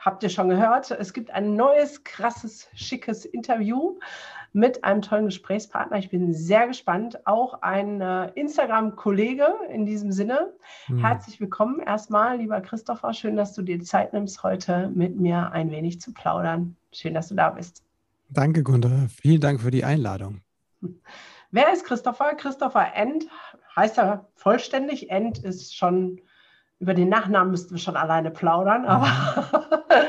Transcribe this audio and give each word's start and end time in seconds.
Habt 0.00 0.22
ihr 0.22 0.30
schon 0.30 0.48
gehört? 0.48 0.90
Es 0.90 1.12
gibt 1.12 1.30
ein 1.30 1.56
neues, 1.56 2.04
krasses, 2.04 2.68
schickes 2.72 3.26
Interview 3.26 3.98
mit 4.54 4.82
einem 4.82 5.02
tollen 5.02 5.26
Gesprächspartner. 5.26 5.98
Ich 5.98 6.08
bin 6.08 6.32
sehr 6.32 6.66
gespannt. 6.66 7.26
Auch 7.26 7.60
ein 7.60 8.00
äh, 8.00 8.30
Instagram-Kollege 8.30 9.46
in 9.68 9.84
diesem 9.84 10.10
Sinne. 10.10 10.54
Mhm. 10.88 11.00
Herzlich 11.00 11.38
willkommen 11.38 11.80
erstmal, 11.80 12.38
lieber 12.38 12.62
Christopher. 12.62 13.12
Schön, 13.12 13.36
dass 13.36 13.52
du 13.52 13.60
dir 13.60 13.78
Zeit 13.82 14.14
nimmst, 14.14 14.42
heute 14.42 14.88
mit 14.88 15.20
mir 15.20 15.52
ein 15.52 15.70
wenig 15.70 16.00
zu 16.00 16.14
plaudern. 16.14 16.76
Schön, 16.92 17.12
dass 17.12 17.28
du 17.28 17.34
da 17.34 17.50
bist. 17.50 17.84
Danke, 18.30 18.62
Gundra. 18.62 19.06
Vielen 19.20 19.42
Dank 19.42 19.60
für 19.60 19.70
die 19.70 19.84
Einladung. 19.84 20.40
Wer 21.50 21.74
ist 21.74 21.84
Christopher? 21.84 22.36
Christopher 22.36 22.94
End 22.94 23.26
heißt 23.76 23.98
er 23.98 24.30
vollständig. 24.34 25.10
End 25.10 25.44
ist 25.44 25.76
schon 25.76 26.22
über 26.80 26.94
den 26.94 27.08
Nachnamen 27.08 27.50
müssten 27.50 27.72
wir 27.72 27.78
schon 27.78 27.96
alleine 27.96 28.30
plaudern, 28.30 28.86
aber 28.86 29.06
mhm. 29.52 30.06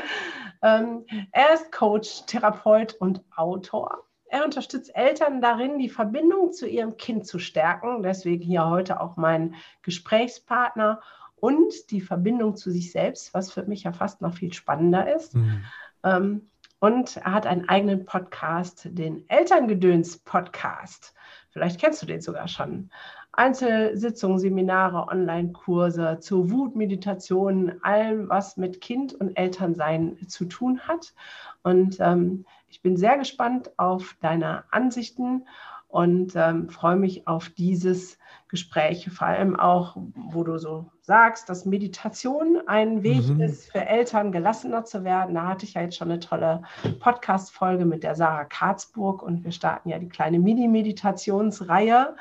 ähm, 0.62 1.28
er 1.30 1.54
ist 1.54 1.70
Coach, 1.70 2.24
Therapeut 2.26 2.94
und 2.94 3.22
Autor. 3.36 3.98
Er 4.26 4.44
unterstützt 4.44 4.96
Eltern 4.96 5.42
darin, 5.42 5.78
die 5.78 5.90
Verbindung 5.90 6.52
zu 6.52 6.66
ihrem 6.66 6.96
Kind 6.96 7.26
zu 7.26 7.38
stärken. 7.38 8.02
Deswegen 8.02 8.42
hier 8.42 8.66
heute 8.66 9.00
auch 9.00 9.18
mein 9.18 9.54
Gesprächspartner 9.82 11.02
und 11.36 11.90
die 11.90 12.00
Verbindung 12.00 12.56
zu 12.56 12.70
sich 12.70 12.92
selbst, 12.92 13.34
was 13.34 13.52
für 13.52 13.64
mich 13.64 13.82
ja 13.82 13.92
fast 13.92 14.22
noch 14.22 14.34
viel 14.34 14.54
spannender 14.54 15.14
ist. 15.14 15.34
Mhm. 15.34 15.64
Ähm, 16.02 16.50
und 16.78 17.18
er 17.18 17.32
hat 17.32 17.46
einen 17.46 17.68
eigenen 17.68 18.06
Podcast, 18.06 18.88
den 18.90 19.28
Elterngedöns-Podcast. 19.28 21.14
Vielleicht 21.50 21.78
kennst 21.78 22.00
du 22.00 22.06
den 22.06 22.22
sogar 22.22 22.48
schon. 22.48 22.90
Einzelsitzungen, 23.32 24.38
Seminare, 24.38 25.08
Online-Kurse 25.08 26.18
zu 26.20 26.50
Wut, 26.50 26.76
Meditation, 26.76 27.72
allem, 27.82 28.28
was 28.28 28.56
mit 28.56 28.80
Kind 28.80 29.14
und 29.14 29.36
Elternsein 29.36 30.18
zu 30.28 30.44
tun 30.44 30.80
hat. 30.80 31.14
Und 31.62 31.96
ähm, 32.00 32.44
ich 32.68 32.82
bin 32.82 32.96
sehr 32.96 33.16
gespannt 33.16 33.70
auf 33.78 34.16
deine 34.20 34.64
Ansichten 34.70 35.46
und 35.88 36.32
ähm, 36.36 36.70
freue 36.70 36.96
mich 36.96 37.26
auf 37.26 37.50
dieses 37.50 38.18
Gespräch, 38.48 39.10
vor 39.10 39.26
allem 39.26 39.58
auch, 39.58 39.96
wo 40.14 40.42
du 40.42 40.58
so 40.58 40.90
sagst, 41.00 41.48
dass 41.48 41.66
Meditation 41.66 42.62
ein 42.66 43.02
Weg 43.02 43.28
mhm. 43.28 43.40
ist, 43.40 43.70
für 43.70 43.86
Eltern 43.86 44.32
gelassener 44.32 44.84
zu 44.84 45.04
werden. 45.04 45.34
Da 45.34 45.46
hatte 45.46 45.66
ich 45.66 45.74
ja 45.74 45.82
jetzt 45.82 45.96
schon 45.96 46.10
eine 46.10 46.20
tolle 46.20 46.62
Podcast-Folge 47.00 47.84
mit 47.84 48.02
der 48.02 48.14
Sarah 48.14 48.44
Karzburg 48.44 49.22
und 49.22 49.44
wir 49.44 49.52
starten 49.52 49.90
ja 49.90 49.98
die 49.98 50.08
kleine 50.08 50.38
Mini-Meditationsreihe. 50.38 52.14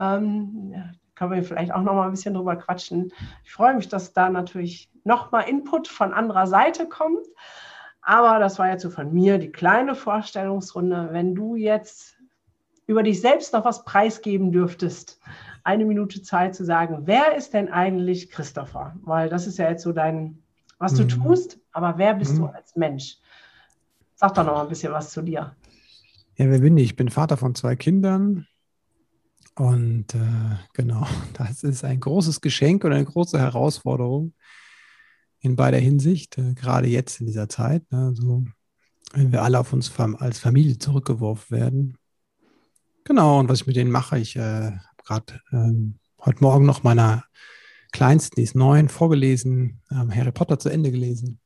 Ähm, 0.00 0.74
können 1.14 1.32
wir 1.32 1.44
vielleicht 1.44 1.72
auch 1.72 1.82
noch 1.82 1.94
mal 1.94 2.06
ein 2.06 2.10
bisschen 2.10 2.34
drüber 2.34 2.56
quatschen. 2.56 3.12
Ich 3.44 3.52
freue 3.52 3.74
mich, 3.74 3.88
dass 3.88 4.12
da 4.12 4.28
natürlich 4.28 4.90
noch 5.04 5.30
mal 5.30 5.42
Input 5.42 5.88
von 5.88 6.12
anderer 6.12 6.46
Seite 6.46 6.88
kommt. 6.88 7.26
Aber 8.02 8.38
das 8.38 8.58
war 8.58 8.68
jetzt 8.68 8.82
so 8.82 8.90
von 8.90 9.12
mir 9.12 9.38
die 9.38 9.50
kleine 9.52 9.94
Vorstellungsrunde. 9.94 11.08
Wenn 11.12 11.34
du 11.34 11.56
jetzt 11.56 12.16
über 12.86 13.02
dich 13.02 13.20
selbst 13.20 13.52
noch 13.52 13.64
was 13.64 13.84
preisgeben 13.84 14.52
dürftest, 14.52 15.20
eine 15.62 15.86
Minute 15.86 16.22
Zeit 16.22 16.54
zu 16.54 16.64
sagen, 16.64 17.02
wer 17.04 17.34
ist 17.34 17.54
denn 17.54 17.70
eigentlich 17.72 18.30
Christopher? 18.30 18.94
Weil 19.02 19.30
das 19.30 19.46
ist 19.46 19.58
ja 19.58 19.70
jetzt 19.70 19.82
so 19.82 19.92
dein, 19.92 20.42
was 20.78 20.94
du 20.94 21.04
mhm. 21.04 21.08
tust, 21.08 21.58
aber 21.72 21.96
wer 21.96 22.14
bist 22.14 22.34
mhm. 22.34 22.38
du 22.38 22.46
als 22.46 22.76
Mensch? 22.76 23.16
Sag 24.16 24.34
doch 24.34 24.44
noch 24.44 24.54
mal 24.54 24.62
ein 24.62 24.68
bisschen 24.68 24.92
was 24.92 25.10
zu 25.10 25.22
dir. 25.22 25.56
Ja, 26.36 26.50
wer 26.50 26.58
bin 26.58 26.76
ich? 26.76 26.84
Ich 26.84 26.96
bin 26.96 27.08
Vater 27.08 27.36
von 27.36 27.54
zwei 27.54 27.76
Kindern, 27.76 28.46
und 29.56 30.14
äh, 30.14 30.56
genau, 30.72 31.06
das 31.34 31.62
ist 31.62 31.84
ein 31.84 32.00
großes 32.00 32.40
Geschenk 32.40 32.84
und 32.84 32.92
eine 32.92 33.04
große 33.04 33.38
Herausforderung 33.38 34.34
in 35.40 35.56
beider 35.56 35.78
Hinsicht, 35.78 36.38
äh, 36.38 36.54
gerade 36.54 36.88
jetzt 36.88 37.20
in 37.20 37.26
dieser 37.26 37.48
Zeit. 37.48 37.90
Ne, 37.92 38.06
also, 38.06 38.44
wenn 39.12 39.30
wir 39.30 39.42
alle 39.42 39.60
auf 39.60 39.72
uns 39.72 39.92
als 39.98 40.38
Familie 40.38 40.78
zurückgeworfen 40.78 41.56
werden. 41.56 41.98
Genau, 43.04 43.38
und 43.38 43.48
was 43.48 43.60
ich 43.60 43.66
mit 43.66 43.76
denen 43.76 43.90
mache, 43.90 44.18
ich 44.18 44.34
äh, 44.36 44.40
habe 44.72 44.80
gerade 45.04 45.40
ähm, 45.52 45.98
heute 46.24 46.42
Morgen 46.42 46.64
noch 46.64 46.82
meiner 46.82 47.24
Kleinsten, 47.92 48.36
die 48.36 48.42
ist 48.42 48.56
neun, 48.56 48.88
vorgelesen, 48.88 49.82
ähm, 49.90 50.12
Harry 50.12 50.32
Potter 50.32 50.58
zu 50.58 50.68
Ende 50.68 50.90
gelesen. 50.90 51.38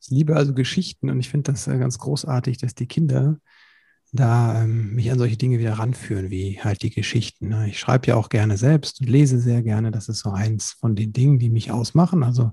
Ich 0.00 0.08
liebe 0.08 0.34
also 0.34 0.54
Geschichten 0.54 1.10
und 1.10 1.20
ich 1.20 1.28
finde 1.28 1.52
das 1.52 1.66
äh, 1.66 1.76
ganz 1.78 1.98
großartig, 1.98 2.58
dass 2.58 2.74
die 2.74 2.86
Kinder 2.86 3.38
da 4.12 4.62
ähm, 4.62 4.94
mich 4.94 5.10
an 5.10 5.18
solche 5.18 5.38
Dinge 5.38 5.58
wieder 5.58 5.72
ranführen, 5.74 6.30
wie 6.30 6.60
halt 6.60 6.82
die 6.82 6.90
Geschichten. 6.90 7.48
Ne? 7.48 7.68
Ich 7.70 7.78
schreibe 7.78 8.08
ja 8.08 8.16
auch 8.16 8.28
gerne 8.28 8.58
selbst 8.58 9.00
und 9.00 9.08
lese 9.08 9.40
sehr 9.40 9.62
gerne. 9.62 9.90
Das 9.90 10.08
ist 10.08 10.20
so 10.20 10.30
eins 10.30 10.72
von 10.72 10.94
den 10.94 11.14
Dingen, 11.14 11.38
die 11.38 11.48
mich 11.48 11.70
ausmachen. 11.70 12.22
Also 12.22 12.52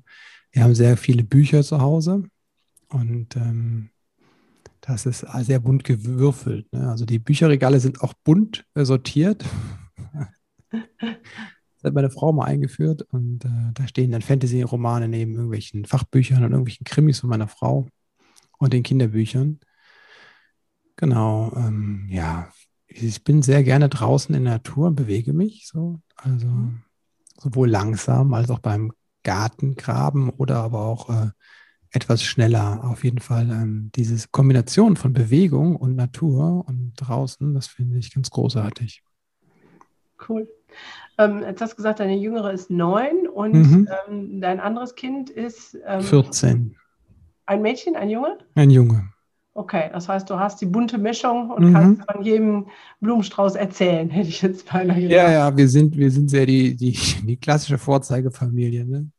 wir 0.51 0.63
haben 0.63 0.73
sehr 0.73 0.95
viele 0.95 1.23
Bücher 1.23 1.61
zu 1.63 1.81
Hause 1.81 2.23
und 2.87 3.35
ähm, 3.35 3.89
das 4.79 5.05
ist 5.05 5.25
sehr 5.41 5.59
bunt 5.59 5.83
gewürfelt. 5.83 6.71
Ne? 6.71 6.89
Also 6.89 7.05
die 7.05 7.19
Bücherregale 7.19 7.81
sind 7.81 8.01
auch 8.01 8.13
bunt 8.23 8.65
äh, 8.73 8.85
sortiert. 8.85 9.43
das 10.71 11.83
hat 11.83 11.93
meine 11.93 12.09
Frau 12.09 12.31
mal 12.31 12.45
eingeführt 12.45 13.01
und 13.11 13.43
äh, 13.43 13.73
da 13.73 13.85
stehen 13.85 14.11
dann 14.11 14.21
Fantasy-Romane 14.21 15.09
neben 15.09 15.33
irgendwelchen 15.33 15.83
Fachbüchern 15.83 16.43
und 16.45 16.51
irgendwelchen 16.51 16.85
Krimis 16.85 17.19
von 17.19 17.29
meiner 17.29 17.49
Frau 17.49 17.87
und 18.59 18.71
den 18.71 18.83
Kinderbüchern. 18.83 19.59
Genau, 20.99 21.53
ähm, 21.55 22.07
ja, 22.09 22.49
ich 22.85 23.23
bin 23.23 23.41
sehr 23.41 23.63
gerne 23.63 23.87
draußen 23.87 24.35
in 24.35 24.43
der 24.43 24.55
Natur 24.55 24.87
und 24.87 24.95
bewege 24.95 25.31
mich 25.31 25.65
so. 25.65 26.01
Also 26.17 26.47
sowohl 27.37 27.69
langsam 27.69 28.33
als 28.33 28.49
auch 28.49 28.59
beim 28.59 28.91
Gartengraben 29.23 30.29
oder 30.29 30.57
aber 30.57 30.81
auch 30.81 31.09
äh, 31.09 31.29
etwas 31.91 32.21
schneller. 32.21 32.81
Auf 32.83 33.05
jeden 33.05 33.19
Fall 33.19 33.49
ähm, 33.49 33.91
diese 33.95 34.27
Kombination 34.27 34.97
von 34.97 35.13
Bewegung 35.13 35.77
und 35.77 35.95
Natur 35.95 36.65
und 36.67 36.91
draußen, 36.97 37.53
das 37.53 37.67
finde 37.67 37.97
ich 37.97 38.13
ganz 38.13 38.29
großartig. 38.29 39.01
Cool. 40.27 40.49
Ähm, 41.17 41.43
jetzt 41.43 41.61
hast 41.61 41.71
du 41.71 41.75
gesagt, 41.77 42.01
deine 42.01 42.17
Jüngere 42.17 42.51
ist 42.51 42.69
neun 42.69 43.25
und 43.25 43.53
mhm. 43.53 43.89
ähm, 44.09 44.41
dein 44.41 44.59
anderes 44.59 44.95
Kind 44.95 45.29
ist 45.29 45.77
14. 46.01 46.49
Ähm, 46.49 46.75
ein 47.45 47.61
Mädchen, 47.61 47.95
ein 47.95 48.09
Junge? 48.09 48.37
Ein 48.55 48.69
Junge. 48.69 49.13
Okay, 49.53 49.89
das 49.91 50.07
heißt, 50.07 50.29
du 50.29 50.39
hast 50.39 50.61
die 50.61 50.65
bunte 50.65 50.97
Mischung 50.97 51.49
und 51.49 51.69
mhm. 51.69 51.73
kannst 51.73 52.11
von 52.11 52.23
jedem 52.23 52.67
Blumenstrauß 53.01 53.55
erzählen, 53.55 54.09
hätte 54.09 54.29
ich 54.29 54.41
jetzt 54.41 54.71
beinahe 54.71 55.01
gedacht. 55.01 55.11
Ja, 55.11 55.31
ja, 55.31 55.57
wir 55.57 55.67
sind, 55.67 55.97
wir 55.97 56.11
sind 56.11 56.29
sehr 56.29 56.45
die, 56.45 56.75
die, 56.75 56.97
die 57.23 57.37
klassische 57.37 57.77
Vorzeigefamilie. 57.77 58.85
Ne? 58.85 59.09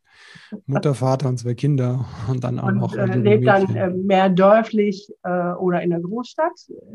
Mutter, 0.66 0.94
Vater 0.94 1.28
und 1.28 1.38
zwei 1.38 1.54
Kinder 1.54 2.06
und 2.28 2.44
dann 2.44 2.58
auch 2.58 2.68
und, 2.68 2.78
noch. 2.78 2.94
Äh, 2.94 3.16
lebt 3.16 3.46
dann 3.46 3.74
äh, 3.74 3.90
mehr 3.90 4.28
dörflich 4.28 5.12
äh, 5.22 5.52
oder 5.52 5.82
in 5.82 5.90
der 5.90 6.00
Großstadt? 6.00 6.52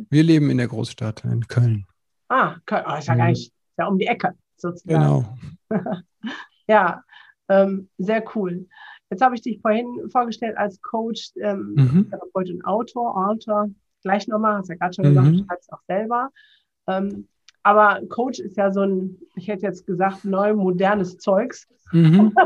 Wir 0.09 0.23
leben 0.23 0.49
in 0.49 0.57
der 0.57 0.67
Großstadt, 0.67 1.23
in 1.25 1.47
Köln. 1.47 1.85
Ah, 2.29 2.55
Köln. 2.65 2.83
Oh, 2.87 2.95
ist 2.95 3.07
ja 3.07 3.15
gar 3.15 3.27
nicht, 3.27 3.47
ist 3.47 3.77
ja 3.77 3.87
um 3.87 3.97
die 3.97 4.07
Ecke 4.07 4.33
sozusagen. 4.57 4.93
Genau. 4.99 5.37
ja, 6.67 7.03
ähm, 7.49 7.89
sehr 7.97 8.23
cool. 8.35 8.67
Jetzt 9.09 9.21
habe 9.21 9.35
ich 9.35 9.41
dich 9.41 9.61
vorhin 9.61 10.09
vorgestellt 10.11 10.57
als 10.57 10.81
Coach, 10.81 11.31
ähm, 11.41 11.73
mhm. 11.75 12.09
Therapeut 12.09 12.49
und 12.49 12.65
Autor, 12.65 13.15
Autor, 13.29 13.69
gleich 14.01 14.27
nochmal, 14.27 14.57
hast 14.57 14.69
ja 14.69 14.75
gerade 14.75 14.93
schon 14.93 15.05
gesagt, 15.05 15.27
mhm. 15.27 15.37
du 15.37 15.45
schreibst 15.45 15.73
auch 15.73 15.81
selber. 15.87 16.29
Ähm, 16.87 17.27
aber 17.63 18.01
Coach 18.09 18.39
ist 18.39 18.57
ja 18.57 18.71
so 18.71 18.81
ein, 18.81 19.17
ich 19.35 19.47
hätte 19.47 19.65
jetzt 19.65 19.87
gesagt, 19.87 20.23
neu 20.23 20.53
modernes 20.53 21.17
Zeugs. 21.17 21.67
Mhm. 21.91 22.33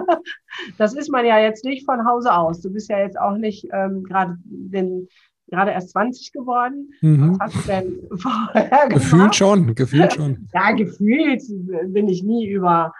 Das 0.77 0.93
ist 0.93 1.09
man 1.09 1.25
ja 1.25 1.39
jetzt 1.39 1.63
nicht 1.63 1.85
von 1.85 2.05
Hause 2.05 2.33
aus. 2.33 2.59
Du 2.59 2.69
bist 2.71 2.89
ja 2.89 2.99
jetzt 2.99 3.17
auch 3.17 3.37
nicht 3.37 3.69
ähm, 3.71 4.03
gerade 4.03 4.37
den 4.43 5.07
gerade 5.49 5.71
erst 5.71 5.91
20 5.91 6.31
geworden. 6.31 6.91
Mhm. 7.01 7.39
Was 7.39 7.53
hast 7.53 7.63
du 7.63 7.67
denn 7.67 7.99
vorher 8.17 8.69
gemacht? 8.69 8.89
Gefühlt 8.89 9.35
schon, 9.35 9.75
gefühlt 9.75 10.13
schon. 10.13 10.49
Ja, 10.53 10.71
gefühlt 10.71 11.41
bin 11.87 12.07
ich 12.07 12.23
nie 12.23 12.47
über 12.49 12.93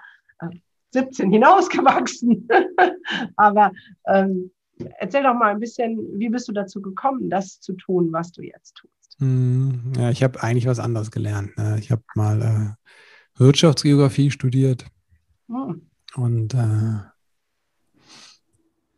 17 0.91 1.31
hinausgewachsen. 1.31 2.47
Aber 3.35 3.71
ähm, 4.07 4.51
erzähl 4.97 5.23
doch 5.23 5.33
mal 5.33 5.51
ein 5.51 5.59
bisschen, 5.59 5.99
wie 6.19 6.29
bist 6.29 6.47
du 6.47 6.51
dazu 6.51 6.81
gekommen, 6.81 7.29
das 7.29 7.59
zu 7.59 7.73
tun, 7.73 8.11
was 8.11 8.31
du 8.31 8.41
jetzt 8.41 8.75
tust? 8.75 9.17
Hm, 9.19 9.93
ja, 9.97 10.09
ich 10.09 10.23
habe 10.23 10.41
eigentlich 10.41 10.67
was 10.67 10.79
anderes 10.79 11.11
gelernt. 11.11 11.57
Ne? 11.57 11.77
Ich 11.79 11.91
habe 11.91 12.03
mal 12.15 12.41
äh, 12.41 13.39
Wirtschaftsgeografie 13.39 14.31
studiert. 14.31 14.85
Hm. 15.47 15.81
Und 16.15 16.53
äh, 16.53 16.99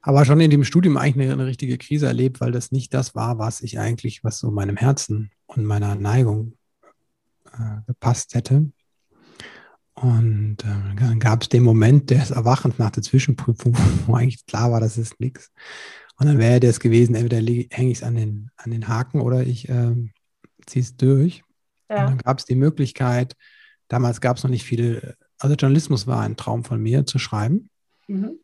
aber 0.04 0.26
schon 0.26 0.40
in 0.40 0.50
dem 0.50 0.64
Studium 0.64 0.98
eigentlich 0.98 1.28
eine, 1.28 1.34
eine, 1.34 1.46
richtige 1.46 1.78
Krise 1.78 2.08
erlebt, 2.08 2.42
weil 2.42 2.52
das 2.52 2.72
nicht 2.72 2.94
das 2.94 3.14
war, 3.14 3.38
was 3.38 3.62
ich 3.62 3.80
eigentlich, 3.80 4.24
was 4.24 4.40
so 4.40 4.50
meinem 4.50 4.78
Herzen 4.78 5.32
und 5.46 5.64
meiner 5.64 5.96
Neigung 5.96 6.54
äh, 7.54 7.82
gepasst 7.86 8.34
hätte. 8.34 8.72
Und 9.94 10.58
äh, 10.64 10.96
dann 10.96 11.20
gab 11.20 11.42
es 11.42 11.50
den 11.50 11.64
Moment 11.64 12.10
des 12.10 12.32
Erwachens 12.32 12.80
nach 12.80 12.92
der 12.92 13.04
Zwischenprüfung, 13.04 13.76
wo 14.06 14.16
eigentlich 14.16 14.46
klar 14.46 14.72
war, 14.72 14.80
das 14.80 14.98
ist 14.98 15.20
nichts. 15.20 15.52
Und 16.18 16.28
dann 16.28 16.38
wäre 16.38 16.60
das 16.60 16.80
gewesen, 16.80 17.16
entweder 17.16 17.38
hänge 17.38 17.92
ich 17.92 17.98
es 17.98 18.04
an 18.04 18.16
den, 18.16 18.52
an 18.56 18.72
den 18.72 18.88
Haken 18.88 19.22
oder 19.22 19.42
ich 19.42 19.68
äh, 19.70 19.96
ziehe 20.66 20.84
es 20.84 20.96
durch. 20.96 21.44
Ja. 21.90 22.02
Und 22.02 22.10
dann 22.10 22.18
gab 22.20 22.40
es 22.40 22.46
die 22.46 22.56
Möglichkeit, 22.56 23.36
damals 23.88 24.22
gab 24.22 24.38
es 24.38 24.44
noch 24.44 24.52
nicht 24.52 24.64
viele, 24.64 25.16
also 25.40 25.56
Journalismus 25.56 26.08
war 26.08 26.22
ein 26.22 26.38
Traum 26.38 26.64
von 26.64 26.82
mir 26.82 27.06
zu 27.06 27.20
schreiben. 27.20 27.70
Mhm. 28.08 28.40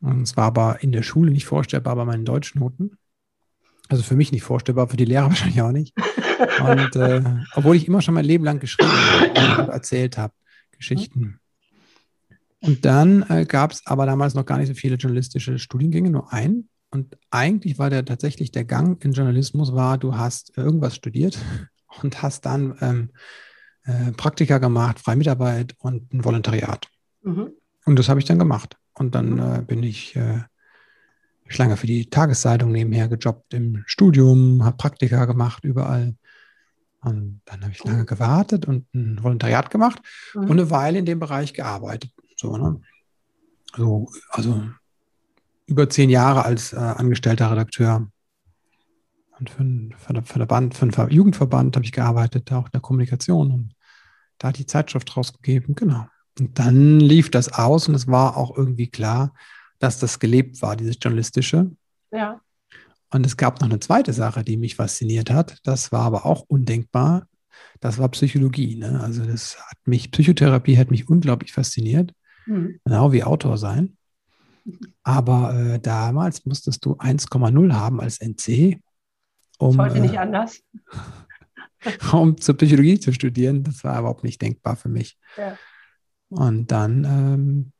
Und 0.00 0.22
es 0.22 0.36
war 0.36 0.46
aber 0.46 0.82
in 0.82 0.92
der 0.92 1.02
Schule 1.02 1.30
nicht 1.30 1.46
vorstellbar 1.46 1.96
bei 1.96 2.04
meinen 2.04 2.24
Deutschnoten. 2.24 2.96
Also 3.88 4.02
für 4.02 4.16
mich 4.16 4.32
nicht 4.32 4.42
vorstellbar, 4.42 4.88
für 4.88 4.96
die 4.96 5.04
Lehrer 5.04 5.26
wahrscheinlich 5.28 5.62
auch 5.62 5.72
nicht. 5.72 5.94
Und 6.60 6.96
äh, 6.96 7.22
obwohl 7.54 7.76
ich 7.76 7.86
immer 7.86 8.02
schon 8.02 8.14
mein 8.14 8.24
Leben 8.24 8.44
lang 8.44 8.60
geschrieben 8.60 8.90
und 9.58 9.68
erzählt 9.68 10.16
habe, 10.18 10.34
Geschichten. 10.80 11.38
Und 12.60 12.84
dann 12.84 13.22
äh, 13.28 13.44
gab 13.46 13.72
es 13.72 13.86
aber 13.86 14.06
damals 14.06 14.34
noch 14.34 14.44
gar 14.44 14.58
nicht 14.58 14.68
so 14.68 14.74
viele 14.74 14.96
journalistische 14.96 15.58
Studiengänge, 15.58 16.10
nur 16.10 16.32
einen. 16.32 16.68
Und 16.90 17.16
eigentlich 17.30 17.78
war 17.78 17.88
der 17.88 18.04
tatsächlich 18.04 18.50
der 18.50 18.64
Gang 18.64 19.02
in 19.04 19.12
Journalismus 19.12 19.72
war, 19.74 19.96
du 19.96 20.16
hast 20.16 20.56
irgendwas 20.56 20.96
studiert 20.96 21.38
und 22.02 22.22
hast 22.22 22.46
dann 22.46 22.76
ähm, 22.80 23.10
äh, 23.84 24.12
Praktika 24.12 24.58
gemacht, 24.58 24.98
Freimitarbeit 24.98 25.74
und 25.78 26.12
ein 26.12 26.24
Volontariat. 26.24 26.88
Mhm. 27.22 27.52
Und 27.86 27.98
das 27.98 28.08
habe 28.08 28.20
ich 28.20 28.26
dann 28.26 28.38
gemacht. 28.38 28.76
Und 28.94 29.14
dann 29.14 29.38
äh, 29.38 29.62
bin 29.62 29.82
ich 29.82 30.16
äh, 30.16 30.40
lange 31.56 31.76
für 31.76 31.86
die 31.86 32.10
Tageszeitung 32.10 32.72
nebenher 32.72 33.08
gejobbt 33.08 33.54
im 33.54 33.82
Studium, 33.86 34.64
habe 34.64 34.76
Praktika 34.76 35.24
gemacht 35.24 35.64
überall. 35.64 36.14
Und 37.02 37.40
dann 37.46 37.62
habe 37.62 37.72
ich 37.72 37.82
lange 37.82 38.04
gewartet 38.04 38.66
und 38.68 38.92
ein 38.94 39.22
Volontariat 39.22 39.70
gemacht 39.70 40.02
mhm. 40.34 40.42
und 40.42 40.52
eine 40.52 40.70
Weile 40.70 40.98
in 40.98 41.06
dem 41.06 41.18
Bereich 41.18 41.54
gearbeitet. 41.54 42.12
So, 42.36 42.56
ne? 42.56 42.80
so 43.74 44.10
also 44.30 44.62
über 45.66 45.88
zehn 45.88 46.10
Jahre 46.10 46.44
als 46.44 46.72
äh, 46.72 46.76
angestellter 46.76 47.50
Redakteur. 47.50 48.10
Und 49.38 49.48
für, 49.48 49.60
einen, 49.60 49.94
Verband, 50.24 50.74
für 50.74 50.82
einen 50.82 51.10
Jugendverband 51.10 51.76
habe 51.76 51.86
ich 51.86 51.92
gearbeitet, 51.92 52.52
auch 52.52 52.66
in 52.66 52.72
der 52.72 52.82
Kommunikation 52.82 53.50
und 53.50 53.74
da 54.36 54.48
hat 54.48 54.58
die 54.58 54.66
Zeitschrift 54.66 55.16
rausgegeben, 55.16 55.74
genau. 55.74 56.06
Und 56.38 56.58
dann 56.58 56.98
lief 57.00 57.30
das 57.30 57.52
aus 57.52 57.88
und 57.88 57.94
es 57.94 58.06
war 58.06 58.36
auch 58.36 58.56
irgendwie 58.56 58.88
klar, 58.88 59.34
dass 59.78 59.98
das 59.98 60.18
gelebt 60.18 60.60
war, 60.62 60.76
dieses 60.76 60.96
Journalistische. 61.00 61.70
Ja. 62.10 62.40
Und 63.12 63.26
es 63.26 63.36
gab 63.36 63.60
noch 63.60 63.68
eine 63.68 63.80
zweite 63.80 64.12
Sache, 64.12 64.44
die 64.44 64.56
mich 64.56 64.76
fasziniert 64.76 65.30
hat. 65.30 65.58
Das 65.64 65.92
war 65.92 66.02
aber 66.02 66.26
auch 66.26 66.42
undenkbar. 66.42 67.26
Das 67.80 67.98
war 67.98 68.08
Psychologie. 68.10 68.76
Ne? 68.76 69.00
Also 69.02 69.24
das 69.24 69.58
hat 69.68 69.78
mich, 69.84 70.10
Psychotherapie 70.10 70.78
hat 70.78 70.90
mich 70.90 71.08
unglaublich 71.08 71.52
fasziniert. 71.52 72.12
Mhm. 72.46 72.80
Genau 72.84 73.12
wie 73.12 73.24
Autor 73.24 73.58
sein. 73.58 73.96
Aber 75.02 75.54
äh, 75.54 75.80
damals 75.80 76.46
musstest 76.46 76.84
du 76.84 76.92
1,0 76.94 77.72
haben 77.72 78.00
als 78.00 78.20
NC. 78.20 78.80
Um, 79.58 79.78
äh, 79.80 80.00
nicht 80.00 80.18
anders. 80.18 80.60
um 82.12 82.38
zur 82.38 82.56
Psychologie 82.56 83.00
zu 83.00 83.12
studieren. 83.12 83.64
Das 83.64 83.82
war 83.82 83.98
überhaupt 83.98 84.24
nicht 84.24 84.40
denkbar 84.40 84.76
für 84.76 84.88
mich. 84.88 85.18
Ja. 85.36 85.56
Und 86.28 86.70
dann 86.70 87.04
ähm, 87.04 87.72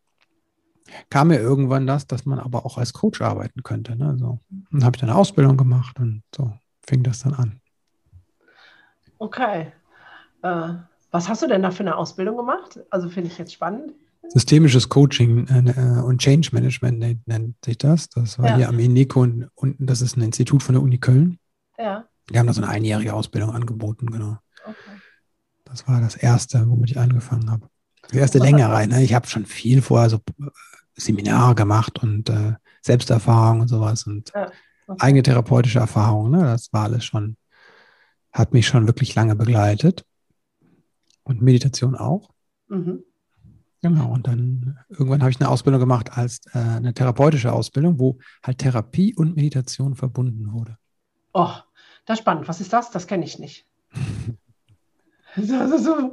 kam 1.09 1.29
mir 1.29 1.39
irgendwann 1.39 1.87
das, 1.87 2.07
dass 2.07 2.27
man 2.27 2.39
aber 2.39 2.67
auch 2.67 2.79
als 2.79 2.93
Coach 2.93 3.21
arbeiten 3.21 3.63
könnte. 3.63 3.97
Ne? 3.97 4.17
So. 4.19 4.41
Dann 4.71 4.85
habe 4.85 4.97
ich 4.97 5.01
dann 5.01 5.11
eine 5.11 5.19
Ausbildung 5.19 5.57
gemacht 5.57 5.99
und 5.99 6.23
so 6.35 6.53
fing 6.87 7.03
das 7.03 7.21
dann 7.21 7.35
an. 7.35 7.61
Okay. 9.19 9.73
Äh, 10.43 10.75
was 11.11 11.29
hast 11.29 11.43
du 11.43 11.47
denn 11.47 11.63
da 11.63 11.71
für 11.71 11.81
eine 11.81 11.97
Ausbildung 11.97 12.37
gemacht? 12.37 12.81
Also 12.91 13.09
finde 13.09 13.31
ich 13.31 13.39
jetzt 13.39 13.53
spannend. 13.53 13.93
Systemisches 14.29 14.89
Coaching 14.89 15.47
äh, 15.49 16.01
und 16.01 16.19
Change 16.19 16.51
Management 16.53 17.27
nennt, 17.27 17.65
sich 17.65 17.79
das. 17.79 18.09
Das 18.11 18.39
war 18.39 18.51
ja. 18.51 18.57
hier 18.57 18.69
am 18.69 18.79
INECO 18.79 19.23
und, 19.23 19.51
und 19.55 19.77
das 19.79 20.03
ist 20.03 20.17
ein 20.17 20.23
Institut 20.23 20.63
von 20.63 20.75
der 20.75 20.83
Uni 20.83 20.99
Köln. 20.99 21.39
Ja. 21.79 22.05
Die 22.31 22.39
haben 22.39 22.47
da 22.47 22.53
so 22.53 22.63
eine 22.63 22.71
einjährige 22.71 23.13
Ausbildung 23.15 23.51
angeboten, 23.51 24.07
genau. 24.07 24.39
Okay. 24.65 25.01
Das 25.65 25.89
war 25.89 26.01
das 26.01 26.15
erste, 26.15 26.69
womit 26.69 26.91
ich 26.91 26.99
angefangen 26.99 27.51
habe. 27.51 27.69
Die 28.13 28.19
erste 28.19 28.39
längere. 28.39 28.87
Ne? 28.87 29.03
Ich 29.03 29.15
habe 29.15 29.27
schon 29.27 29.47
viel 29.47 29.83
vorher 29.83 30.11
so 30.11 30.17
äh, 30.17 30.51
Seminare 31.01 31.55
gemacht 31.55 32.03
und 32.03 32.29
äh, 32.29 32.55
Selbsterfahrung 32.83 33.61
und 33.61 33.69
sowas 33.69 34.07
und 34.07 34.33
ja, 34.35 34.51
okay. 34.87 34.99
eigene 35.01 35.23
therapeutische 35.23 35.79
Erfahrungen. 35.79 36.33
Ne? 36.33 36.43
Das 36.43 36.73
war 36.73 36.85
alles 36.85 37.05
schon, 37.05 37.37
hat 38.33 38.53
mich 38.53 38.67
schon 38.67 38.87
wirklich 38.87 39.15
lange 39.15 39.37
begleitet. 39.37 40.05
Und 41.23 41.43
Meditation 41.43 41.95
auch. 41.95 42.31
Mhm. 42.69 43.05
Genau, 43.83 44.13
und 44.13 44.27
dann 44.27 44.79
irgendwann 44.89 45.23
habe 45.23 45.31
ich 45.31 45.41
eine 45.41 45.49
Ausbildung 45.49 45.81
gemacht 45.81 46.17
als 46.17 46.41
äh, 46.53 46.59
eine 46.59 46.93
therapeutische 46.93 47.53
Ausbildung, 47.53 47.99
wo 47.99 48.19
halt 48.43 48.59
Therapie 48.59 49.15
und 49.15 49.37
Meditation 49.37 49.95
verbunden 49.95 50.53
wurde. 50.53 50.77
Oh, 51.33 51.53
das 52.05 52.19
ist 52.19 52.23
spannend. 52.23 52.49
Was 52.49 52.61
ist 52.61 52.73
das? 52.73 52.91
Das 52.91 53.07
kenne 53.07 53.25
ich 53.25 53.39
nicht. 53.39 53.67
das 55.37 55.71
ist 55.71 55.85
so 55.85 56.11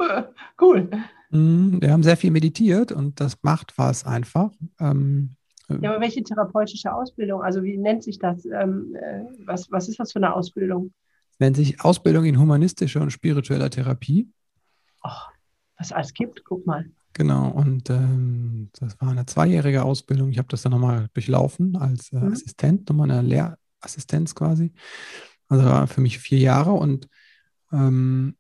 cool. 0.61 0.91
Mhm, 1.29 1.81
wir 1.81 1.91
haben 1.91 2.03
sehr 2.03 2.17
viel 2.17 2.31
meditiert 2.31 2.91
und 2.91 3.19
das 3.19 3.37
macht 3.41 3.77
was 3.77 4.05
einfach. 4.05 4.51
Ähm, 4.79 5.35
äh, 5.69 5.77
ja, 5.81 5.91
aber 5.91 6.01
welche 6.01 6.23
therapeutische 6.23 6.93
Ausbildung? 6.93 7.41
Also 7.41 7.63
wie 7.63 7.77
nennt 7.77 8.03
sich 8.03 8.19
das? 8.19 8.45
Ähm, 8.45 8.95
äh, 8.95 9.23
was, 9.45 9.71
was 9.71 9.89
ist 9.89 9.99
das 9.99 10.13
für 10.13 10.19
eine 10.19 10.33
Ausbildung? 10.33 10.93
Es 11.31 11.39
nennt 11.39 11.55
sich 11.55 11.83
Ausbildung 11.83 12.25
in 12.25 12.39
humanistischer 12.39 13.01
und 13.01 13.11
spiritueller 13.11 13.69
Therapie. 13.69 14.29
Ach, 15.01 15.29
was 15.77 15.87
es 15.87 15.93
alles 15.93 16.13
gibt, 16.13 16.43
guck 16.45 16.65
mal. 16.65 16.85
Genau, 17.13 17.49
und 17.49 17.89
ähm, 17.89 18.69
das 18.79 18.99
war 19.01 19.09
eine 19.09 19.25
zweijährige 19.25 19.83
Ausbildung. 19.83 20.29
Ich 20.29 20.37
habe 20.37 20.49
das 20.49 20.61
dann 20.61 20.71
nochmal 20.71 21.09
durchlaufen 21.13 21.75
als 21.75 22.11
äh, 22.13 22.17
mhm. 22.17 22.31
Assistent, 22.31 22.89
nochmal 22.89 23.09
eine 23.09 23.27
Lehrassistenz 23.27 24.35
quasi. 24.35 24.71
Also 25.49 25.65
war 25.65 25.87
für 25.87 26.01
mich 26.01 26.19
vier 26.19 26.39
Jahre 26.39 26.73
und 26.73 27.09
ähm, 27.71 28.35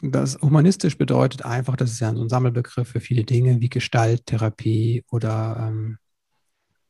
das 0.00 0.38
humanistisch 0.40 0.98
bedeutet 0.98 1.44
einfach, 1.44 1.76
das 1.76 1.92
ist 1.92 2.00
ja 2.00 2.14
so 2.14 2.22
ein 2.22 2.28
Sammelbegriff 2.28 2.88
für 2.88 3.00
viele 3.00 3.24
Dinge 3.24 3.60
wie 3.60 3.68
Gestalttherapie 3.68 5.04
oder 5.10 5.68
ähm, 5.68 5.98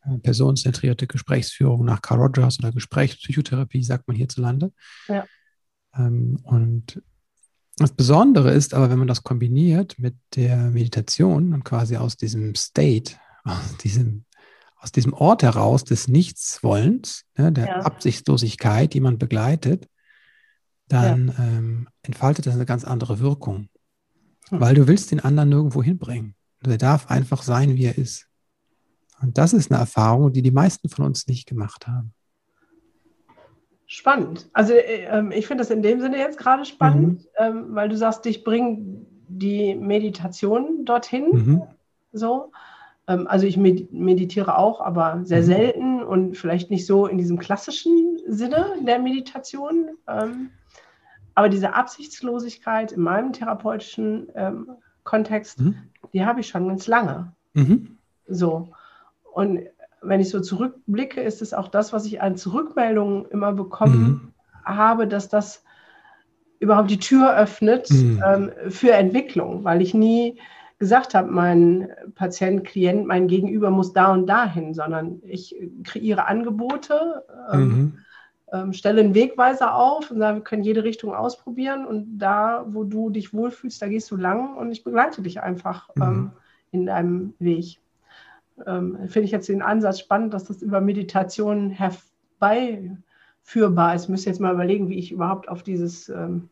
äh, 0.05 0.19
personenzentrierte 0.19 1.07
Gesprächsführung 1.07 1.85
nach 1.85 2.03
Carl 2.03 2.21
Rogers 2.21 2.59
oder 2.59 2.73
Gesprächspsychotherapie, 2.73 3.83
sagt 3.83 4.09
man 4.09 4.17
hierzulande. 4.17 4.73
Ja. 5.09 5.25
Ähm, 5.95 6.39
und 6.43 7.01
das 7.79 7.93
Besondere 7.93 8.53
ist 8.53 8.75
aber, 8.75 8.91
wenn 8.91 8.99
man 8.99 9.09
das 9.09 9.23
kombiniert 9.23 9.99
mit 9.99 10.17
der 10.35 10.71
Meditation 10.71 11.53
und 11.53 11.65
quasi 11.65 11.97
aus 11.97 12.17
diesem 12.17 12.55
State, 12.55 13.15
aus 13.45 13.77
diesem, 13.79 14.25
aus 14.79 14.93
diesem 14.93 15.13
Ort 15.13 15.43
heraus 15.43 15.85
des 15.85 16.09
Nichtswollens, 16.09 17.25
ne, 17.37 17.53
der 17.53 17.67
ja. 17.67 17.77
Absichtslosigkeit, 17.81 18.95
die 18.95 19.01
man 19.01 19.19
begleitet, 19.19 19.89
dann 20.89 21.29
ja. 21.29 21.45
ähm, 21.45 21.89
entfaltet 22.03 22.47
das 22.47 22.55
eine 22.55 22.67
ganz 22.67 22.85
andere 22.85 23.21
Wirkung. 23.21 23.69
Hm. 24.49 24.61
Weil 24.61 24.75
du 24.75 24.87
willst 24.87 25.11
den 25.11 25.21
anderen 25.21 25.49
nirgendwo 25.49 25.83
hinbringen. 25.83 26.35
Der 26.65 26.79
darf 26.79 27.11
einfach 27.11 27.43
sein, 27.43 27.77
wie 27.77 27.85
er 27.85 27.99
ist. 27.99 28.29
Und 29.21 29.39
das 29.39 29.53
ist 29.53 29.71
eine 29.71 29.81
Erfahrung, 29.81 30.33
die 30.33 30.43
die 30.43 30.51
meisten 30.51 30.89
von 30.89 31.05
uns 31.05 31.27
nicht 31.27 31.49
gemacht 31.49 31.87
haben. 31.87 32.13
Spannend. 33.87 34.49
Also 34.53 34.73
äh, 34.73 35.07
ähm, 35.11 35.31
ich 35.31 35.47
finde 35.47 35.63
das 35.63 35.71
in 35.71 35.83
dem 35.83 36.01
Sinne 36.01 36.19
jetzt 36.19 36.39
gerade 36.39 36.65
spannend, 36.65 37.21
mhm. 37.21 37.29
ähm, 37.39 37.65
weil 37.71 37.89
du 37.89 37.97
sagst, 37.97 38.25
dich 38.25 38.43
bringen 38.43 39.07
die 39.29 39.75
Meditation 39.75 40.85
dorthin. 40.85 41.29
Mhm. 41.33 41.63
So. 42.13 42.53
Ähm, 43.07 43.27
also 43.29 43.47
ich 43.47 43.57
meditiere 43.57 44.59
auch, 44.59 44.81
aber 44.81 45.21
sehr 45.23 45.43
mhm. 45.43 45.47
selten 45.47 46.03
und 46.03 46.37
vielleicht 46.37 46.71
nicht 46.71 46.87
so 46.87 47.07
in 47.07 47.19
diesem 47.19 47.39
klassischen 47.39 48.19
Sinne 48.27 48.75
der 48.85 48.99
Meditation. 48.99 49.91
Ähm, 50.09 50.51
aber 51.37 51.51
diese 51.51 51.75
Absichtslosigkeit 51.75 52.93
in 52.93 53.03
meinem 53.03 53.33
therapeutischen 53.33 54.29
ähm, 54.35 54.71
Kontext, 55.05 55.61
mhm. 55.61 55.77
die 56.13 56.25
habe 56.25 56.41
ich 56.41 56.49
schon 56.49 56.67
ganz 56.67 56.87
lange. 56.87 57.33
Mhm. 57.53 57.99
So. 58.27 58.71
Und 59.35 59.61
wenn 60.01 60.21
ich 60.21 60.31
so 60.31 60.41
zurückblicke, 60.41 61.21
ist 61.21 61.43
es 61.43 61.53
auch 61.53 61.69
das, 61.69 61.93
was 61.93 62.07
ich 62.07 62.23
an 62.23 62.39
Zurückmeldungen 62.39 63.27
immer 63.27 63.53
bekommen 63.53 64.33
mhm. 64.65 64.65
habe, 64.65 65.07
dass 65.07 65.29
das 65.29 65.63
überhaupt 66.59 66.91
die 66.91 66.99
Tür 66.99 67.37
öffnet 67.37 67.91
mhm. 67.91 68.23
ähm, 68.27 68.51
für 68.71 68.93
Entwicklung, 68.93 69.63
weil 69.63 69.83
ich 69.83 69.93
nie 69.93 70.41
gesagt 70.79 71.15
habe, 71.15 71.31
mein 71.31 71.91
Patient, 72.15 72.65
Klient, 72.65 73.07
mein 73.07 73.29
Gegenüber 73.29 73.69
muss 73.69 73.93
da 73.93 74.11
und 74.11 74.27
dahin, 74.27 74.73
sondern 74.73 75.21
ich 75.23 75.55
kreiere 75.85 76.27
Angebote, 76.27 77.25
ähm, 77.53 77.61
mhm 77.61 77.99
ähm, 78.53 78.73
stelle 78.73 79.01
einen 79.01 79.15
Wegweiser 79.15 79.75
auf 79.75 80.11
und 80.11 80.19
sage, 80.19 80.39
wir 80.39 80.45
können 80.45 80.63
jede 80.63 80.85
Richtung 80.85 81.15
ausprobieren 81.15 81.85
und 81.85 82.19
da, 82.19 82.65
wo 82.69 82.85
du 82.85 83.11
dich 83.11 83.35
wohlfühlst, 83.35 83.83
da 83.83 83.89
gehst 83.89 84.11
du 84.11 84.17
lang 84.17 84.57
und 84.57 84.71
ich 84.71 84.85
begleite 84.85 85.23
dich 85.23 85.41
einfach 85.41 85.89
mhm. 85.97 86.03
ähm, 86.03 86.31
in 86.71 86.87
deinem 86.87 87.35
Weg. 87.39 87.81
ähm, 88.67 88.97
finde 89.09 89.27
ich 89.27 89.33
jetzt 89.33 89.49
den 89.49 89.63
Ansatz 89.63 89.99
spannend, 89.99 90.33
dass 90.33 90.45
das 90.45 90.63
über 90.63 90.81
Meditation 90.81 91.71
herbeiführbar 91.71 93.95
ist. 93.95 94.05
Ich 94.05 94.09
müsste 94.09 94.31
jetzt 94.31 94.41
mal 94.41 94.55
überlegen, 94.55 94.89
wie 94.89 94.99
ich 94.99 95.13
überhaupt 95.13 95.49
auf 95.49 95.63
dieses, 95.63 96.09
ähm, 96.09 96.49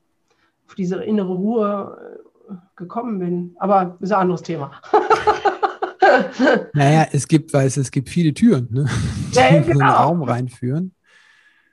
auf 0.66 0.74
diese 0.74 1.02
innere 1.02 1.32
Ruhe 1.32 2.20
äh, 2.50 2.54
gekommen 2.76 3.20
bin. 3.20 3.56
Aber 3.58 3.96
das 4.00 4.10
ist 4.10 4.12
ein 4.12 4.22
anderes 4.22 4.42
Thema. 4.42 4.72
naja, 6.74 7.06
es 7.12 7.28
gibt, 7.28 7.54
weil 7.54 7.68
es, 7.68 7.76
es 7.76 7.90
gibt 7.90 8.08
viele 8.08 8.34
Türen, 8.34 8.68
ne? 8.70 8.86
die 9.30 9.36
ja, 9.36 9.50
genau. 9.50 9.60
in 9.60 9.78
den. 9.78 9.82
Raum 9.82 10.22
reinführen. 10.22 10.92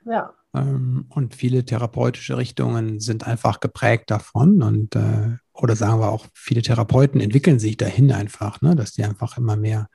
Ja. 0.04 0.34
Ähm, 0.54 1.06
und 1.08 1.34
viele 1.34 1.64
therapeutische 1.64 2.36
Richtungen 2.36 3.00
sind 3.00 3.26
einfach 3.26 3.60
geprägt 3.60 4.10
davon 4.10 4.62
und 4.62 4.96
äh, 4.96 5.36
oder 5.54 5.76
sagen 5.76 6.00
wir 6.00 6.10
auch, 6.10 6.26
viele 6.34 6.62
Therapeuten 6.62 7.20
entwickeln 7.20 7.58
sich 7.58 7.76
dahin 7.76 8.12
einfach, 8.12 8.60
ne, 8.60 8.74
dass 8.74 8.92
die 8.92 9.04
einfach 9.04 9.36
immer 9.38 9.56
mehr 9.56 9.88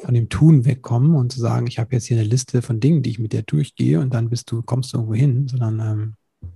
von 0.00 0.14
dem 0.14 0.28
Tun 0.28 0.64
wegkommen 0.64 1.14
und 1.14 1.32
zu 1.32 1.40
sagen, 1.40 1.66
ich 1.66 1.78
habe 1.78 1.94
jetzt 1.94 2.06
hier 2.06 2.18
eine 2.18 2.26
Liste 2.26 2.62
von 2.62 2.80
Dingen, 2.80 3.02
die 3.02 3.10
ich 3.10 3.18
mit 3.18 3.32
dir 3.32 3.42
durchgehe 3.42 4.00
und 4.00 4.14
dann 4.14 4.30
bist 4.30 4.50
du, 4.50 4.62
kommst 4.62 4.92
du 4.92 4.98
irgendwo 4.98 5.14
hin, 5.14 5.46
sondern 5.48 5.80
ähm, 5.80 6.50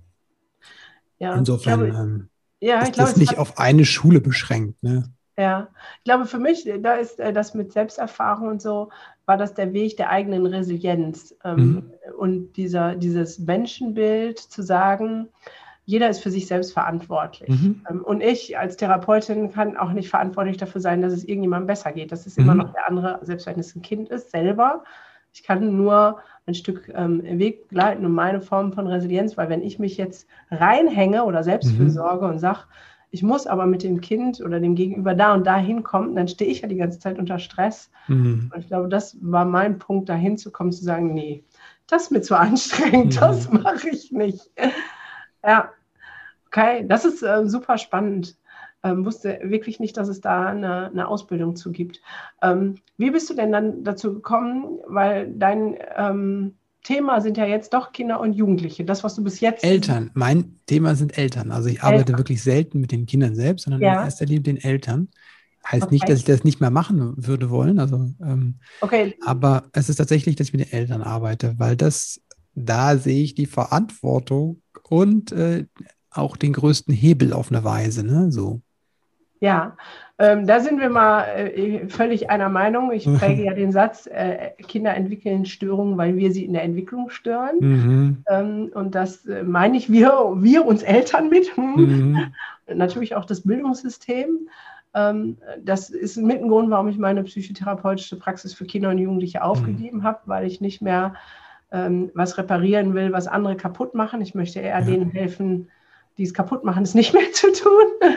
ja, 1.19 1.35
insofern 1.35 1.91
glaube, 1.91 1.97
ähm, 1.97 2.29
ja, 2.59 2.81
ist 2.81 2.93
glaube, 2.93 3.11
das 3.11 3.17
nicht 3.17 3.37
auf 3.37 3.59
eine 3.59 3.85
Schule 3.85 4.19
beschränkt. 4.19 4.81
Ne? 4.81 5.03
Ja, 5.37 5.69
ich 5.97 6.03
glaube 6.05 6.25
für 6.25 6.39
mich, 6.39 6.67
da 6.81 6.95
ist 6.95 7.19
äh, 7.19 7.33
das 7.33 7.53
mit 7.53 7.71
Selbsterfahrung 7.71 8.47
und 8.47 8.61
so, 8.61 8.89
war 9.25 9.37
das 9.37 9.53
der 9.53 9.73
Weg 9.73 9.97
der 9.97 10.09
eigenen 10.09 10.45
Resilienz 10.45 11.35
ähm, 11.43 11.57
mhm. 11.57 11.91
und 12.17 12.53
dieser, 12.53 12.95
dieses 12.95 13.39
Menschenbild 13.39 14.39
zu 14.39 14.61
sagen, 14.61 15.29
jeder 15.85 16.09
ist 16.09 16.21
für 16.21 16.31
sich 16.31 16.47
selbst 16.47 16.73
verantwortlich. 16.73 17.49
Mhm. 17.49 17.83
Ähm, 17.89 18.03
und 18.03 18.21
ich 18.21 18.57
als 18.57 18.77
Therapeutin 18.77 19.51
kann 19.51 19.77
auch 19.77 19.91
nicht 19.91 20.09
verantwortlich 20.09 20.57
dafür 20.57 20.81
sein, 20.81 21.01
dass 21.01 21.13
es 21.13 21.23
irgendjemandem 21.23 21.67
besser 21.67 21.91
geht. 21.91 22.11
Das 22.11 22.25
ist 22.25 22.37
mhm. 22.37 22.45
immer 22.45 22.55
noch 22.55 22.73
der 22.73 22.87
andere, 22.87 23.19
selbst 23.21 23.45
wenn 23.45 23.59
es 23.59 23.75
ein 23.75 23.81
Kind 23.81 24.09
ist, 24.09 24.31
selber. 24.31 24.83
Ich 25.33 25.43
kann 25.43 25.75
nur 25.77 26.19
ein 26.47 26.53
Stück 26.53 26.91
ähm, 26.93 27.21
Weg 27.23 27.67
begleiten 27.67 28.05
und 28.05 28.13
meine 28.13 28.41
Form 28.41 28.73
von 28.73 28.87
Resilienz, 28.87 29.37
weil 29.37 29.49
wenn 29.49 29.61
ich 29.61 29.79
mich 29.79 29.97
jetzt 29.97 30.27
reinhänge 30.49 31.25
oder 31.25 31.43
Selbstfürsorge 31.43 32.25
mhm. 32.25 32.31
und 32.33 32.39
sage, 32.39 32.59
ich 33.15 33.23
muss 33.23 33.47
aber 33.47 33.65
mit 33.65 33.81
dem 33.81 34.01
Kind 34.01 34.41
oder 34.41 34.59
dem 34.59 34.75
Gegenüber 34.75 35.15
da 35.15 35.33
und 35.33 35.47
da 35.47 35.55
hinkommen, 35.55 36.17
dann 36.17 36.27
stehe 36.27 36.51
ich 36.51 36.59
ja 36.59 36.67
die 36.67 36.75
ganze 36.75 36.99
Zeit 36.99 37.17
unter 37.17 37.39
Stress. 37.39 37.89
Mhm. 38.09 38.51
Und 38.53 38.59
ich 38.59 38.67
glaube, 38.67 38.89
das 38.89 39.15
war 39.21 39.45
mein 39.45 39.79
Punkt, 39.79 40.09
da 40.09 40.15
hinzukommen, 40.15 40.73
zu 40.73 40.83
sagen, 40.83 41.13
nee, 41.13 41.45
das 41.87 42.03
ist 42.03 42.11
mir 42.11 42.21
zu 42.21 42.37
anstrengend, 42.37 43.15
mhm. 43.15 43.19
das 43.19 43.49
mache 43.49 43.87
ich 43.87 44.11
nicht. 44.11 44.51
Ja, 45.45 45.71
okay, 46.47 46.85
das 46.85 47.05
ist 47.05 47.23
äh, 47.23 47.47
super 47.47 47.77
spannend. 47.77 48.35
Ähm, 48.83 49.05
wusste 49.05 49.39
wirklich 49.43 49.79
nicht, 49.79 49.95
dass 49.95 50.09
es 50.09 50.19
da 50.19 50.47
eine, 50.47 50.87
eine 50.87 51.07
Ausbildung 51.07 51.55
zu 51.55 51.71
gibt. 51.71 52.01
Ähm, 52.41 52.75
wie 52.97 53.11
bist 53.11 53.29
du 53.29 53.33
denn 53.33 53.53
dann 53.53 53.85
dazu 53.85 54.13
gekommen? 54.13 54.79
Weil 54.87 55.31
dein 55.31 55.77
ähm, 55.95 56.55
Thema 56.85 57.19
sind 57.19 57.35
ja 57.35 57.45
jetzt 57.45 57.73
doch 57.73 57.91
Kinder 57.91 58.19
und 58.19 58.33
Jugendliche. 58.33 58.85
Das, 58.85 59.03
was 59.03 59.15
du 59.15 59.23
bis 59.23 59.39
jetzt. 59.39 59.63
Eltern. 59.63 60.11
Mein 60.13 60.59
Thema 60.67 60.95
sind 60.95 61.17
Eltern. 61.17 61.51
Also 61.51 61.67
ich 61.67 61.81
arbeite 61.81 62.01
Eltern. 62.01 62.17
wirklich 62.19 62.43
selten 62.43 62.79
mit 62.79 62.91
den 62.91 63.07
Kindern 63.07 63.35
selbst, 63.35 63.63
sondern 63.63 63.81
ja. 63.81 63.99
in 63.99 64.05
erster 64.05 64.25
Linie 64.25 64.39
mit 64.39 64.47
den 64.47 64.57
Eltern. 64.57 65.09
Heißt 65.65 65.85
okay. 65.85 65.95
nicht, 65.95 66.07
dass 66.07 66.19
ich 66.19 66.25
das 66.25 66.43
nicht 66.43 66.61
mehr 66.61 66.69
machen 66.69 67.13
würde 67.17 67.49
wollen. 67.49 67.79
Also, 67.79 68.07
ähm, 68.21 68.59
okay. 68.81 69.15
Aber 69.25 69.63
es 69.73 69.89
ist 69.89 69.95
tatsächlich, 69.95 70.35
dass 70.35 70.47
ich 70.47 70.53
mit 70.53 70.67
den 70.67 70.73
Eltern 70.73 71.01
arbeite, 71.01 71.55
weil 71.57 71.75
das, 71.75 72.21
da 72.53 72.97
sehe 72.97 73.23
ich 73.23 73.33
die 73.33 73.47
Verantwortung 73.47 74.61
und 74.83 75.31
äh, 75.31 75.65
auch 76.11 76.37
den 76.37 76.53
größten 76.53 76.93
Hebel 76.93 77.33
auf 77.33 77.51
eine 77.51 77.63
Weise. 77.63 78.03
Ne? 78.03 78.31
So. 78.31 78.61
Ja, 79.39 79.75
ähm, 80.17 80.47
da 80.47 80.61
sind 80.61 80.79
wir 80.79 80.89
mal 80.89 81.23
äh, 81.23 81.87
völlig 81.89 82.29
einer 82.29 82.47
Meinung. 82.47 82.91
Ich 82.93 83.05
präge 83.05 83.43
ja 83.43 83.53
den 83.53 83.73
Satz, 83.73 84.07
äh, 84.07 84.51
Kinder 84.65 84.95
entwickeln 84.95 85.45
Störungen, 85.45 85.97
weil 85.97 86.15
wir 86.15 86.31
sie 86.31 86.45
in 86.45 86.53
der 86.53 86.63
Entwicklung 86.63 87.09
stören. 87.09 87.57
Mhm. 87.59 88.23
Ähm, 88.29 88.71
und 88.73 88.95
das 88.95 89.25
äh, 89.25 89.43
meine 89.43 89.75
ich 89.75 89.91
wir, 89.91 90.33
wir 90.37 90.65
uns 90.65 90.83
Eltern 90.83 91.29
mit. 91.29 91.57
Mhm. 91.57 92.33
Natürlich 92.73 93.15
auch 93.15 93.25
das 93.25 93.41
Bildungssystem. 93.41 94.47
Ähm, 94.93 95.37
das 95.61 95.89
ist 95.89 96.15
mit 96.15 96.41
ein 96.41 96.47
Grund, 96.47 96.69
warum 96.69 96.87
ich 96.87 96.97
meine 96.97 97.23
psychotherapeutische 97.23 98.17
Praxis 98.17 98.53
für 98.53 98.65
Kinder 98.65 98.91
und 98.91 98.99
Jugendliche 98.99 99.43
aufgegeben 99.43 99.97
mhm. 99.97 100.03
habe, 100.03 100.19
weil 100.25 100.47
ich 100.47 100.61
nicht 100.61 100.81
mehr 100.81 101.15
ähm, 101.73 102.09
was 102.13 102.37
reparieren 102.37 102.93
will, 102.93 103.11
was 103.11 103.27
andere 103.27 103.57
kaputt 103.57 103.93
machen. 103.95 104.21
Ich 104.21 104.33
möchte 104.33 104.61
eher 104.61 104.79
ja. 104.79 104.85
denen 104.85 105.11
helfen, 105.11 105.67
die 106.17 106.23
es 106.23 106.33
kaputt 106.33 106.63
machen, 106.63 106.83
es 106.83 106.93
nicht 106.93 107.13
mehr 107.15 107.31
zu 107.33 107.51
tun. 107.51 108.11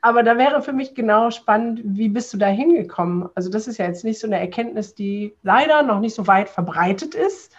Aber 0.00 0.22
da 0.22 0.38
wäre 0.38 0.62
für 0.62 0.72
mich 0.72 0.94
genau 0.94 1.30
spannend, 1.30 1.80
wie 1.84 2.08
bist 2.08 2.32
du 2.32 2.38
da 2.38 2.46
hingekommen? 2.46 3.28
Also 3.34 3.50
das 3.50 3.68
ist 3.68 3.78
ja 3.78 3.86
jetzt 3.86 4.04
nicht 4.04 4.20
so 4.20 4.26
eine 4.26 4.40
Erkenntnis, 4.40 4.94
die 4.94 5.36
leider 5.42 5.82
noch 5.82 6.00
nicht 6.00 6.14
so 6.14 6.26
weit 6.26 6.48
verbreitet 6.48 7.14
ist, 7.14 7.52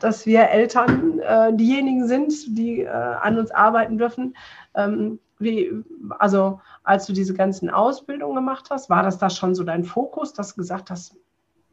dass 0.00 0.26
wir 0.26 0.48
Eltern 0.48 1.20
äh, 1.20 1.54
diejenigen 1.54 2.08
sind, 2.08 2.58
die 2.58 2.80
äh, 2.80 2.88
an 2.88 3.38
uns 3.38 3.50
arbeiten 3.50 3.98
dürfen. 3.98 4.36
Ähm, 4.74 5.18
wie, 5.38 5.72
also 6.18 6.60
als 6.82 7.06
du 7.06 7.12
diese 7.12 7.34
ganzen 7.34 7.70
Ausbildungen 7.70 8.36
gemacht 8.36 8.68
hast, 8.70 8.90
war 8.90 9.02
das 9.02 9.18
da 9.18 9.30
schon 9.30 9.54
so 9.54 9.64
dein 9.64 9.84
Fokus, 9.84 10.32
dass 10.32 10.54
du 10.54 10.60
gesagt 10.60 10.90
hast, 10.90 11.16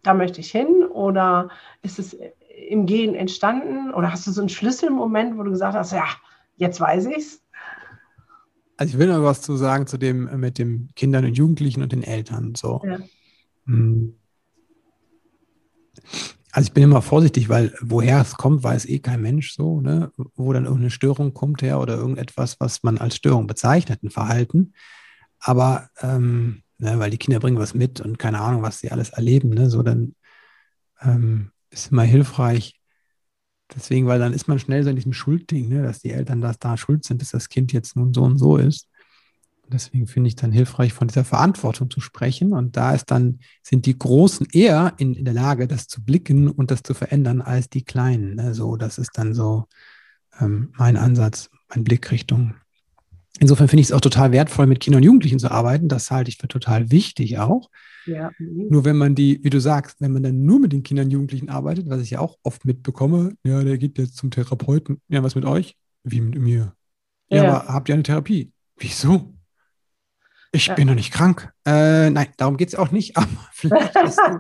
da 0.03 0.13
möchte 0.13 0.39
ich 0.41 0.51
hin? 0.51 0.85
Oder 0.85 1.49
ist 1.81 1.99
es 1.99 2.17
im 2.69 2.85
Gehen 2.85 3.15
entstanden? 3.15 3.93
Oder 3.93 4.11
hast 4.11 4.25
du 4.27 4.31
so 4.31 4.41
einen 4.41 4.49
Schlüsselmoment, 4.49 5.37
wo 5.37 5.43
du 5.43 5.51
gesagt 5.51 5.75
hast, 5.75 5.91
ja, 5.91 6.05
jetzt 6.57 6.79
weiß 6.79 7.07
ich 7.07 7.17
es? 7.17 7.40
Also 8.81 8.93
ich 8.93 8.97
will 8.97 9.09
noch 9.09 9.21
was 9.21 9.43
zu 9.43 9.55
sagen 9.57 9.85
zu 9.85 9.99
dem 9.99 10.27
äh, 10.27 10.37
mit 10.37 10.57
den 10.57 10.89
Kindern 10.95 11.23
und 11.25 11.37
Jugendlichen 11.37 11.83
und 11.83 11.91
den 11.91 12.01
Eltern. 12.01 12.55
So. 12.55 12.81
Ja. 12.83 12.97
Hm. 13.67 14.15
Also 16.51 16.67
ich 16.67 16.73
bin 16.73 16.85
immer 16.85 17.03
vorsichtig, 17.03 17.47
weil 17.47 17.75
woher 17.81 18.19
es 18.21 18.33
kommt, 18.33 18.63
weiß 18.63 18.87
eh 18.87 18.97
kein 18.97 19.21
Mensch 19.21 19.53
so, 19.53 19.81
ne? 19.81 20.11
Wo 20.33 20.51
dann 20.51 20.63
irgendeine 20.63 20.89
Störung 20.89 21.35
kommt 21.35 21.61
her 21.61 21.79
oder 21.79 21.95
irgendetwas, 21.95 22.59
was 22.59 22.81
man 22.81 22.97
als 22.97 23.17
Störung 23.17 23.45
bezeichnet, 23.45 24.01
ein 24.01 24.09
Verhalten. 24.09 24.73
Aber 25.37 25.87
ähm, 25.99 26.63
ne, 26.79 26.97
weil 26.97 27.11
die 27.11 27.19
Kinder 27.19 27.39
bringen 27.39 27.59
was 27.59 27.75
mit 27.75 28.01
und 28.01 28.17
keine 28.17 28.39
Ahnung, 28.39 28.63
was 28.63 28.79
sie 28.79 28.89
alles 28.89 29.11
erleben, 29.11 29.49
ne? 29.49 29.69
So 29.69 29.83
dann 29.83 30.15
ähm, 31.01 31.51
ist 31.69 31.91
immer 31.91 32.01
hilfreich, 32.01 32.80
Deswegen, 33.75 34.07
weil 34.07 34.19
dann 34.19 34.33
ist 34.33 34.47
man 34.47 34.59
schnell 34.59 34.83
so 34.83 34.89
in 34.89 34.95
diesem 34.95 35.13
Schuldding, 35.13 35.69
ne, 35.69 35.83
dass 35.83 35.99
die 35.99 36.11
Eltern 36.11 36.41
das 36.41 36.59
da 36.59 36.75
schuld 36.77 37.05
sind, 37.05 37.21
dass 37.21 37.31
das 37.31 37.49
Kind 37.49 37.71
jetzt 37.71 37.95
nun 37.95 38.13
so 38.13 38.23
und 38.23 38.37
so 38.37 38.57
ist. 38.57 38.87
Deswegen 39.71 40.05
finde 40.05 40.27
ich 40.27 40.35
dann 40.35 40.51
hilfreich, 40.51 40.91
von 40.91 41.07
dieser 41.07 41.23
Verantwortung 41.23 41.89
zu 41.89 42.01
sprechen. 42.01 42.51
Und 42.51 42.75
da 42.75 42.93
ist 42.93 43.09
dann, 43.09 43.39
sind 43.63 43.85
die 43.85 43.97
Großen 43.97 44.47
eher 44.51 44.93
in, 44.97 45.13
in 45.13 45.23
der 45.23 45.33
Lage, 45.33 45.67
das 45.67 45.87
zu 45.87 46.03
blicken 46.03 46.49
und 46.49 46.71
das 46.71 46.83
zu 46.83 46.93
verändern, 46.93 47.41
als 47.41 47.69
die 47.69 47.83
Kleinen. 47.83 48.35
Ne? 48.35 48.53
Das 48.77 48.97
ist 48.97 49.11
dann 49.17 49.33
so 49.33 49.65
ähm, 50.39 50.73
mein 50.77 50.97
Ansatz, 50.97 51.49
mein 51.69 51.85
Blickrichtung. 51.85 52.55
Insofern 53.39 53.69
finde 53.69 53.81
ich 53.81 53.87
es 53.87 53.93
auch 53.93 54.01
total 54.01 54.33
wertvoll, 54.33 54.67
mit 54.67 54.81
Kindern 54.81 54.99
und 54.99 55.05
Jugendlichen 55.05 55.39
zu 55.39 55.49
arbeiten. 55.49 55.87
Das 55.87 56.11
halte 56.11 56.29
ich 56.29 56.37
für 56.37 56.49
total 56.49 56.91
wichtig 56.91 57.39
auch. 57.39 57.69
Ja. 58.05 58.31
Nur 58.39 58.85
wenn 58.85 58.97
man 58.97 59.15
die, 59.15 59.43
wie 59.43 59.49
du 59.49 59.59
sagst, 59.59 60.01
wenn 60.01 60.11
man 60.11 60.23
dann 60.23 60.43
nur 60.45 60.59
mit 60.59 60.73
den 60.73 60.83
Kindern 60.83 61.05
und 61.05 61.11
Jugendlichen 61.11 61.49
arbeitet, 61.49 61.89
was 61.89 62.01
ich 62.01 62.11
ja 62.11 62.19
auch 62.19 62.37
oft 62.43 62.65
mitbekomme, 62.65 63.35
ja, 63.43 63.63
der 63.63 63.77
geht 63.77 63.97
jetzt 63.97 64.17
zum 64.17 64.31
Therapeuten. 64.31 65.01
Ja, 65.07 65.23
was 65.23 65.35
mit 65.35 65.45
euch? 65.45 65.75
Wie 66.03 66.21
mit 66.21 66.39
mir? 66.39 66.73
Ja, 67.29 67.43
ja. 67.43 67.53
aber 67.53 67.73
habt 67.73 67.89
ihr 67.89 67.93
eine 67.93 68.03
Therapie? 68.03 68.51
Wieso? 68.77 69.33
Ich 70.51 70.67
ja. 70.67 70.73
bin 70.73 70.87
noch 70.87 70.95
nicht 70.95 71.13
krank. 71.13 71.51
Äh, 71.65 72.09
nein, 72.09 72.27
darum 72.37 72.57
geht 72.57 72.69
es 72.69 72.75
auch 72.75 72.91
nicht, 72.91 73.15
aber 73.17 73.27
vielleicht 73.53 73.95
hast 73.95 74.17
du 74.17 74.39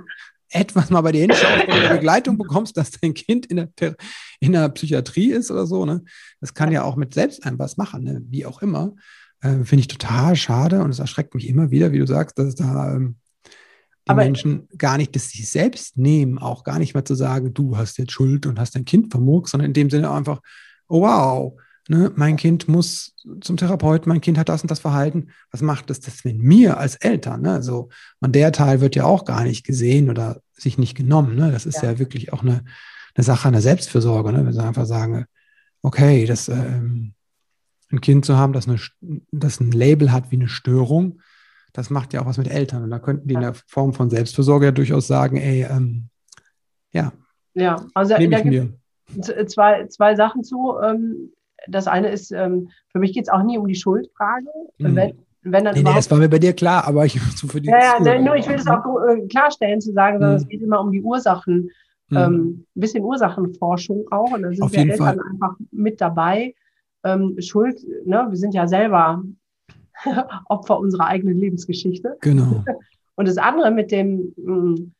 etwas 0.49 0.89
mal 0.89 1.01
bei 1.01 1.13
dir 1.13 1.21
hinschaust 1.21 1.67
und 1.67 1.73
eine 1.73 1.95
Begleitung 1.95 2.37
bekommst, 2.37 2.75
dass 2.75 2.91
dein 2.91 3.13
Kind 3.13 3.45
in 3.45 3.69
der, 3.79 3.95
in 4.39 4.51
der 4.51 4.67
Psychiatrie 4.69 5.31
ist 5.31 5.49
oder 5.49 5.65
so. 5.65 5.85
Ne? 5.85 6.03
Das 6.41 6.53
kann 6.53 6.71
ja, 6.71 6.81
ja 6.81 6.83
auch 6.83 6.97
mit 6.97 7.13
selbst 7.13 7.45
einem 7.45 7.57
was 7.57 7.77
machen, 7.77 8.03
ne? 8.03 8.21
wie 8.27 8.45
auch 8.45 8.61
immer. 8.61 8.93
Äh, 9.41 9.63
Finde 9.63 9.79
ich 9.81 9.87
total 9.87 10.35
schade 10.35 10.83
und 10.83 10.89
es 10.89 10.99
erschreckt 10.99 11.33
mich 11.33 11.47
immer 11.47 11.71
wieder, 11.71 11.91
wie 11.91 11.99
du 11.99 12.07
sagst, 12.07 12.37
dass 12.37 12.47
es 12.47 12.55
da 12.55 12.93
ähm, 12.93 13.15
die 14.07 14.11
Aber 14.11 14.23
Menschen 14.23 14.67
gar 14.77 14.97
nicht 14.97 15.15
dass 15.15 15.29
sie 15.29 15.43
selbst 15.43 15.97
nehmen, 15.97 16.39
auch 16.39 16.63
gar 16.63 16.79
nicht 16.79 16.93
mal 16.93 17.03
zu 17.03 17.15
sagen, 17.15 17.53
du 17.53 17.77
hast 17.77 17.97
jetzt 17.97 18.11
Schuld 18.11 18.45
und 18.45 18.59
hast 18.59 18.75
dein 18.75 18.85
Kind 18.85 19.11
vermurkt, 19.11 19.49
sondern 19.49 19.67
in 19.69 19.73
dem 19.73 19.89
Sinne 19.89 20.11
einfach, 20.11 20.41
oh 20.87 21.01
wow, 21.01 21.53
ne, 21.87 22.11
mein 22.15 22.35
Kind 22.35 22.67
muss 22.67 23.15
zum 23.41 23.57
Therapeuten, 23.57 24.09
mein 24.09 24.21
Kind 24.21 24.37
hat 24.37 24.49
das 24.49 24.61
und 24.61 24.71
das 24.71 24.79
Verhalten. 24.79 25.27
Was 25.51 25.61
macht 25.61 25.89
das 25.89 25.99
das 25.99 26.23
mit 26.23 26.39
mir 26.39 26.77
als 26.77 26.95
Eltern? 26.95 27.41
Ne? 27.41 27.51
Also, 27.51 27.89
und 28.19 28.33
der 28.33 28.51
Teil 28.51 28.81
wird 28.81 28.95
ja 28.95 29.05
auch 29.05 29.25
gar 29.25 29.43
nicht 29.43 29.65
gesehen 29.65 30.09
oder 30.09 30.41
sich 30.53 30.77
nicht 30.77 30.95
genommen. 30.95 31.35
Ne? 31.35 31.51
Das 31.51 31.65
ist 31.65 31.81
ja. 31.83 31.91
ja 31.91 31.99
wirklich 31.99 32.33
auch 32.33 32.41
eine, 32.41 32.63
eine 33.15 33.23
Sache 33.23 33.47
einer 33.47 33.61
Selbstfürsorge, 33.61 34.31
ne? 34.31 34.45
wenn 34.45 34.53
sie 34.53 34.63
einfach 34.63 34.85
sagen, 34.85 35.25
okay, 35.81 36.25
das 36.25 36.47
ähm, 36.47 37.13
ein 37.91 38.01
Kind 38.01 38.25
zu 38.25 38.37
haben, 38.37 38.53
das, 38.53 38.67
eine, 38.67 38.79
das 39.31 39.59
ein 39.59 39.71
Label 39.71 40.11
hat 40.11 40.31
wie 40.31 40.37
eine 40.37 40.47
Störung, 40.47 41.21
das 41.73 41.89
macht 41.89 42.13
ja 42.13 42.21
auch 42.21 42.25
was 42.25 42.37
mit 42.37 42.49
Eltern. 42.49 42.83
Und 42.83 42.91
da 42.91 42.99
könnten 42.99 43.27
die 43.27 43.33
in 43.33 43.41
der 43.41 43.53
Form 43.53 43.93
von 43.93 44.09
Selbstversorger 44.09 44.67
ja 44.67 44.71
durchaus 44.71 45.07
sagen, 45.07 45.37
ey, 45.37 45.63
ähm, 45.63 46.09
ja, 46.91 47.11
ja, 47.53 47.85
also 47.93 48.15
da 48.15 48.19
gibt 48.19 49.49
zwei, 49.49 49.87
zwei 49.87 50.15
Sachen 50.15 50.43
zu. 50.43 50.75
Ähm, 50.81 51.31
das 51.67 51.87
eine 51.87 52.09
ist, 52.09 52.31
ähm, 52.31 52.69
für 52.91 52.99
mich 52.99 53.13
geht 53.13 53.23
es 53.23 53.29
auch 53.29 53.43
nie 53.43 53.57
um 53.57 53.67
die 53.67 53.75
Schuldfrage. 53.75 54.47
Mhm. 54.77 54.95
Wenn, 54.95 55.13
wenn 55.43 55.65
dann 55.65 55.75
nee, 55.75 55.83
nee, 55.83 55.93
das 55.93 56.09
war 56.09 56.17
mir 56.17 56.29
bei 56.29 56.39
dir 56.39 56.53
klar, 56.53 56.87
aber 56.87 57.05
ich 57.05 57.19
zu 57.35 57.47
für 57.47 57.61
die 57.61 57.69
Ja, 57.69 58.01
ja 58.01 58.21
nur 58.21 58.35
ich 58.35 58.47
will 58.47 58.55
es 58.55 58.67
auch 58.67 58.83
äh, 59.07 59.27
klarstellen, 59.27 59.81
zu 59.81 59.91
sagen, 59.91 60.17
mhm. 60.17 60.35
es 60.35 60.47
geht 60.47 60.61
immer 60.61 60.79
um 60.79 60.91
die 60.91 61.01
Ursachen. 61.01 61.69
Mhm. 62.09 62.17
Ähm, 62.17 62.65
ein 62.75 62.79
bisschen 62.79 63.03
Ursachenforschung 63.03 64.05
auch. 64.11 64.31
Und 64.31 64.43
da 64.43 64.49
sind 64.49 64.63
Auf 64.63 64.71
wir 64.71 64.79
Eltern 64.79 64.97
Fall. 64.97 65.19
einfach 65.31 65.55
mit 65.71 66.01
dabei. 66.01 66.55
Ähm, 67.03 67.35
Schuld, 67.39 67.79
ne? 68.05 68.27
wir 68.29 68.37
sind 68.37 68.53
ja 68.53 68.67
selber 68.67 69.23
Opfer 70.49 70.79
unserer 70.79 71.07
eigenen 71.07 71.37
Lebensgeschichte. 71.37 72.17
Genau. 72.21 72.63
Und 73.15 73.27
das 73.27 73.37
andere 73.37 73.71
mit 73.71 73.91
dem, 73.91 74.33
hm, 74.35 74.93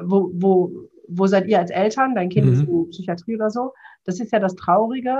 wo, 0.00 0.30
wo, 0.34 0.88
wo 1.08 1.26
seid 1.26 1.46
ihr 1.46 1.58
als 1.58 1.70
Eltern? 1.70 2.14
Dein 2.14 2.28
Kind 2.28 2.46
mhm. 2.46 2.52
ist 2.52 2.60
in 2.62 2.90
Psychiatrie 2.90 3.36
oder 3.36 3.50
so. 3.50 3.72
Das 4.04 4.20
ist 4.20 4.32
ja 4.32 4.38
das 4.38 4.54
Traurige. 4.54 5.16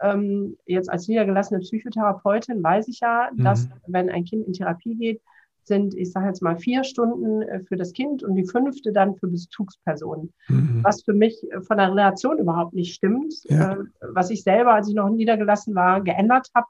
Ähm, 0.00 0.56
jetzt 0.66 0.90
als 0.90 1.08
niedergelassene 1.08 1.60
Psychotherapeutin 1.60 2.62
weiß 2.62 2.88
ich 2.88 3.00
ja, 3.00 3.30
mhm. 3.32 3.44
dass 3.44 3.68
wenn 3.86 4.10
ein 4.10 4.24
Kind 4.24 4.46
in 4.46 4.52
Therapie 4.52 4.96
geht, 4.96 5.20
sind, 5.68 5.94
ich 5.94 6.10
sage 6.10 6.26
jetzt 6.26 6.42
mal, 6.42 6.56
vier 6.56 6.82
Stunden 6.82 7.42
äh, 7.42 7.60
für 7.60 7.76
das 7.76 7.92
Kind 7.92 8.22
und 8.22 8.34
die 8.34 8.46
fünfte 8.46 8.92
dann 8.92 9.16
für 9.16 9.28
Bezugspersonen. 9.28 10.32
Mhm. 10.48 10.80
Was 10.82 11.02
für 11.02 11.12
mich 11.12 11.46
von 11.60 11.76
der 11.76 11.90
Relation 11.90 12.38
überhaupt 12.38 12.74
nicht 12.74 12.94
stimmt. 12.94 13.34
Ja. 13.44 13.74
Äh, 13.74 13.76
was 14.00 14.30
ich 14.30 14.42
selber, 14.42 14.74
als 14.74 14.88
ich 14.88 14.94
noch 14.94 15.10
niedergelassen 15.10 15.74
war, 15.74 16.00
geändert 16.00 16.48
habe 16.54 16.66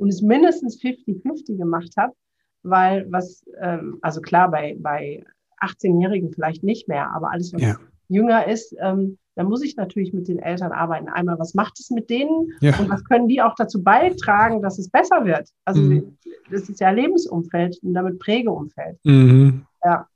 und 0.00 0.08
es 0.08 0.22
mindestens 0.22 0.80
50-50 0.80 1.58
gemacht 1.58 1.90
habe, 1.98 2.14
weil 2.62 3.06
was, 3.10 3.44
ähm, 3.60 3.98
also 4.00 4.20
klar, 4.22 4.50
bei, 4.50 4.76
bei 4.80 5.24
18-Jährigen 5.60 6.32
vielleicht 6.32 6.64
nicht 6.64 6.88
mehr, 6.88 7.10
aber 7.14 7.30
alles, 7.30 7.52
was 7.52 7.60
ja. 7.60 7.76
jünger 8.08 8.48
ist, 8.48 8.74
ähm, 8.80 9.18
dann 9.36 9.46
muss 9.46 9.62
ich 9.62 9.76
natürlich 9.76 10.12
mit 10.12 10.26
den 10.26 10.38
Eltern 10.38 10.72
arbeiten. 10.72 11.08
Einmal, 11.08 11.38
was 11.38 11.54
macht 11.54 11.78
es 11.78 11.90
mit 11.90 12.08
denen 12.08 12.50
ja. 12.60 12.78
und 12.78 12.88
was 12.88 13.04
können 13.04 13.28
die 13.28 13.42
auch 13.42 13.54
dazu 13.54 13.82
beitragen, 13.82 14.62
dass 14.62 14.78
es 14.78 14.90
besser 14.90 15.24
wird? 15.26 15.48
Also 15.66 15.82
mhm. 15.82 16.16
das 16.50 16.68
ist 16.68 16.80
ja 16.80 16.90
Lebensumfeld 16.90 17.78
und 17.82 17.92
damit 17.92 18.18
Prägeumfeld. 18.18 18.98
Mhm. 19.04 19.66
Ja. 19.84 20.06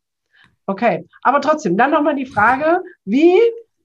Okay, 0.67 1.07
aber 1.23 1.43
trotzdem, 1.43 1.77
dann 1.77 1.91
nochmal 1.91 2.17
die 2.17 2.27
Frage, 2.27 2.83
wie 3.05 3.35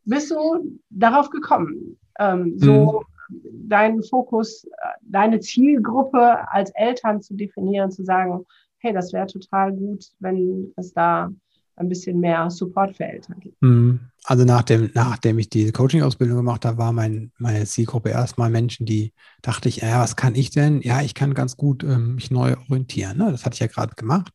bist 0.06 0.32
du 0.32 0.80
darauf 0.90 1.30
gekommen, 1.30 1.98
ähm, 2.20 2.58
so 2.58 3.02
mhm. 3.02 3.09
Deinen 3.30 4.04
Fokus, 4.04 4.68
deine 5.02 5.40
Zielgruppe 5.40 6.50
als 6.52 6.72
Eltern 6.72 7.22
zu 7.22 7.36
definieren, 7.36 7.92
zu 7.92 8.04
sagen, 8.04 8.46
hey, 8.80 8.94
das 8.94 9.14
wäre 9.14 9.28
total 9.28 9.74
gut, 9.74 10.06
wenn 10.20 10.74
es 10.78 10.94
da 10.94 11.30
ein 11.76 11.90
bisschen 11.90 12.20
mehr 12.20 12.50
Support 12.50 12.98
für 12.98 13.06
Eltern 13.06 13.40
gibt. 13.40 13.62
Mhm. 13.62 14.00
Also 14.26 14.44
nachdem, 14.44 14.92
nachdem 14.94 15.40
ich 15.40 15.50
diese 15.50 15.72
Coaching-Ausbildung 15.72 16.38
gemacht 16.38 16.66
habe, 16.66 16.78
war 16.78 16.92
mein, 16.92 17.32
meine 17.38 17.66
Zielgruppe 17.66 18.10
erstmal 18.10 18.50
Menschen, 18.50 18.86
die 18.86 19.14
dachte 19.42 19.70
ich, 19.70 19.78
ja, 19.78 20.02
was 20.02 20.16
kann 20.16 20.36
ich 20.36 20.52
denn? 20.52 20.82
Ja, 20.82 21.02
ich 21.02 21.14
kann 21.14 21.34
ganz 21.34 21.56
gut 21.56 21.84
ähm, 21.84 22.16
mich 22.16 22.32
neu 22.32 22.56
orientieren. 22.70 23.18
Ne? 23.18 23.32
Das 23.32 23.46
hatte 23.46 23.54
ich 23.56 23.62
ja 23.62 23.68
gerade 23.68 23.96
gemacht 23.96 24.34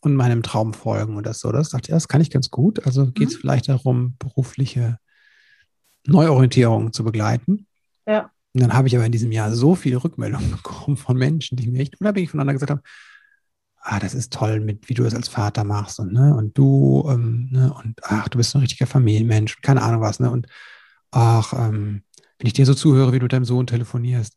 und 0.00 0.14
meinem 0.14 0.42
Traum 0.42 0.72
folgen 0.72 1.16
und 1.16 1.26
das 1.26 1.40
so. 1.40 1.50
Das 1.50 1.70
dachte 1.70 1.86
ich, 1.86 1.88
ja, 1.88 1.96
das 1.96 2.08
kann 2.08 2.20
ich 2.20 2.30
ganz 2.30 2.50
gut. 2.50 2.86
Also 2.86 3.10
geht 3.10 3.28
es 3.28 3.34
mhm. 3.34 3.40
vielleicht 3.40 3.68
darum, 3.68 4.16
berufliche 4.18 4.98
Neuorientierung 6.06 6.92
zu 6.92 7.04
begleiten. 7.04 7.66
Ja. 8.10 8.30
Und 8.52 8.62
dann 8.62 8.74
habe 8.74 8.88
ich 8.88 8.96
aber 8.96 9.06
in 9.06 9.12
diesem 9.12 9.30
Jahr 9.30 9.52
so 9.52 9.74
viele 9.76 10.02
Rückmeldungen 10.02 10.50
bekommen 10.56 10.96
von 10.96 11.16
Menschen, 11.16 11.56
die 11.56 11.70
mir 11.70 11.80
echt 11.80 12.00
unabhängig 12.00 12.30
voneinander 12.30 12.54
gesagt 12.54 12.70
haben, 12.70 12.82
ah, 13.82 13.98
das 13.98 14.14
ist 14.14 14.32
toll, 14.32 14.60
mit, 14.60 14.88
wie 14.88 14.94
du 14.94 15.04
es 15.04 15.14
als 15.14 15.28
Vater 15.28 15.64
machst 15.64 16.00
und, 16.00 16.12
ne, 16.12 16.34
und 16.34 16.58
du, 16.58 17.06
ähm, 17.08 17.48
ne, 17.50 17.72
und 17.72 18.00
ach, 18.02 18.28
du 18.28 18.38
bist 18.38 18.54
ein 18.54 18.60
richtiger 18.60 18.86
Familienmensch, 18.86 19.60
keine 19.62 19.82
Ahnung 19.82 20.02
was, 20.02 20.20
ne, 20.20 20.30
und 20.30 20.46
ach, 21.12 21.52
ähm, 21.54 22.02
wenn 22.38 22.46
ich 22.46 22.52
dir 22.52 22.66
so 22.66 22.74
zuhöre, 22.74 23.12
wie 23.12 23.18
du 23.18 23.24
mit 23.24 23.32
deinem 23.32 23.44
Sohn 23.44 23.66
telefonierst, 23.66 24.36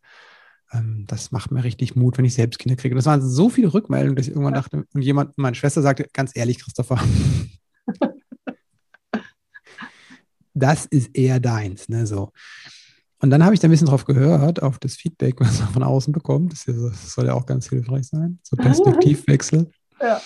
ähm, 0.72 1.06
das 1.08 1.32
macht 1.32 1.51
mir 1.51 1.63
richtig 1.63 1.96
Mut, 1.96 2.18
wenn 2.18 2.25
ich 2.25 2.34
selbst 2.36 2.60
Kinder 2.60 2.75
kriege. 2.75 2.96
Das 2.96 3.06
waren 3.06 3.22
so 3.22 3.50
viele 3.50 3.74
Rückmeldungen, 3.74 4.15
dass 4.15 4.27
ich 4.27 4.34
irgendwann 4.34 4.53
dachte, 4.53 4.86
und 4.94 5.01
jemand, 5.01 5.38
meine 5.38 5.56
Schwester 5.56 5.82
sagte, 5.82 6.08
ganz 6.13 6.32
ehrlich, 6.36 6.60
Christopher, 6.60 7.01
das 10.53 10.86
ist 10.86 11.15
eher 11.15 11.39
deins, 11.39 11.89
ne, 11.89 12.06
so. 12.08 12.32
Und 13.24 13.29
dann 13.29 13.42
habe 13.46 13.53
ich 13.53 13.62
da 13.62 13.70
ein 13.70 13.72
bisschen 13.72 13.88
drauf 13.88 14.03
gehört, 14.03 14.62
auf 14.62 14.79
das 14.79 14.98
Feedback, 14.98 15.36
was 15.40 15.62
man 15.62 15.70
von 15.70 15.83
außen 15.83 16.12
bekommt. 16.12 16.51
Das, 16.51 16.66
das 16.66 17.14
soll 17.14 17.27
ja 17.27 17.33
auch 17.33 17.46
ganz 17.46 17.70
hilfreich 17.70 18.05
sein, 18.05 18.40
so 18.44 18.57
Perspektivwechsel. 18.57 19.72
ja. 20.01 20.22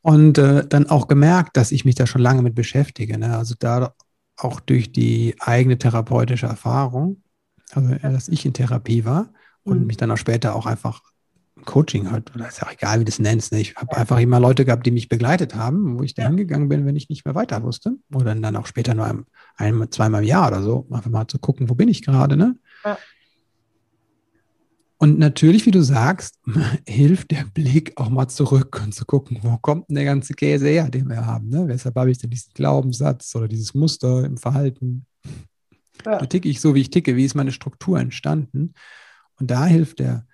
Und 0.00 0.38
äh, 0.38 0.64
dann 0.68 0.88
auch 0.88 1.08
gemerkt, 1.08 1.56
dass 1.56 1.72
ich 1.72 1.84
mich 1.84 1.96
da 1.96 2.06
schon 2.06 2.22
lange 2.22 2.42
mit 2.42 2.54
beschäftige. 2.54 3.18
Ne? 3.18 3.36
Also 3.36 3.56
da 3.58 3.92
auch 4.36 4.60
durch 4.60 4.92
die 4.92 5.34
eigene 5.40 5.76
therapeutische 5.76 6.46
Erfahrung, 6.46 7.24
also 7.72 7.92
dass 7.96 8.28
ich 8.28 8.46
in 8.46 8.54
Therapie 8.54 9.04
war 9.04 9.32
und 9.64 9.80
mhm. 9.80 9.86
mich 9.88 9.96
dann 9.96 10.12
auch 10.12 10.16
später 10.16 10.54
auch 10.54 10.66
einfach 10.66 11.02
Coaching 11.68 12.10
halt, 12.10 12.34
oder 12.34 12.48
ist 12.48 12.60
ja 12.60 12.66
auch 12.66 12.72
egal, 12.72 12.98
wie 12.98 13.04
du 13.04 13.10
es 13.10 13.18
nennst. 13.18 13.52
Ne? 13.52 13.60
Ich 13.60 13.76
habe 13.76 13.94
einfach 13.94 14.18
immer 14.18 14.40
Leute 14.40 14.64
gehabt, 14.64 14.86
die 14.86 14.90
mich 14.90 15.10
begleitet 15.10 15.54
haben, 15.54 15.98
wo 15.98 16.02
ich 16.02 16.14
da 16.14 16.26
hingegangen 16.26 16.68
bin, 16.68 16.86
wenn 16.86 16.96
ich 16.96 17.10
nicht 17.10 17.26
mehr 17.26 17.34
weiter 17.34 17.62
wusste. 17.62 17.96
Oder 18.12 18.34
dann 18.34 18.56
auch 18.56 18.66
später 18.66 18.94
nur 18.94 19.04
ein, 19.04 19.26
ein 19.56 19.86
zweimal 19.90 20.22
im 20.22 20.28
Jahr 20.28 20.48
oder 20.48 20.62
so, 20.62 20.86
einfach 20.90 21.10
mal 21.10 21.28
zu 21.28 21.38
gucken, 21.38 21.68
wo 21.68 21.74
bin 21.74 21.88
ich 21.88 22.02
gerade. 22.02 22.38
Ne? 22.38 22.56
Ja. 22.84 22.96
Und 24.96 25.18
natürlich, 25.18 25.66
wie 25.66 25.70
du 25.70 25.82
sagst, 25.82 26.40
hilft 26.88 27.32
der 27.32 27.44
Blick 27.44 27.92
auch 27.96 28.08
mal 28.08 28.28
zurück 28.28 28.80
und 28.82 28.94
zu 28.94 29.04
gucken, 29.04 29.38
wo 29.42 29.58
kommt 29.58 29.90
denn 29.90 29.96
der 29.96 30.06
ganze 30.06 30.32
Käse 30.32 30.68
her, 30.68 30.88
den 30.88 31.06
wir 31.06 31.26
haben. 31.26 31.50
Ne? 31.50 31.68
Weshalb 31.68 31.96
habe 31.96 32.10
ich 32.10 32.18
denn 32.18 32.30
diesen 32.30 32.52
Glaubenssatz 32.54 33.34
oder 33.36 33.46
dieses 33.46 33.74
Muster 33.74 34.24
im 34.24 34.38
Verhalten? 34.38 35.04
Ja. 36.06 36.24
ticke 36.24 36.48
ich 36.48 36.62
so, 36.62 36.74
wie 36.74 36.80
ich 36.80 36.90
ticke? 36.90 37.14
Wie 37.14 37.26
ist 37.26 37.34
meine 37.34 37.52
Struktur 37.52 38.00
entstanden? 38.00 38.72
Und 39.38 39.50
da 39.50 39.66
hilft 39.66 39.98
der 39.98 40.26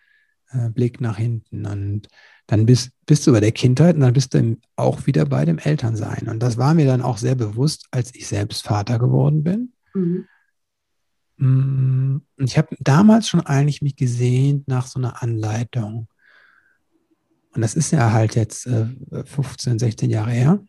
äh, 0.50 0.68
Blick 0.70 1.00
nach 1.00 1.18
hinten. 1.18 1.66
Und 1.66 2.08
dann 2.46 2.66
bist, 2.66 2.90
bist 3.06 3.26
du 3.26 3.32
bei 3.32 3.40
der 3.40 3.52
Kindheit 3.52 3.94
und 3.94 4.02
dann 4.02 4.12
bist 4.12 4.34
du 4.34 4.56
auch 4.76 5.06
wieder 5.06 5.24
bei 5.26 5.44
dem 5.44 5.58
Elternsein. 5.58 6.28
Und 6.28 6.40
das 6.40 6.56
war 6.56 6.74
mir 6.74 6.86
dann 6.86 7.02
auch 7.02 7.18
sehr 7.18 7.34
bewusst, 7.34 7.86
als 7.90 8.14
ich 8.14 8.26
selbst 8.26 8.62
Vater 8.62 8.98
geworden 8.98 9.42
bin. 9.42 9.72
Mhm. 9.94 10.26
Mm, 11.36 12.22
ich 12.38 12.56
habe 12.58 12.76
damals 12.80 13.28
schon 13.28 13.40
eigentlich 13.40 13.82
mich 13.82 13.96
gesehnt 13.96 14.68
nach 14.68 14.86
so 14.86 14.98
einer 14.98 15.22
Anleitung. 15.22 16.08
Und 17.54 17.62
das 17.62 17.74
ist 17.74 17.90
ja 17.92 18.12
halt 18.12 18.34
jetzt 18.34 18.66
äh, 18.66 18.86
15, 19.24 19.78
16 19.78 20.10
Jahre 20.10 20.30
her. 20.30 20.60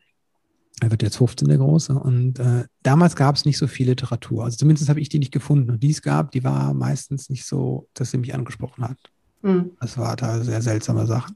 Er 0.82 0.92
wird 0.92 1.04
jetzt 1.04 1.18
15 1.18 1.48
der 1.48 1.58
Große. 1.58 1.94
Und 1.94 2.40
äh, 2.40 2.66
damals 2.84 3.16
gab 3.16 3.36
es 3.36 3.46
nicht 3.46 3.58
so 3.58 3.68
viel 3.68 3.88
Literatur. 3.88 4.44
Also 4.44 4.58
zumindest 4.58 4.90
habe 4.90 5.00
ich 5.00 5.10
die 5.10 5.20
nicht 5.20 5.32
gefunden. 5.32 5.72
Und 5.72 5.84
die 5.84 5.92
es 5.92 6.02
gab, 6.02 6.32
die 6.32 6.44
war 6.44 6.74
meistens 6.74 7.30
nicht 7.30 7.46
so, 7.46 7.88
dass 7.94 8.12
sie 8.12 8.18
mich 8.18 8.34
angesprochen 8.34 8.84
hat. 8.84 8.98
Mhm. 9.41 9.71
Das 9.80 9.98
war 9.98 10.15
da 10.15 10.43
sehr 10.43 10.62
seltsame 10.62 11.06
Sachen. 11.06 11.36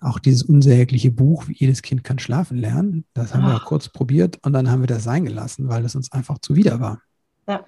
Auch 0.00 0.18
dieses 0.18 0.42
unsägliche 0.42 1.12
Buch, 1.12 1.46
wie 1.46 1.54
jedes 1.54 1.82
Kind 1.82 2.02
kann 2.02 2.18
schlafen 2.18 2.58
lernen, 2.58 3.04
das 3.14 3.34
haben 3.34 3.44
Ach. 3.44 3.48
wir 3.50 3.62
ah. 3.62 3.64
kurz 3.64 3.88
probiert 3.88 4.38
und 4.44 4.52
dann 4.52 4.70
haben 4.70 4.80
wir 4.80 4.88
das 4.88 5.04
sein 5.04 5.24
gelassen, 5.24 5.68
weil 5.68 5.82
das 5.82 5.94
uns 5.94 6.10
einfach 6.10 6.38
zuwider 6.38 6.80
war. 6.80 7.00
Ja. 7.46 7.64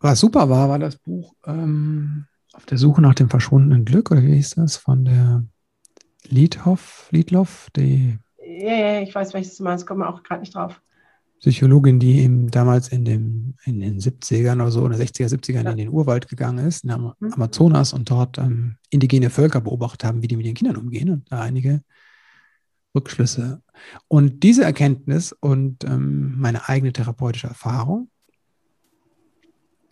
Was 0.00 0.18
super 0.18 0.48
war, 0.48 0.68
war 0.68 0.78
das 0.78 0.96
Buch 0.96 1.34
ähm, 1.46 2.26
Auf 2.54 2.66
der 2.66 2.78
Suche 2.78 3.02
nach 3.02 3.14
dem 3.14 3.28
verschwundenen 3.28 3.84
Glück, 3.84 4.10
oder 4.10 4.22
wie 4.22 4.34
hieß 4.34 4.56
das, 4.56 4.76
von 4.76 5.04
der 5.04 5.44
Liedhoff, 6.26 7.08
Liedloff, 7.10 7.68
die. 7.76 8.18
Ja, 8.44 8.74
ja, 8.74 9.00
ich 9.02 9.14
weiß, 9.14 9.34
welches 9.34 9.56
du 9.56 9.64
meinst, 9.64 9.86
komme 9.86 10.08
auch 10.08 10.22
gerade 10.22 10.40
nicht 10.40 10.54
drauf. 10.54 10.80
Psychologin, 11.40 11.98
die 11.98 12.20
eben 12.20 12.50
damals 12.50 12.88
in, 12.88 13.04
dem, 13.04 13.54
in 13.64 13.80
den 13.80 13.98
70ern 13.98 14.56
oder 14.56 14.70
so, 14.70 14.82
oder 14.82 14.96
60er, 14.96 15.26
70ern 15.26 15.64
ja. 15.64 15.70
in 15.70 15.78
den 15.78 15.88
Urwald 15.88 16.28
gegangen 16.28 16.66
ist, 16.66 16.84
in 16.84 16.88
der 16.88 16.98
mhm. 16.98 17.32
Amazonas 17.32 17.94
und 17.94 18.10
dort 18.10 18.36
ähm, 18.38 18.76
indigene 18.90 19.30
Völker 19.30 19.62
beobachtet 19.62 20.04
haben, 20.04 20.22
wie 20.22 20.28
die 20.28 20.36
mit 20.36 20.44
den 20.44 20.54
Kindern 20.54 20.76
umgehen 20.76 21.08
und 21.08 21.32
da 21.32 21.40
einige 21.40 21.82
Rückschlüsse. 22.94 23.62
Und 24.08 24.42
diese 24.42 24.64
Erkenntnis 24.64 25.32
und 25.32 25.84
ähm, 25.84 26.34
meine 26.38 26.68
eigene 26.68 26.92
therapeutische 26.92 27.46
Erfahrung 27.46 28.10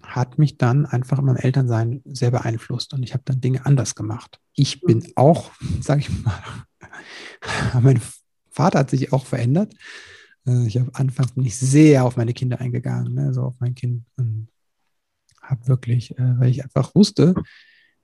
hat 0.03 0.39
mich 0.39 0.59
dann 0.59 0.85
einfach 0.85 1.19
in 1.19 1.25
meinem 1.25 1.37
Elternsein 1.37 2.03
sehr 2.05 2.31
beeinflusst 2.31 2.93
und 2.93 3.03
ich 3.03 3.15
habe 3.15 3.23
dann 3.25 3.41
Dinge 3.41 3.65
anders 3.65 3.95
gemacht. 3.95 4.39
Ich 4.53 4.83
bin 4.83 4.99
mhm. 4.99 5.13
auch, 5.17 5.51
sage 5.81 6.01
ich 6.01 6.11
mal, 6.11 6.43
mein 7.81 8.03
Vater 8.51 8.81
hat 8.81 8.91
sich 8.91 9.15
auch 9.15 9.25
verändert. 9.25 9.73
Äh, 10.49 10.67
ich 10.67 10.79
habe 10.79 10.91
anfangs 10.95 11.37
nicht 11.37 11.57
sehr 11.57 12.05
auf 12.05 12.17
meine 12.17 12.33
Kinder 12.33 12.61
eingegangen, 12.61 13.15
ne, 13.15 13.33
so 13.33 13.43
auf 13.43 13.55
mein 13.61 13.75
Kind. 13.75 14.05
Und 14.17 14.49
habe 15.43 15.67
wirklich, 15.69 16.19
äh, 16.19 16.41
weil 16.41 16.51
ich 16.51 16.65
einfach 16.65 16.95
wusste, 16.95 17.35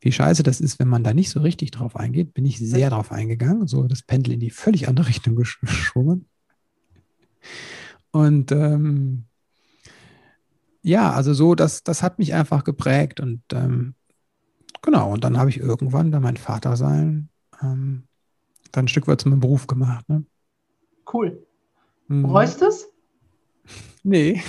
wie 0.00 0.12
scheiße 0.12 0.42
das 0.42 0.60
ist, 0.60 0.78
wenn 0.78 0.88
man 0.88 1.02
da 1.02 1.14
nicht 1.14 1.30
so 1.30 1.40
richtig 1.40 1.70
drauf 1.70 1.96
eingeht, 1.96 2.34
bin 2.34 2.44
ich 2.44 2.58
sehr 2.58 2.90
drauf 2.90 3.10
eingegangen, 3.10 3.66
so 3.66 3.84
das 3.84 4.02
Pendel 4.02 4.34
in 4.34 4.40
die 4.40 4.50
völlig 4.50 4.88
andere 4.88 5.08
Richtung 5.08 5.34
geschwungen. 5.36 6.28
Und 8.10 8.52
ähm, 8.52 9.24
ja, 10.82 11.12
also 11.12 11.32
so, 11.32 11.54
das, 11.54 11.82
das 11.82 12.02
hat 12.02 12.18
mich 12.18 12.34
einfach 12.34 12.64
geprägt 12.64 13.18
und 13.18 13.42
ähm, 13.52 13.94
genau, 14.82 15.12
und 15.12 15.24
dann 15.24 15.38
habe 15.38 15.50
ich 15.50 15.58
irgendwann 15.58 16.12
dann 16.12 16.22
mein 16.22 16.36
Vatersein 16.36 17.30
ähm, 17.62 18.04
dann 18.72 18.84
ein 18.84 18.88
Stück 18.88 19.08
weit 19.08 19.20
zu 19.20 19.28
meinem 19.28 19.40
Beruf 19.40 19.66
gemacht. 19.66 20.08
Ne? 20.08 20.24
Cool. 21.10 21.46
Mhm. 22.08 22.22
Bereust 22.22 22.60
du 22.60 22.66
es? 22.66 22.90
Nee. 24.02 24.34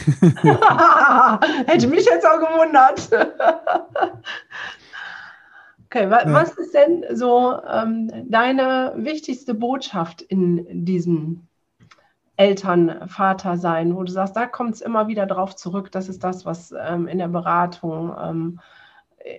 Hätte 1.66 1.88
mich 1.88 2.06
jetzt 2.06 2.26
auch 2.26 2.40
gewundert. 2.40 3.10
Okay, 5.96 6.10
wa 6.10 6.24
ja. 6.24 6.34
was 6.34 6.52
ist 6.58 6.74
denn 6.74 7.06
so 7.14 7.58
ähm, 7.72 8.12
deine 8.30 8.94
wichtigste 8.98 9.54
Botschaft 9.54 10.22
in 10.22 10.84
diesem 10.84 11.48
Eltern, 12.36 13.08
Vater 13.08 13.58
sein, 13.58 13.96
wo 13.96 14.04
du 14.04 14.12
sagst, 14.12 14.36
da 14.36 14.46
kommt 14.46 14.74
es 14.74 14.82
immer 14.82 15.08
wieder 15.08 15.26
drauf 15.26 15.56
zurück, 15.56 15.92
das 15.94 16.10
ist 16.10 16.24
das, 16.24 16.46
was 16.46 16.74
ähm, 16.78 17.08
in 17.08 17.18
der 17.18 17.30
Beratung 17.30 18.14
ähm, 18.20 18.60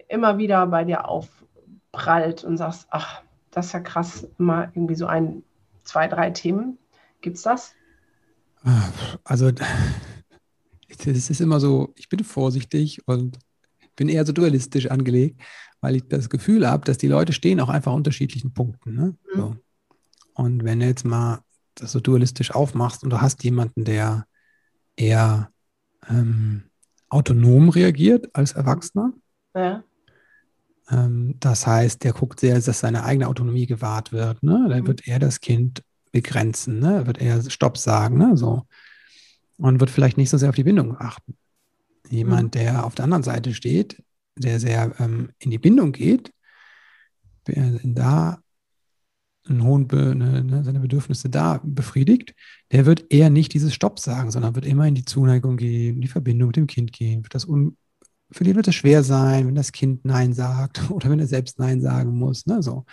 immer 0.09 0.39
wieder 0.39 0.67
bei 0.69 0.85
dir 0.85 1.09
aufprallt 1.09 2.43
und 2.43 2.57
sagst, 2.57 2.87
ach, 2.91 3.21
das 3.51 3.67
ist 3.67 3.73
ja 3.73 3.81
krass, 3.81 4.27
immer 4.39 4.71
irgendwie 4.75 4.95
so 4.95 5.07
ein, 5.07 5.43
zwei, 5.83 6.09
drei 6.09 6.31
Themen. 6.31 6.79
Gibt 7.21 7.37
es 7.37 7.43
das? 7.43 7.76
Also, 9.25 9.53
es 10.89 11.31
ist 11.31 11.41
immer 11.41 11.61
so, 11.61 11.93
ich 11.97 12.09
bin 12.09 12.25
vorsichtig 12.25 13.07
und 13.07 13.39
bin 13.95 14.09
eher 14.09 14.27
so 14.27 14.33
dualistisch 14.33 14.91
angelegt, 14.91 15.41
weil 15.81 15.97
ich 15.97 16.09
das 16.09 16.29
Gefühl 16.29 16.69
habe, 16.69 16.85
dass 16.85 16.99
die 16.99 17.09
Leute 17.09 17.33
stehen 17.33 17.61
auch 17.61 17.69
einfach 17.69 17.93
unterschiedlichen 17.93 18.53
Punkten. 18.53 18.95
Ne? 18.95 19.17
Mhm. 19.35 19.39
So. 19.39 19.57
Und 20.35 20.65
wenn 20.65 20.81
du 20.81 20.87
jetzt 20.87 21.05
mal 21.05 21.41
das 21.75 21.93
so 21.93 22.01
dualistisch 22.01 22.51
aufmachst 22.51 23.05
und 23.05 23.11
du 23.11 23.21
hast 23.21 23.45
jemanden, 23.45 23.85
der 23.85 24.27
eher 24.97 25.51
ähm, 26.09 26.65
autonom 27.09 27.69
reagiert 27.69 28.29
als 28.35 28.53
Erwachsener. 28.53 29.13
Ja. 29.55 29.85
Ähm, 30.91 31.37
das 31.41 31.67
heißt, 31.67 32.03
der 32.05 32.13
guckt 32.13 32.41
sehr, 32.41 32.61
dass 32.61 32.81
seine 32.81 33.05
eigene 33.05 33.29
Autonomie 33.29 33.67
gewahrt 33.67 34.13
wird. 34.13 34.43
Ne? 34.43 34.67
Dann 34.69 34.83
mhm. 34.83 34.87
wird 34.87 35.07
er 35.07 35.19
das 35.19 35.41
Kind 35.41 35.83
begrenzen, 36.17 36.79
ne? 36.79 37.07
wird 37.07 37.19
er 37.19 37.43
Stopp 37.51 37.77
sagen, 37.77 38.17
ne? 38.17 38.37
so. 38.39 38.67
Und 39.59 39.81
wird 39.81 39.91
vielleicht 39.91 40.17
nicht 40.17 40.31
so 40.31 40.39
sehr 40.39 40.49
auf 40.49 40.55
die 40.55 40.65
Bindung 40.65 40.97
achten. 40.99 41.37
Jemand, 42.09 42.55
mhm. 42.55 42.59
der 42.59 42.87
auf 42.87 42.95
der 42.95 43.05
anderen 43.05 43.23
Seite 43.23 43.53
steht, 43.53 44.03
der 44.35 44.59
sehr 44.61 44.95
ähm, 44.99 45.31
in 45.39 45.51
die 45.51 45.59
Bindung 45.59 45.93
geht, 45.93 46.33
da 47.45 48.39
einen 49.49 49.63
hohen 49.63 49.87
Be 49.87 50.17
ne, 50.17 50.43
ne, 50.43 50.65
seine 50.65 50.81
Bedürfnisse 50.81 51.29
da 51.29 51.61
befriedigt, 51.63 52.35
der 52.73 52.87
wird 52.87 53.05
eher 53.11 53.31
nicht 53.31 53.53
dieses 53.55 53.75
Stopp 53.75 54.01
sagen, 54.01 54.31
sondern 54.31 54.55
wird 54.57 54.67
immer 54.67 54.89
in 54.89 54.97
die 54.97 55.05
Zuneigung 55.05 55.57
gehen, 55.57 55.97
in 55.97 56.01
die 56.01 56.09
Verbindung 56.09 56.49
mit 56.49 56.57
dem 56.57 56.67
Kind 56.67 56.93
gehen. 56.93 57.23
Wird 57.23 57.35
das 57.35 57.45
un 57.45 57.77
für 58.33 58.43
den 58.43 58.57
wird 58.57 58.67
es 58.67 58.75
schwer 58.75 59.05
sein, 59.05 59.47
wenn 59.47 59.55
das 59.55 59.71
Kind 59.71 60.05
Nein 60.05 60.33
sagt 60.33 60.91
oder 60.91 61.11
wenn 61.11 61.21
er 61.21 61.29
selbst 61.29 61.59
Nein 61.59 61.81
sagen 61.81 62.17
muss. 62.17 62.47
Ne? 62.47 62.63
So. 62.63 62.85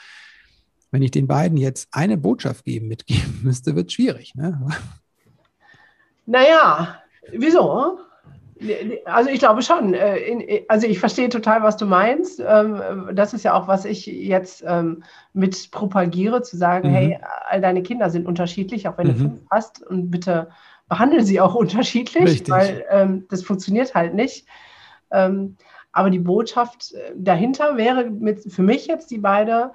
Wenn 0.93 1.01
ich 1.01 1.09
den 1.09 1.25
beiden 1.25 1.57
jetzt 1.57 1.89
eine 1.91 2.17
Botschaft 2.17 2.65
geben, 2.65 2.87
mitgeben 2.87 3.39
müsste, 3.43 3.75
wird 3.75 3.87
es 3.87 3.93
schwierig. 3.93 4.35
Ne? 4.35 4.61
Naja, 6.27 7.01
wieso? 7.31 7.97
Also 9.05 9.31
ich 9.31 9.39
glaube 9.39 9.63
schon. 9.63 9.95
Äh, 9.95 10.65
also 10.67 10.85
ich 10.85 10.99
verstehe 10.99 11.29
total, 11.29 11.63
was 11.63 11.77
du 11.77 11.87
meinst. 11.87 12.39
Ähm, 12.45 13.09
das 13.13 13.33
ist 13.33 13.41
ja 13.43 13.55
auch, 13.55 13.67
was 13.67 13.85
ich 13.85 14.05
jetzt 14.05 14.63
ähm, 14.67 15.03
mit 15.33 15.71
propagiere, 15.71 16.43
zu 16.43 16.57
sagen, 16.57 16.91
mhm. 16.91 16.93
hey, 16.93 17.19
all 17.49 17.59
deine 17.59 17.81
Kinder 17.81 18.11
sind 18.11 18.27
unterschiedlich, 18.27 18.87
auch 18.87 18.99
wenn 18.99 19.07
mhm. 19.07 19.13
du 19.13 19.17
fünf 19.17 19.41
hast 19.49 19.81
und 19.81 20.11
bitte 20.11 20.49
behandle 20.87 21.23
sie 21.23 21.41
auch 21.41 21.55
unterschiedlich, 21.55 22.23
Richtig. 22.23 22.53
weil 22.53 22.85
ähm, 22.91 23.25
das 23.31 23.41
funktioniert 23.41 23.95
halt 23.95 24.13
nicht. 24.13 24.45
aber 25.09 26.09
die 26.11 26.19
Botschaft 26.19 26.93
äh, 26.93 27.13
dahinter 27.15 27.77
wäre 27.77 28.11
mit, 28.11 28.43
für 28.53 28.63
mich 28.63 28.85
jetzt 28.85 29.09
die 29.09 29.17
beide, 29.17 29.71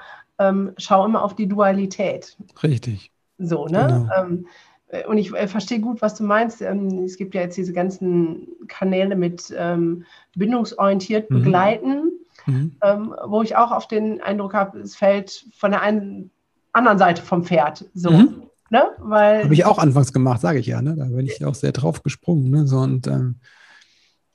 schau 0.76 1.04
immer 1.04 1.22
auf 1.22 1.34
die 1.34 1.48
Dualität. 1.48 2.36
Richtig. 2.62 3.10
So, 3.38 3.66
ne? 3.66 4.06
Genau 4.08 4.44
äh, 4.88 5.06
und 5.06 5.18
ich 5.18 5.34
äh, 5.34 5.48
verstehe 5.48 5.80
gut, 5.80 6.02
was 6.02 6.14
du 6.14 6.24
meinst. 6.24 6.62
Ähm, 6.62 7.04
es 7.04 7.16
gibt 7.16 7.34
ja 7.34 7.42
jetzt 7.42 7.56
diese 7.56 7.72
ganzen 7.72 8.48
Kanäle 8.66 9.16
mit 9.16 9.54
ähm, 9.56 10.04
bindungsorientiert 10.36 11.30
mhm. 11.30 11.34
begleiten, 11.42 12.12
mhm. 12.46 12.76
Ähm, 12.82 13.14
wo 13.26 13.42
ich 13.42 13.56
auch 13.56 13.70
auf 13.70 13.88
den 13.88 14.20
Eindruck 14.20 14.54
habe, 14.54 14.78
es 14.80 14.96
fällt 14.96 15.46
von 15.56 15.70
der 15.70 15.82
einen 15.82 16.30
anderen 16.72 16.98
Seite 16.98 17.22
vom 17.22 17.44
Pferd. 17.44 17.84
So. 17.94 18.10
Mhm. 18.10 18.42
Ne? 18.70 18.82
Habe 19.00 19.54
ich 19.54 19.64
auch 19.64 19.78
anfangs 19.78 20.12
gemacht, 20.12 20.42
sage 20.42 20.58
ich 20.58 20.66
ja. 20.66 20.82
Ne? 20.82 20.94
Da 20.96 21.06
bin 21.06 21.26
ich 21.26 21.42
auch 21.44 21.54
sehr 21.54 21.72
drauf 21.72 22.02
gesprungen. 22.02 22.50
Ne? 22.50 22.66
So, 22.66 22.78
und 22.80 23.06
ähm, 23.06 23.36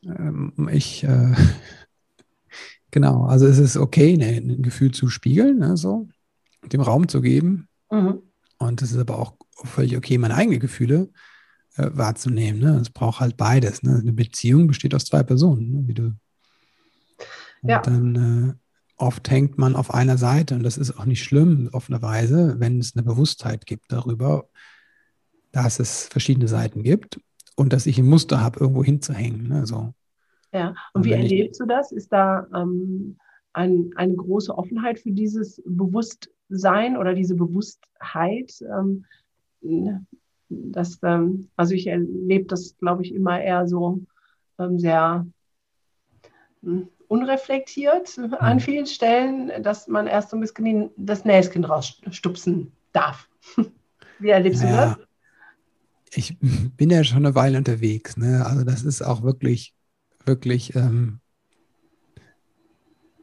ähm 0.04 0.70
ich, 0.72 1.04
äh, 1.04 1.34
genau, 2.94 3.26
also 3.26 3.48
es 3.48 3.58
ist 3.58 3.76
okay, 3.76 4.16
ne, 4.16 4.38
ein 4.38 4.62
Gefühl 4.62 4.92
zu 4.92 5.10
spiegeln, 5.10 5.58
ne? 5.58 5.76
so, 5.76 6.08
dem 6.72 6.80
Raum 6.80 7.10
zu 7.10 7.22
geben. 7.22 7.68
Mhm. 7.92 8.22
Und 8.60 8.82
es 8.82 8.92
ist 8.92 9.00
aber 9.00 9.18
auch 9.20 9.34
völlig 9.66 9.98
okay, 9.98 10.18
meine 10.18 10.36
eigenen 10.36 10.60
Gefühle 10.60 11.10
äh, 11.76 11.90
wahrzunehmen. 11.92 12.62
Ne? 12.62 12.80
Es 12.80 12.92
braucht 12.92 13.20
halt 13.20 13.36
beides. 13.36 13.84
Ne? 13.84 13.98
Eine 14.00 14.14
Beziehung 14.14 14.68
besteht 14.68 14.94
aus 14.94 15.06
zwei 15.06 15.24
Personen, 15.24 15.72
ne? 15.72 15.88
wie 15.88 15.94
du. 15.96 16.04
Und 17.62 17.70
ja. 17.70 17.82
dann 17.82 18.16
äh, 18.16 18.54
oft 18.98 19.30
hängt 19.30 19.58
man 19.58 19.76
auf 19.76 19.94
einer 19.94 20.18
Seite 20.18 20.56
und 20.56 20.64
das 20.64 20.78
ist 20.78 20.98
auch 20.98 21.06
nicht 21.06 21.24
schlimm, 21.24 21.70
offenerweise, 21.72 22.60
wenn 22.60 22.80
es 22.80 22.96
eine 22.96 23.04
Bewusstheit 23.04 23.66
gibt 23.66 23.92
darüber, 23.92 24.48
dass 25.52 25.80
es 25.80 26.08
verschiedene 26.08 26.48
Seiten 26.48 26.84
gibt 26.84 27.20
und 27.56 27.74
dass 27.74 27.88
ich 27.88 27.98
ein 27.98 28.06
Muster 28.06 28.40
habe, 28.40 28.60
irgendwo 28.60 28.84
hinzuhängen. 28.84 29.48
Ne? 29.48 29.66
So. 29.66 29.94
Ja, 30.54 30.70
und, 30.70 30.76
und 30.94 31.06
wie 31.06 31.12
erlebst 31.12 31.60
du 31.60 31.66
das? 31.66 31.92
Ist 31.92 32.14
da 32.14 32.48
ähm, 32.54 33.18
ein, 33.54 33.92
eine 33.96 34.16
große 34.16 34.56
Offenheit 34.56 35.00
für 35.00 35.12
dieses 35.12 35.62
Bewusstsein 35.66 36.98
oder 36.98 37.14
diese 37.14 37.36
Bewusstheit? 37.36 38.54
Ähm, 38.62 39.06
das, 40.50 41.00
ähm, 41.04 41.50
also 41.56 41.74
ich 41.74 41.88
erlebe 41.88 42.46
das, 42.46 42.78
glaube 42.78 43.04
ich, 43.04 43.14
immer 43.14 43.42
eher 43.42 43.68
so 43.68 44.02
ähm, 44.60 44.80
sehr 44.80 45.26
hm, 46.62 46.88
unreflektiert 47.08 48.20
an 48.40 48.56
mhm. 48.56 48.60
vielen 48.60 48.86
Stellen, 48.86 49.64
dass 49.64 49.88
man 49.88 50.08
erst 50.08 50.30
so 50.30 50.38
ein 50.38 50.42
bisschen 50.42 50.90
das 50.98 51.26
Näschen 51.26 51.66
rausstupsen 51.66 52.72
darf. 52.92 53.30
Wie 54.20 54.30
erlebst 54.30 54.64
naja, 54.64 54.96
du 54.96 55.02
das? 55.02 55.08
Ich 56.16 56.38
bin 56.40 56.90
ja 56.90 57.04
schon 57.04 57.26
eine 57.26 57.36
Weile 57.36 57.58
unterwegs. 57.58 58.18
Ne? 58.18 58.46
Also 58.46 58.64
das 58.64 58.84
ist 58.84 59.02
auch 59.02 59.24
wirklich, 59.24 59.74
wirklich, 60.26 60.76
ähm, 60.76 61.20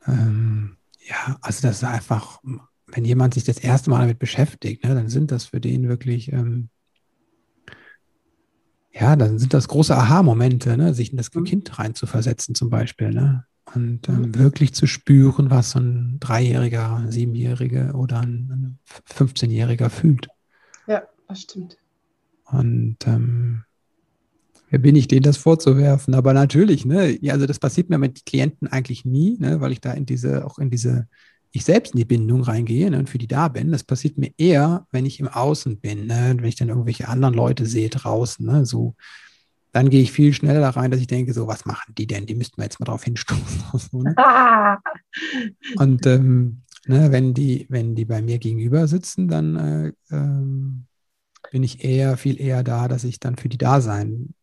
ähm, 0.07 0.77
ja, 1.07 1.39
also 1.41 1.67
das 1.67 1.79
ist 1.79 1.85
einfach 1.85 2.41
wenn 2.95 3.05
jemand 3.05 3.35
sich 3.35 3.45
das 3.45 3.59
erste 3.59 3.91
Mal 3.91 4.01
damit 4.01 4.19
beschäftigt, 4.19 4.85
ne, 4.85 4.95
dann 4.95 5.09
sind 5.09 5.31
das 5.31 5.47
für 5.47 5.61
den 5.61 5.89
wirklich, 5.89 6.33
ähm, 6.33 6.69
ja, 8.93 9.17
dann 9.17 9.39
sind 9.39 9.55
das 9.55 9.69
große 9.69 9.97
Aha-Momente, 9.97 10.77
ne, 10.77 10.95
sich 10.95 11.11
in 11.11 11.17
das 11.17 11.33
mhm. 11.35 11.45
Kind 11.45 11.79
reinzuversetzen 11.79 12.55
zum 12.55 12.71
Beispiel. 12.71 13.11
Ne? 13.11 13.45
Und 13.75 14.09
ähm, 14.09 14.23
mhm. 14.23 14.35
wirklich 14.35 14.75
zu 14.75 14.87
spüren, 14.87 15.51
was 15.51 15.73
so 15.73 15.79
ein 15.79 16.19
Dreijähriger, 16.19 17.05
Siebenjähriger 17.09 17.95
oder 17.95 18.21
ein 18.21 18.79
15-Jähriger 19.09 19.89
fühlt. 19.89 20.29
Ja, 20.87 21.05
das 21.29 21.43
stimmt. 21.43 21.77
Und 22.47 22.97
ähm, 23.07 23.65
wer 24.71 24.79
bin 24.79 24.97
ich, 24.97 25.09
denen 25.09 25.23
das 25.23 25.37
vorzuwerfen? 25.37 26.15
Aber 26.15 26.33
natürlich, 26.33 26.87
ne, 26.87 27.19
ja, 27.21 27.35
also 27.35 27.47
das 27.47 27.59
passiert 27.59 27.91
mir 27.91 27.99
mit 27.99 28.25
Klienten 28.25 28.69
eigentlich 28.69 29.05
nie, 29.05 29.37
ne, 29.39 29.61
weil 29.61 29.73
ich 29.73 29.81
da 29.81 29.93
in 29.93 30.07
diese, 30.07 30.47
auch 30.47 30.59
in 30.59 30.71
diese 30.71 31.07
ich 31.53 31.65
selbst 31.65 31.95
in 31.95 31.99
die 31.99 32.05
Bindung 32.05 32.43
reingehe 32.43 32.91
ne, 32.91 32.99
und 32.99 33.11
für 33.11 33.19
die 33.19 33.27
da 33.27 33.49
bin. 33.49 33.73
Das 33.73 33.83
passiert 33.83 34.19
mir 34.19 34.33
eher, 34.39 34.87
wenn 34.93 35.05
ich 35.05 35.19
im 35.19 35.29
Außen 35.29 35.81
bin, 35.81 36.07
ne, 36.07 36.35
wenn 36.37 36.45
ich 36.45 36.57
dann 36.57 36.69
irgendwelche 36.69 37.09
anderen 37.09 37.35
Leute 37.35 37.67
sehe 37.67 37.89
draußen, 37.89 38.47
ne, 38.47 38.65
so, 38.65 38.95
dann 39.73 39.91
gehe 39.91 40.03
ich 40.03 40.13
viel 40.13 40.33
schneller 40.33 40.61
da 40.61 40.71
rein, 40.71 40.91
dass 40.91 41.01
ich 41.01 41.07
denke, 41.07 41.33
so, 41.33 41.47
was 41.47 41.65
machen 41.65 41.95
die 41.97 42.07
denn? 42.07 42.27
Die 42.27 42.35
müssten 42.35 42.57
wir 42.57 42.65
jetzt 42.65 42.81
mal 42.81 42.87
drauf 42.87 43.05
hinstoßen. 43.05 43.63
so, 43.91 44.03
ne? 44.03 44.15
und 45.77 46.07
ähm, 46.07 46.63
ne, 46.87 47.11
wenn, 47.11 47.35
die, 47.35 47.67
wenn 47.69 47.95
die 47.95 48.05
bei 48.05 48.23
mir 48.23 48.39
gegenüber 48.39 48.87
sitzen, 48.87 49.29
dann 49.29 49.57
äh, 49.57 49.93
ähm, 50.11 50.87
bin 51.50 51.62
ich 51.62 51.85
eher, 51.85 52.16
viel 52.16 52.40
eher 52.40 52.62
da, 52.62 52.88
dass 52.88 53.05
ich 53.05 53.20
dann 53.20 53.37
für 53.37 53.48
die 53.48 53.59
da 53.59 53.81
sein, 53.81 54.35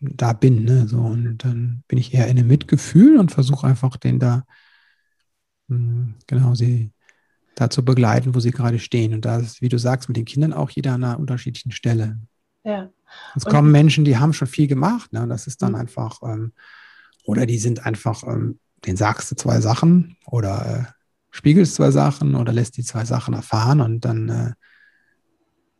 da 0.00 0.32
bin. 0.32 0.64
Ne, 0.64 0.86
so, 0.88 0.98
und 0.98 1.38
dann 1.38 1.82
bin 1.88 1.98
ich 1.98 2.14
eher 2.14 2.26
in 2.28 2.38
einem 2.38 2.48
Mitgefühl 2.48 3.18
und 3.18 3.32
versuche 3.32 3.66
einfach 3.66 3.96
den 3.96 4.18
da 4.18 4.44
Mhm, 5.68 6.14
genau, 6.26 6.54
sie 6.54 6.92
dazu 7.54 7.84
begleiten, 7.84 8.34
wo 8.34 8.40
sie 8.40 8.50
gerade 8.50 8.78
stehen. 8.78 9.14
Und 9.14 9.24
da 9.24 9.38
ist, 9.38 9.62
wie 9.62 9.68
du 9.68 9.78
sagst, 9.78 10.08
mit 10.08 10.16
den 10.16 10.24
Kindern 10.24 10.52
auch 10.52 10.70
jeder 10.70 10.92
an 10.92 11.04
einer 11.04 11.18
unterschiedlichen 11.18 11.70
Stelle. 11.70 12.18
Ja. 12.64 12.90
Es 13.36 13.44
kommen 13.44 13.70
Menschen, 13.70 14.04
die 14.04 14.16
haben 14.16 14.32
schon 14.32 14.48
viel 14.48 14.66
gemacht, 14.66 15.12
ne? 15.12 15.22
Und 15.22 15.28
das 15.28 15.46
ist 15.46 15.62
dann 15.62 15.72
mhm. 15.72 15.78
einfach, 15.78 16.20
ähm, 16.22 16.52
oder 17.24 17.46
die 17.46 17.58
sind 17.58 17.86
einfach, 17.86 18.24
ähm, 18.24 18.58
den 18.84 18.96
sagst 18.96 19.30
du 19.30 19.36
zwei 19.36 19.60
Sachen 19.60 20.16
oder 20.26 20.66
äh, 20.66 20.92
spiegelst 21.30 21.76
zwei 21.76 21.90
Sachen 21.90 22.34
oder 22.34 22.52
lässt 22.52 22.76
die 22.76 22.84
zwei 22.84 23.04
Sachen 23.04 23.34
erfahren 23.34 23.80
und 23.80 24.04
dann 24.04 24.28
äh, 24.28 24.52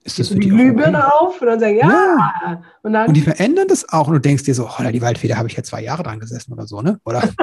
ist 0.04 0.18
das 0.18 0.28
für 0.28 0.38
die 0.38 0.48
Glühbirne 0.48 1.12
auf 1.12 1.40
und 1.40 1.46
dann 1.46 1.60
sagen, 1.60 1.76
ja. 1.76 1.88
ja. 1.88 2.62
Und, 2.82 2.92
dann, 2.92 3.08
und 3.08 3.14
die 3.14 3.22
verändern 3.22 3.66
das 3.68 3.88
auch 3.88 4.06
und 4.06 4.14
du 4.14 4.20
denkst 4.20 4.44
dir 4.44 4.54
so, 4.54 4.68
oh, 4.68 4.90
die 4.90 5.02
Waldfeder 5.02 5.36
habe 5.36 5.48
ich 5.48 5.56
ja 5.56 5.62
zwei 5.62 5.82
Jahre 5.82 6.02
dran 6.02 6.20
gesessen 6.20 6.52
oder 6.52 6.66
so, 6.66 6.82
ne? 6.82 7.00
Oder 7.04 7.22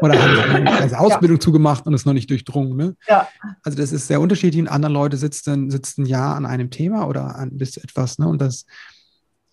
Oder 0.00 0.20
haben 0.20 0.66
eine 0.66 0.98
Ausbildung 0.98 1.36
ja. 1.36 1.40
zugemacht 1.40 1.86
und 1.86 1.94
ist 1.94 2.04
noch 2.04 2.12
nicht 2.12 2.28
durchdrungen. 2.28 2.76
Ne? 2.76 2.96
Ja. 3.08 3.28
Also 3.62 3.78
das 3.78 3.92
ist 3.92 4.08
sehr 4.08 4.20
unterschiedlich. 4.20 4.60
Und 4.60 4.68
andere 4.68 4.92
Leute 4.92 5.16
sitzen, 5.16 5.70
sitzen 5.70 6.06
ja 6.06 6.34
an 6.34 6.44
einem 6.44 6.70
Thema 6.70 7.06
oder 7.06 7.36
an 7.36 7.56
bis 7.56 7.76
etwas. 7.76 8.18
Ne? 8.18 8.26
Und 8.26 8.40
das 8.40 8.66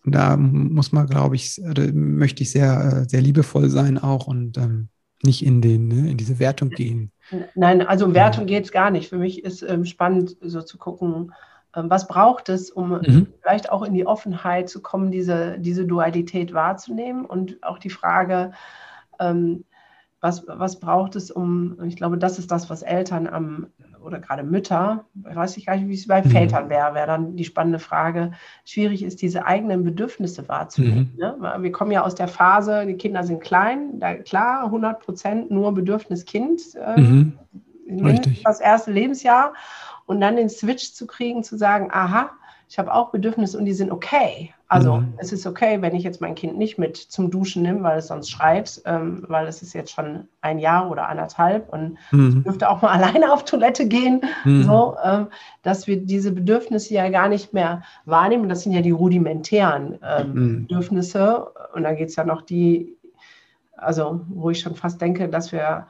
und 0.05 0.15
da 0.15 0.37
muss 0.37 0.93
man, 0.93 1.05
glaube 1.05 1.35
ich, 1.35 1.61
möchte 1.93 2.41
ich 2.41 2.51
sehr, 2.51 3.05
sehr 3.09 3.19
liebevoll 3.19 3.69
sein 3.69 3.97
auch 3.97 4.27
und 4.27 4.57
ähm, 4.57 4.87
nicht 5.23 5.45
in, 5.45 5.61
den, 5.61 5.87
ne, 5.87 6.11
in 6.11 6.17
diese 6.17 6.39
Wertung 6.39 6.69
gehen. 6.69 7.11
Nein, 7.55 7.81
also 7.81 8.05
um 8.05 8.13
Wertung 8.13 8.45
geht 8.45 8.65
es 8.65 8.71
gar 8.71 8.91
nicht. 8.91 9.09
Für 9.09 9.17
mich 9.17 9.43
ist 9.43 9.61
ähm, 9.61 9.85
spannend, 9.85 10.37
so 10.41 10.61
zu 10.61 10.77
gucken, 10.77 11.33
ähm, 11.75 11.89
was 11.89 12.07
braucht 12.07 12.49
es, 12.49 12.69
um 12.69 12.89
mhm. 12.89 13.27
vielleicht 13.41 13.71
auch 13.71 13.83
in 13.83 13.93
die 13.93 14.05
Offenheit 14.05 14.69
zu 14.69 14.81
kommen, 14.81 15.11
diese, 15.11 15.57
diese 15.59 15.85
Dualität 15.85 16.53
wahrzunehmen 16.53 17.25
und 17.25 17.61
auch 17.63 17.79
die 17.79 17.89
Frage, 17.89 18.51
ähm, 19.19 19.65
was, 20.21 20.45
was 20.47 20.79
braucht 20.79 21.15
es, 21.15 21.29
um, 21.29 21.77
ich 21.83 21.95
glaube, 21.95 22.17
das 22.17 22.39
ist 22.39 22.51
das, 22.51 22.69
was 22.69 22.81
Eltern 22.81 23.27
am, 23.27 23.67
oder 24.07 24.19
gerade 24.19 24.43
Mütter, 24.43 25.05
ich 25.29 25.35
weiß 25.35 25.57
ich 25.57 25.65
gar 25.65 25.75
nicht, 25.75 25.87
wie 25.87 25.93
es 25.93 26.07
bei 26.07 26.23
mhm. 26.23 26.29
Vätern 26.29 26.69
wäre, 26.69 26.95
wäre 26.95 27.07
dann 27.07 27.35
die 27.35 27.43
spannende 27.43 27.77
Frage, 27.77 28.31
schwierig 28.65 29.03
ist, 29.03 29.21
diese 29.21 29.45
eigenen 29.45 29.83
Bedürfnisse 29.83 30.47
wahrzunehmen. 30.47 31.11
Mhm. 31.13 31.19
Ne? 31.19 31.57
Wir 31.59 31.71
kommen 31.71 31.91
ja 31.91 32.03
aus 32.03 32.15
der 32.15 32.29
Phase, 32.29 32.85
die 32.85 32.95
Kinder 32.95 33.23
sind 33.23 33.41
klein, 33.41 33.99
da, 33.99 34.15
klar, 34.15 34.65
100 34.65 34.99
Prozent 35.01 35.51
nur 35.51 35.73
Bedürfniskind, 35.73 36.61
äh, 36.75 36.99
mhm. 36.99 37.33
das 38.43 38.61
erste 38.61 38.91
Lebensjahr 38.91 39.53
und 40.05 40.21
dann 40.21 40.37
den 40.37 40.49
Switch 40.49 40.93
zu 40.93 41.05
kriegen, 41.05 41.43
zu 41.43 41.57
sagen, 41.57 41.89
aha, 41.91 42.31
ich 42.69 42.79
habe 42.79 42.93
auch 42.93 43.11
Bedürfnisse 43.11 43.57
und 43.57 43.65
die 43.65 43.73
sind 43.73 43.91
okay. 43.91 44.53
Also 44.69 44.97
mhm. 44.97 45.13
es 45.17 45.31
ist 45.31 45.47
okay, 45.47 45.81
wenn 45.81 45.95
ich 45.95 46.03
jetzt 46.03 46.19
mein 46.19 46.35
Kind 46.35 46.57
nicht 46.57 46.77
mit 46.77 46.97
zum 46.97 47.31
Duschen 47.31 47.63
nehme, 47.63 47.83
weil 47.83 47.99
es 47.99 48.07
sonst 48.07 48.29
schreit, 48.29 48.81
ähm, 48.85 49.23
weil 49.27 49.47
es 49.47 49.61
ist 49.61 49.73
jetzt 49.73 49.91
schon 49.91 50.27
ein 50.41 50.59
Jahr 50.59 50.91
oder 50.91 51.07
anderthalb 51.07 51.71
und 51.71 51.97
mhm. 52.11 52.43
dürfte 52.43 52.69
auch 52.69 52.81
mal 52.81 52.89
alleine 53.01 53.31
auf 53.31 53.45
Toilette 53.45 53.87
gehen, 53.87 54.21
mhm. 54.43 54.63
so, 54.63 54.97
ähm, 55.03 55.27
dass 55.63 55.87
wir 55.87 55.97
diese 55.97 56.33
Bedürfnisse 56.33 56.93
ja 56.93 57.07
gar 57.09 57.29
nicht 57.29 57.53
mehr 57.53 57.83
wahrnehmen. 58.05 58.49
Das 58.49 58.63
sind 58.63 58.73
ja 58.73 58.81
die 58.81 58.91
rudimentären 58.91 59.99
ähm, 60.03 60.33
mhm. 60.33 60.67
Bedürfnisse. 60.67 61.47
Und 61.73 61.83
dann 61.83 61.95
geht 61.95 62.09
es 62.09 62.17
ja 62.17 62.25
noch 62.25 62.41
die, 62.41 62.93
also 63.77 64.21
wo 64.27 64.49
ich 64.49 64.59
schon 64.59 64.75
fast 64.75 64.99
denke, 64.99 65.29
dass 65.29 65.53
wir 65.53 65.87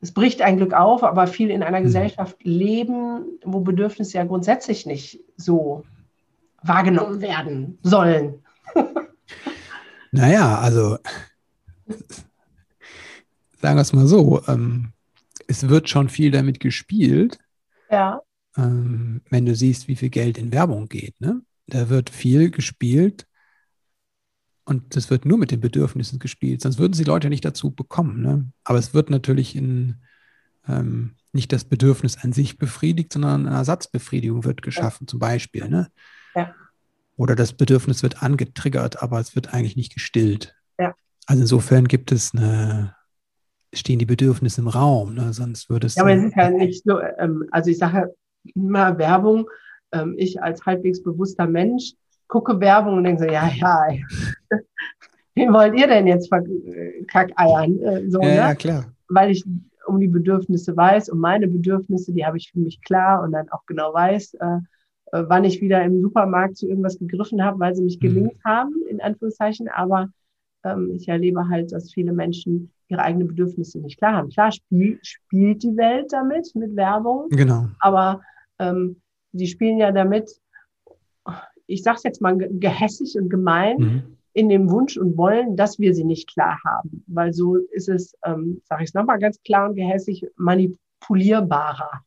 es 0.00 0.12
bricht 0.12 0.42
ein 0.42 0.58
Glück 0.58 0.74
auf, 0.74 1.02
aber 1.02 1.26
viel 1.26 1.50
in 1.50 1.62
einer 1.62 1.80
mhm. 1.80 1.84
Gesellschaft 1.84 2.36
leben, 2.42 3.24
wo 3.42 3.60
Bedürfnisse 3.60 4.18
ja 4.18 4.24
grundsätzlich 4.24 4.84
nicht 4.84 5.20
so 5.36 5.84
wahrgenommen 6.62 7.20
werden 7.20 7.78
sollen. 7.82 8.42
naja, 10.12 10.58
also 10.58 10.98
sagen 13.60 13.76
wir 13.76 13.82
es 13.82 13.92
mal 13.92 14.06
so, 14.06 14.42
ähm, 14.46 14.92
es 15.46 15.68
wird 15.68 15.88
schon 15.88 16.08
viel 16.08 16.30
damit 16.30 16.60
gespielt. 16.60 17.38
Ja. 17.90 18.20
Ähm, 18.56 19.22
wenn 19.30 19.46
du 19.46 19.54
siehst, 19.54 19.88
wie 19.88 19.96
viel 19.96 20.10
Geld 20.10 20.38
in 20.38 20.52
Werbung 20.52 20.88
geht, 20.88 21.20
ne? 21.20 21.42
Da 21.66 21.88
wird 21.90 22.10
viel 22.10 22.50
gespielt 22.50 23.26
und 24.64 24.96
das 24.96 25.10
wird 25.10 25.24
nur 25.24 25.38
mit 25.38 25.50
den 25.50 25.60
Bedürfnissen 25.60 26.18
gespielt, 26.18 26.62
sonst 26.62 26.78
würden 26.78 26.92
sie 26.92 27.04
Leute 27.04 27.28
nicht 27.28 27.44
dazu 27.44 27.70
bekommen. 27.70 28.22
Ne? 28.22 28.50
Aber 28.64 28.78
es 28.78 28.94
wird 28.94 29.10
natürlich 29.10 29.54
in 29.54 29.96
ähm, 30.66 31.16
nicht 31.32 31.52
das 31.52 31.64
Bedürfnis 31.64 32.18
an 32.18 32.32
sich 32.32 32.58
befriedigt, 32.58 33.12
sondern 33.12 33.46
eine 33.46 33.56
Ersatzbefriedigung 33.56 34.44
wird 34.44 34.62
geschaffen, 34.62 35.04
ja. 35.04 35.06
zum 35.08 35.18
Beispiel. 35.18 35.68
Ne? 35.68 35.88
Ja. 36.34 36.54
Oder 37.16 37.34
das 37.34 37.52
Bedürfnis 37.52 38.02
wird 38.02 38.22
angetriggert, 38.22 39.02
aber 39.02 39.18
es 39.18 39.34
wird 39.34 39.52
eigentlich 39.52 39.76
nicht 39.76 39.92
gestillt. 39.92 40.54
Ja. 40.78 40.94
Also 41.26 41.42
insofern 41.42 41.88
gibt 41.88 42.12
es 42.12 42.32
eine, 42.34 42.94
stehen 43.72 43.98
die 43.98 44.06
Bedürfnisse 44.06 44.60
im 44.60 44.68
Raum, 44.68 45.14
ne? 45.14 45.32
sonst 45.32 45.68
würde 45.68 45.86
es. 45.86 45.96
Ja, 45.96 46.02
aber 46.02 46.14
es 46.14 46.24
ist 46.24 46.36
ja 46.36 46.50
nicht 46.50 46.84
so, 46.84 47.00
ähm, 47.18 47.44
also 47.50 47.70
ich 47.70 47.78
sage 47.78 48.14
immer 48.54 48.96
Werbung, 48.98 49.48
ähm, 49.92 50.14
ich 50.16 50.40
als 50.42 50.64
halbwegs 50.64 51.02
bewusster 51.02 51.46
Mensch 51.46 51.94
gucke 52.28 52.60
Werbung 52.60 52.98
und 52.98 53.04
denke 53.04 53.24
so, 53.24 53.28
ja, 53.28 53.48
ja, 53.48 53.88
wen 55.34 55.52
wollt 55.52 55.74
ihr 55.74 55.88
denn 55.88 56.06
jetzt 56.06 56.28
verkackeiern? 56.28 57.80
Äh, 57.80 58.10
so, 58.10 58.20
ja, 58.20 58.28
ne? 58.28 58.36
ja, 58.36 58.54
klar. 58.54 58.84
Weil 59.08 59.30
ich 59.30 59.44
um 59.86 59.98
die 59.98 60.08
Bedürfnisse 60.08 60.76
weiß, 60.76 61.08
um 61.08 61.18
meine 61.18 61.48
Bedürfnisse, 61.48 62.12
die 62.12 62.24
habe 62.24 62.36
ich 62.36 62.52
für 62.52 62.60
mich 62.60 62.82
klar 62.82 63.22
und 63.22 63.32
dann 63.32 63.48
auch 63.48 63.64
genau 63.66 63.92
weiß, 63.92 64.34
äh, 64.34 64.58
äh, 65.12 65.24
wann 65.26 65.44
ich 65.44 65.60
wieder 65.60 65.82
im 65.84 66.02
Supermarkt 66.02 66.56
zu 66.56 66.68
irgendwas 66.68 66.98
gegriffen 66.98 67.42
habe, 67.42 67.58
weil 67.58 67.74
sie 67.74 67.82
mich 67.82 67.96
mhm. 67.96 68.00
gelingt 68.00 68.44
haben, 68.44 68.74
in 68.88 69.00
Anführungszeichen. 69.00 69.68
Aber 69.68 70.08
ähm, 70.64 70.92
ich 70.94 71.08
erlebe 71.08 71.48
halt, 71.48 71.72
dass 71.72 71.92
viele 71.92 72.12
Menschen 72.12 72.72
ihre 72.88 73.02
eigenen 73.02 73.28
Bedürfnisse 73.28 73.78
nicht 73.80 73.98
klar 73.98 74.14
haben. 74.14 74.30
Klar 74.30 74.52
spiel, 74.52 74.98
spielt 75.02 75.62
die 75.62 75.76
Welt 75.76 76.06
damit, 76.10 76.54
mit 76.54 76.74
Werbung. 76.76 77.28
Genau. 77.30 77.66
Aber 77.80 78.22
ähm, 78.58 79.00
die 79.32 79.46
spielen 79.46 79.78
ja 79.78 79.92
damit, 79.92 80.30
ich 81.66 81.82
sage 81.82 81.96
es 81.98 82.02
jetzt 82.02 82.22
mal 82.22 82.36
gehässig 82.36 83.16
und 83.18 83.28
gemein, 83.28 83.76
mhm. 83.78 84.02
in 84.32 84.48
dem 84.48 84.70
Wunsch 84.70 84.96
und 84.96 85.16
Wollen, 85.16 85.56
dass 85.56 85.78
wir 85.78 85.94
sie 85.94 86.04
nicht 86.04 86.32
klar 86.32 86.58
haben. 86.64 87.04
Weil 87.06 87.32
so 87.32 87.56
ist 87.56 87.88
es, 87.88 88.14
ähm, 88.24 88.62
sage 88.64 88.84
ich 88.84 88.90
es 88.90 88.94
nochmal 88.94 89.18
ganz 89.18 89.40
klar 89.42 89.68
und 89.68 89.76
gehässig, 89.76 90.26
manipulierbarer. 90.36 92.02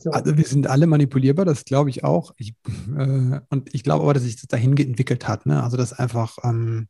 So. 0.00 0.10
Also 0.12 0.36
wir 0.36 0.44
sind 0.44 0.66
alle 0.66 0.86
manipulierbar, 0.86 1.44
das 1.44 1.64
glaube 1.64 1.90
ich 1.90 2.04
auch. 2.04 2.32
Ich, 2.38 2.54
äh, 2.96 3.40
und 3.50 3.74
ich 3.74 3.82
glaube 3.82 4.04
aber, 4.04 4.14
dass 4.14 4.22
sich 4.22 4.36
das 4.36 4.46
dahin 4.46 4.76
entwickelt 4.76 5.28
hat. 5.28 5.44
Ne? 5.44 5.62
Also 5.62 5.76
das 5.76 5.92
einfach, 5.92 6.38
ähm, 6.42 6.88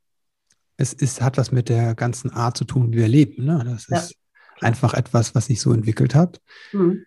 es 0.76 0.92
ist, 0.92 1.20
hat 1.20 1.36
was 1.36 1.50
mit 1.50 1.68
der 1.68 1.94
ganzen 1.94 2.30
Art 2.30 2.56
zu 2.56 2.64
tun, 2.64 2.92
wie 2.92 2.98
wir 2.98 3.08
leben. 3.08 3.44
Ne? 3.44 3.62
Das 3.64 3.88
ja. 3.88 3.98
ist 3.98 4.14
einfach 4.60 4.94
etwas, 4.94 5.34
was 5.34 5.46
sich 5.46 5.60
so 5.60 5.72
entwickelt 5.72 6.14
hat. 6.14 6.40
Mhm. 6.72 7.04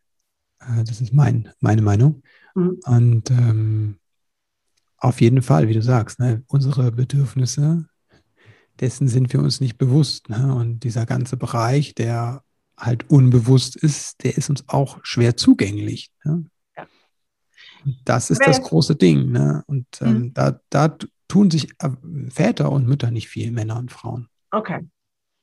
Äh, 0.59 0.83
das 0.83 0.99
ist 0.99 1.13
mein, 1.13 1.49
meine 1.61 1.81
Meinung. 1.81 2.21
Mhm. 2.53 2.79
Und 2.85 3.31
ähm, 3.31 3.99
auf 4.97 5.21
jeden 5.21 5.41
Fall, 5.41 5.67
wie 5.67 5.73
du 5.73 5.81
sagst, 5.81 6.19
ne, 6.19 6.43
unsere 6.47 6.91
Bedürfnisse, 6.91 7.85
dessen 8.79 9.07
sind 9.07 9.31
wir 9.31 9.39
uns 9.39 9.61
nicht 9.61 9.77
bewusst. 9.77 10.29
Ne? 10.29 10.53
Und 10.53 10.81
dieser 10.81 11.05
ganze 11.05 11.37
Bereich, 11.37 11.95
der 11.95 12.43
halt 12.77 13.09
unbewusst 13.09 13.75
ist, 13.75 14.23
der 14.23 14.37
ist 14.37 14.49
uns 14.49 14.63
auch 14.67 14.99
schwer 15.03 15.37
zugänglich. 15.37 16.11
Ne? 16.23 16.45
Ja. 16.75 16.87
Das 18.05 18.29
ist 18.29 18.41
das 18.45 18.61
große 18.61 18.95
Ding. 18.95 19.31
Ne? 19.31 19.63
Und 19.67 19.87
ähm, 20.01 20.13
mhm. 20.13 20.33
da, 20.33 20.59
da 20.69 20.97
tun 21.27 21.51
sich 21.51 21.71
äh, 21.79 21.89
Väter 22.29 22.71
und 22.71 22.87
Mütter 22.87 23.11
nicht 23.11 23.29
viel, 23.29 23.51
Männer 23.51 23.77
und 23.77 23.91
Frauen. 23.91 24.27
Okay. 24.51 24.87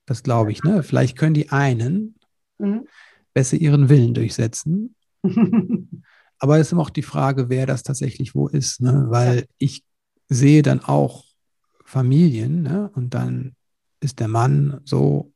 Das 0.06 0.22
glaube 0.22 0.52
ich. 0.52 0.62
Ne? 0.62 0.82
Vielleicht 0.82 1.16
können 1.16 1.34
die 1.34 1.50
einen 1.50 2.16
mhm. 2.58 2.86
besser 3.32 3.56
ihren 3.56 3.88
Willen 3.88 4.14
durchsetzen. 4.14 4.94
Aber 6.38 6.58
es 6.58 6.68
ist 6.68 6.72
immer 6.72 6.82
auch 6.82 6.90
die 6.90 7.02
Frage, 7.02 7.48
wer 7.48 7.66
das 7.66 7.82
tatsächlich 7.82 8.34
wo 8.34 8.48
ist. 8.48 8.80
Ne? 8.80 9.06
Weil 9.08 9.38
ja. 9.38 9.44
ich 9.58 9.84
sehe 10.28 10.62
dann 10.62 10.80
auch 10.80 11.24
Familien 11.84 12.62
ne? 12.62 12.90
und 12.94 13.14
dann 13.14 13.54
ist 14.00 14.20
der 14.20 14.28
Mann 14.28 14.80
so 14.84 15.32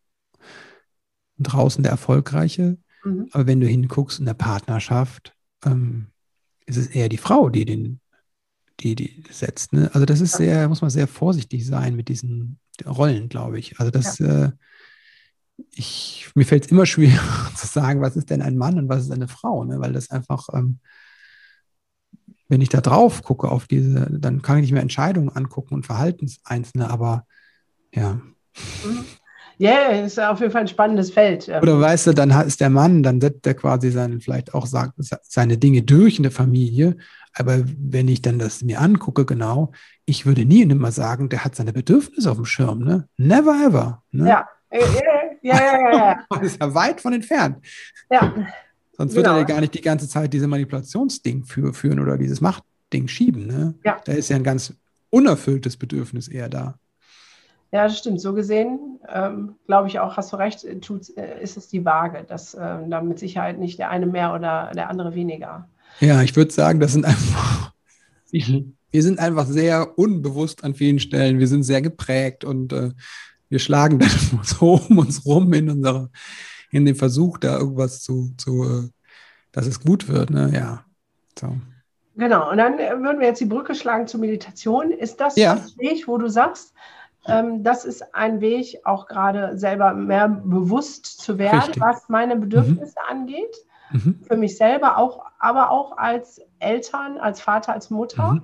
draußen 1.38 1.83
der 1.83 1.92
Erfolgreiche. 1.92 2.79
Mhm. 3.05 3.29
Aber 3.33 3.47
wenn 3.47 3.61
du 3.61 3.66
hinguckst 3.66 4.18
in 4.18 4.27
der 4.27 4.35
Partnerschaft, 4.35 5.35
ähm, 5.64 6.09
ist 6.66 6.77
es 6.77 6.87
eher 6.88 7.09
die 7.09 7.18
Frau, 7.18 7.49
die 7.49 7.64
den, 7.64 8.01
die, 8.81 8.94
die 8.94 9.25
setzt. 9.31 9.73
Ne? 9.73 9.90
Also 9.92 10.07
das 10.07 10.20
ist 10.20 10.37
sehr, 10.37 10.68
muss 10.68 10.81
man 10.81 10.90
sehr 10.90 11.07
vorsichtig 11.07 11.66
sein 11.66 11.97
mit 11.97 12.09
diesen 12.09 12.59
Rollen, 12.87 13.29
glaube 13.29 13.59
ich. 13.59 13.79
Also 13.79 13.90
das, 13.90 14.18
ja. 14.18 14.47
äh, 14.47 14.53
ich, 15.70 16.31
mir 16.35 16.44
fällt 16.44 16.64
es 16.64 16.70
immer 16.70 16.87
schwer 16.87 17.18
zu 17.57 17.66
sagen, 17.66 18.01
was 18.01 18.16
ist 18.16 18.31
denn 18.31 18.42
ein 18.42 18.57
Mann 18.57 18.79
und 18.79 18.88
was 18.88 19.05
ist 19.05 19.12
eine 19.12 19.29
Frau, 19.29 19.64
ne? 19.64 19.81
weil 19.81 19.92
das 19.92 20.11
einfach, 20.11 20.49
ähm, 20.53 20.81
wenn 22.49 22.61
ich 22.61 22.68
da 22.68 22.81
drauf 22.81 23.23
gucke 23.23 23.49
auf 23.49 23.66
diese, 23.66 24.07
dann 24.11 24.42
kann 24.42 24.59
ich 24.59 24.62
nicht 24.62 24.73
mehr 24.73 24.83
Entscheidungen 24.83 25.31
angucken 25.31 25.75
und 25.75 25.87
Verhaltenseinzelne, 25.87 26.90
aber 26.90 27.27
ja. 27.92 28.14
Mhm. 28.85 29.05
Ja, 29.59 29.71
yeah, 29.71 30.05
ist 30.05 30.19
auf 30.19 30.40
jeden 30.40 30.53
Fall 30.53 30.62
ein 30.62 30.69
spannendes 30.69 31.11
Feld. 31.11 31.49
Oder 31.49 31.81
weißt 31.81 32.09
du, 32.09 32.12
dann 32.12 32.31
ist 32.47 32.61
der 32.61 32.71
Mann, 32.71 33.03
dann 33.03 33.21
setzt 33.21 33.47
er 33.47 33.55
quasi 33.55 33.90
seine, 33.90 34.21
vielleicht 34.21 34.53
auch 34.55 34.67
sagt, 34.67 34.95
seine 34.99 35.59
Dinge 35.59 35.83
durch 35.83 36.17
in 36.17 36.25
der 36.25 36.33
Familie. 36.33 36.97
Aber 37.35 37.62
wenn 37.79 38.09
ich 38.09 38.23
dann 38.23 38.38
das 38.38 38.62
mir 38.62 38.81
angucke, 38.81 39.25
genau, 39.25 39.73
ich 40.07 40.27
würde 40.27 40.45
nie 40.45 40.64
und 40.64 40.71
immer 40.71 40.93
sagen, 40.93 41.29
der 41.29 41.45
hat 41.45 41.57
seine 41.57 41.73
Bedürfnisse 41.73 42.31
auf 42.31 42.37
dem 42.37 42.45
Schirm, 42.45 42.81
ne? 42.81 43.09
Never 43.17 43.55
ever. 43.67 44.03
Ne? 44.11 44.29
Ja. 44.29 44.49
Ja, 44.73 44.81
ja, 45.43 45.81
ja, 45.81 45.97
ja. 45.97 46.19
Das 46.31 46.43
ist 46.43 46.61
ja 46.61 46.75
weit 46.75 47.01
von 47.01 47.12
entfernt. 47.12 47.64
Ja. 48.11 48.33
Sonst 48.97 49.14
genau. 49.14 49.17
würde 49.17 49.29
er 49.31 49.38
ja 49.38 49.45
gar 49.45 49.61
nicht 49.61 49.75
die 49.75 49.81
ganze 49.81 50.09
Zeit 50.09 50.33
diese 50.33 50.47
Manipulationsding 50.47 51.45
für, 51.45 51.75
führen 51.75 52.01
oder 52.01 52.17
dieses 52.17 52.40
Machtding 52.40 53.09
schieben. 53.09 53.47
Ne? 53.47 53.75
Ja. 53.85 54.01
Da 54.05 54.12
ist 54.12 54.31
ja 54.31 54.37
ein 54.37 54.45
ganz 54.45 54.73
unerfülltes 55.11 55.77
Bedürfnis 55.77 56.29
eher 56.29 56.49
da. 56.49 56.79
Ja, 57.75 57.89
das 57.89 57.99
stimmt. 57.99 58.21
So 58.21 58.35
gesehen, 58.35 59.01
ähm, 59.13 59.57
glaube 59.67 59.89
ich 59.89 59.99
auch, 59.99 60.17
hast 60.17 60.33
du 60.33 60.37
recht, 60.37 60.63
äh, 60.63 60.79
tut, 60.79 61.09
äh, 61.17 61.43
ist 61.43 61.57
es 61.57 61.67
die 61.67 61.85
Waage, 61.85 62.23
dass 62.23 62.55
äh, 62.55 62.79
da 62.89 63.01
mit 63.01 63.19
Sicherheit 63.19 63.59
nicht 63.59 63.81
der 63.81 63.91
eine 63.91 64.07
mehr 64.07 64.33
oder 64.33 64.71
der 64.77 64.89
andere 64.89 65.17
weniger. 65.17 65.69
Ja, 65.99 66.23
ich 66.23 66.37
würde 66.37 66.53
sagen, 66.53 66.79
das 66.79 66.93
sind 66.93 67.05
einfach, 67.05 67.73
wir 68.31 69.03
sind 69.03 69.19
einfach 69.19 69.47
sehr 69.47 69.99
unbewusst 69.99 70.63
an 70.63 70.77
vielen 70.77 71.01
Stellen. 71.01 71.41
Wir 71.41 71.49
sind 71.49 71.65
sehr 71.65 71.83
geprägt 71.83 72.45
und 72.45 72.73
äh, 72.73 72.93
wir 73.49 73.59
schlagen 73.59 73.99
dann 73.99 74.11
so 74.45 74.81
um 74.89 74.99
uns 74.99 75.27
rum 75.27 75.53
in 75.53 75.69
unserer, 75.69 76.11
in 76.71 76.85
dem 76.85 76.95
Versuch, 76.95 77.39
da 77.39 77.59
irgendwas 77.59 78.05
zu, 78.05 78.35
zu 78.37 78.63
äh, 78.63 78.89
dass 79.51 79.67
es 79.67 79.81
gut 79.81 80.07
wird. 80.07 80.31
Ne? 80.31 80.53
Ja. 80.55 80.85
So. 81.37 81.57
Genau, 82.15 82.53
und 82.53 82.59
dann 82.59 82.79
würden 82.79 83.19
wir 83.19 83.27
jetzt 83.27 83.41
die 83.41 83.47
Brücke 83.47 83.75
schlagen 83.75 84.07
zur 84.07 84.21
Meditation. 84.21 84.93
Ist 84.93 85.19
das 85.21 85.35
ja. 85.35 85.57
Weg, 85.79 86.07
wo 86.07 86.19
du 86.19 86.29
sagst, 86.29 86.73
ähm, 86.73 87.04
das 87.27 87.85
ist 87.85 88.15
ein 88.15 88.41
Weg, 88.41 88.81
auch 88.85 89.07
gerade 89.07 89.59
selber 89.59 89.95
mehr 89.95 90.29
bewusst 90.29 91.21
zu 91.21 91.39
werden, 91.39 91.59
Richtig. 91.61 91.81
was 91.81 92.09
meine 92.09 92.37
Bedürfnisse 92.37 92.97
angeht. 93.09 93.57
Mhm. 93.91 94.21
Für 94.27 94.37
mich 94.37 94.57
selber 94.57 94.99
auch, 94.99 95.25
aber 95.39 95.71
auch 95.71 95.97
als 95.97 96.41
Eltern, 96.59 97.19
als 97.19 97.41
Vater, 97.41 97.73
als 97.73 97.91
Mutter. 97.91 98.33
Mhm. 98.33 98.43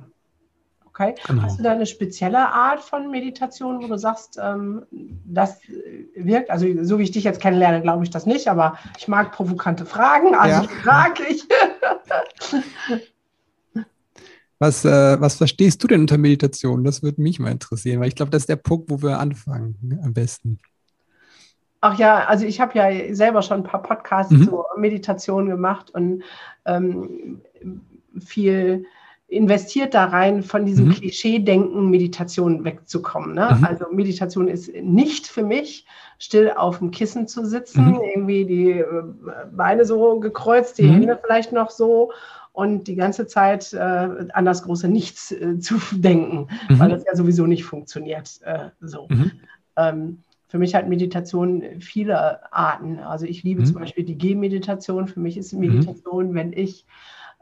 Okay. 0.87 1.15
Genau. 1.27 1.43
Hast 1.43 1.59
du 1.59 1.63
da 1.63 1.73
eine 1.73 1.87
spezielle 1.87 2.49
Art 2.49 2.81
von 2.81 3.11
Meditation, 3.11 3.83
wo 3.83 3.87
du 3.87 3.97
sagst, 3.97 4.39
ähm, 4.43 4.87
das 5.25 5.61
wirkt? 6.15 6.51
Also, 6.51 6.67
so 6.83 6.99
wie 6.99 7.05
ich 7.05 7.13
dich 7.13 7.25
jetzt 7.25 7.41
kennenlerne, 7.41 7.81
glaube 7.81 8.03
ich 8.05 8.11
das 8.11 8.27
nicht, 8.27 8.49
aber 8.49 8.77
ich 8.99 9.09
mag 9.09 9.33
provokante 9.33 9.87
Fragen, 9.87 10.35
also 10.35 10.63
Ja. 10.63 10.69
frage 10.83 11.25
ich. 11.29 11.47
Was, 14.61 14.85
äh, 14.85 15.21
was 15.21 15.37
verstehst 15.37 15.83
du 15.83 15.89
denn 15.89 16.03
unter 16.03 16.19
Meditation? 16.19 16.85
Das 16.85 17.03
würde 17.03 17.23
mich 17.23 17.41
mal 17.41 17.51
interessieren, 17.51 17.99
weil 18.01 18.09
ich 18.09 18.15
glaube, 18.15 18.31
das 18.31 18.43
ist 18.43 18.49
der 18.51 18.57
Punkt, 18.57 18.91
wo 18.91 19.01
wir 19.01 19.19
anfangen 19.19 19.77
ne, 19.81 19.99
am 20.05 20.13
besten. 20.13 20.59
Ach 21.81 21.99
ja, 21.99 22.27
also 22.27 22.45
ich 22.45 22.61
habe 22.61 22.77
ja 22.79 23.15
selber 23.15 23.41
schon 23.41 23.61
ein 23.61 23.65
paar 23.65 23.83
Podcasts 23.83 24.33
Mhm. 24.33 24.45
zur 24.45 24.67
Meditation 24.77 25.49
gemacht 25.49 25.91
und 25.95 26.23
ähm, 26.67 27.41
viel 28.19 28.85
investiert 29.29 29.95
da 29.95 30.07
rein, 30.07 30.43
von 30.43 30.67
diesem 30.67 30.87
Mhm. 30.87 30.91
Klischee-Denken, 30.91 31.89
Meditation 31.89 32.63
wegzukommen. 32.65 33.35
Ne? 33.35 33.57
Mhm. 33.57 33.65
Also 33.65 33.87
Meditation 33.91 34.47
ist 34.49 34.75
nicht 34.75 35.27
für 35.27 35.45
mich, 35.45 35.87
still 36.19 36.53
auf 36.55 36.81
dem 36.81 36.91
Kissen 36.91 37.27
zu 37.29 37.47
sitzen, 37.47 37.93
Mhm. 37.93 38.01
irgendwie 38.15 38.45
die 38.45 38.71
äh, 38.73 38.87
Beine 39.57 39.87
so 39.87 40.21
gekreuzt, 40.21 40.77
die 40.77 40.83
Mhm. 40.83 40.93
Hände 40.93 41.19
vielleicht 41.25 41.53
noch 41.53 41.71
so 41.71 42.13
und 42.53 42.89
die 42.89 42.97
ganze 42.97 43.27
Zeit 43.27 43.73
äh, 43.73 43.79
an 44.33 44.45
das 44.45 44.63
große 44.65 44.89
Nichts 44.89 45.33
äh, 45.33 45.59
zu 45.59 45.77
denken, 45.93 46.49
weil 46.69 46.89
Mhm. 46.89 46.93
das 46.93 47.05
ja 47.05 47.15
sowieso 47.17 47.47
nicht 47.47 47.65
funktioniert. 47.65 48.41
Äh, 48.43 48.71
so. 48.81 49.07
Mhm. 49.11 49.33
Ähm, 49.77 50.23
für 50.49 50.59
mich 50.59 50.75
hat 50.75 50.89
Meditation 50.89 51.63
viele 51.81 52.53
Arten. 52.53 52.99
Also 52.99 53.25
ich 53.25 53.45
liebe 53.45 53.61
Mhm. 53.61 53.67
zum 53.67 53.81
Beispiel 53.81 54.05
die 54.05 54.19
Gehmeditation. 54.19 55.07
Für 55.07 55.21
mich 55.21 55.37
ist 55.37 55.53
Meditation, 55.53 56.35
wenn 56.35 56.53
ich 56.53 56.87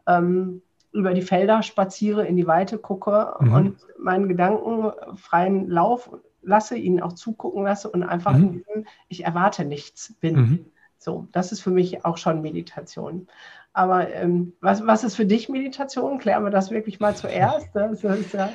ähm, 0.07 0.61
über 0.92 1.14
die 1.14 1.23
Felder 1.23 1.62
spaziere, 1.62 2.27
in 2.27 2.37
die 2.37 2.47
Weite 2.47 2.79
gucke 2.79 3.35
Mhm. 3.40 3.53
und 3.53 3.77
meinen 3.99 4.29
Gedanken 4.29 4.92
freien 5.16 5.68
Lauf 5.71 6.11
lasse, 6.42 6.77
ihnen 6.77 7.01
auch 7.01 7.14
zugucken 7.14 7.64
lasse 7.64 7.90
und 7.90 8.03
einfach 8.03 8.35
Mhm. 8.35 8.42
in 8.44 8.53
diesem 8.53 8.85
Ich 9.09 9.25
erwarte 9.25 9.64
nichts 9.64 10.14
bin. 10.21 10.37
Mhm. 10.37 10.64
So, 10.99 11.29
das 11.33 11.53
ist 11.53 11.61
für 11.61 11.71
mich 11.71 12.05
auch 12.05 12.16
schon 12.18 12.42
Meditation. 12.42 13.29
Aber 13.72 14.12
ähm, 14.12 14.54
was, 14.61 14.85
was 14.87 15.04
ist 15.04 15.16
für 15.16 15.26
dich 15.26 15.48
Meditation? 15.48 16.18
Klären 16.18 16.44
wir 16.44 16.50
das 16.50 16.70
wirklich 16.70 17.00
mal 17.00 17.14
zuerst. 17.14 17.68
Das 17.74 17.92
ist 17.92 18.33
ja 18.33 18.52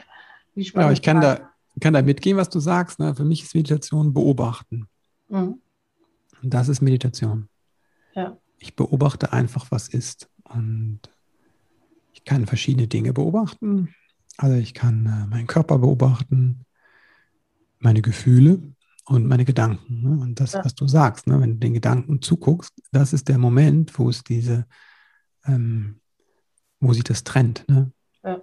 die 0.56 0.64
Ja, 0.64 0.92
ich 0.92 1.02
kann 1.02 1.22
da, 1.22 1.50
kann 1.80 1.94
da 1.94 2.02
mitgehen, 2.02 2.38
was 2.38 2.50
du 2.50 2.60
sagst. 2.60 3.00
Ne? 3.00 3.16
Für 3.16 3.24
mich 3.24 3.44
ist 3.44 3.56
Meditation 3.56 4.14
beobachten. 4.14 4.88
Mhm. 5.30 5.62
Und 6.42 6.54
das 6.54 6.68
ist 6.68 6.82
Meditation. 6.82 7.48
Ja. 8.14 8.38
Ich 8.58 8.76
beobachte 8.76 9.34
einfach, 9.34 9.72
was 9.72 9.88
ist. 9.88 10.30
Und 10.44 11.00
ich 12.12 12.26
kann 12.26 12.46
verschiedene 12.46 12.88
Dinge 12.88 13.14
beobachten. 13.14 13.94
Also 14.38 14.56
ich 14.58 14.74
kann 14.74 15.06
äh, 15.06 15.28
meinen 15.28 15.48
Körper 15.48 15.78
beobachten, 15.80 16.66
meine 17.80 18.02
Gefühle 18.02 18.62
und 19.06 19.28
meine 19.28 19.46
Gedanken. 19.46 20.02
Ne? 20.02 20.22
Und 20.22 20.40
das, 20.40 20.54
Ja. 20.54 20.66
was 20.66 20.76
du 20.76 20.88
sagst, 20.88 21.28
ne? 21.28 21.40
wenn 21.40 21.54
du 21.54 21.60
den 21.60 21.74
Gedanken 21.74 22.22
zuguckst, 22.22 22.74
das 22.92 23.14
ist 23.14 23.28
der 23.30 23.38
Moment, 23.38 23.98
wo 23.98 24.10
es 24.10 24.24
diese, 24.24 24.66
ähm, 25.46 26.00
wo 26.80 26.94
sich 26.94 27.04
das 27.04 27.24
trennt. 27.24 27.66
Ne? 27.68 27.92
Ja. 28.24 28.42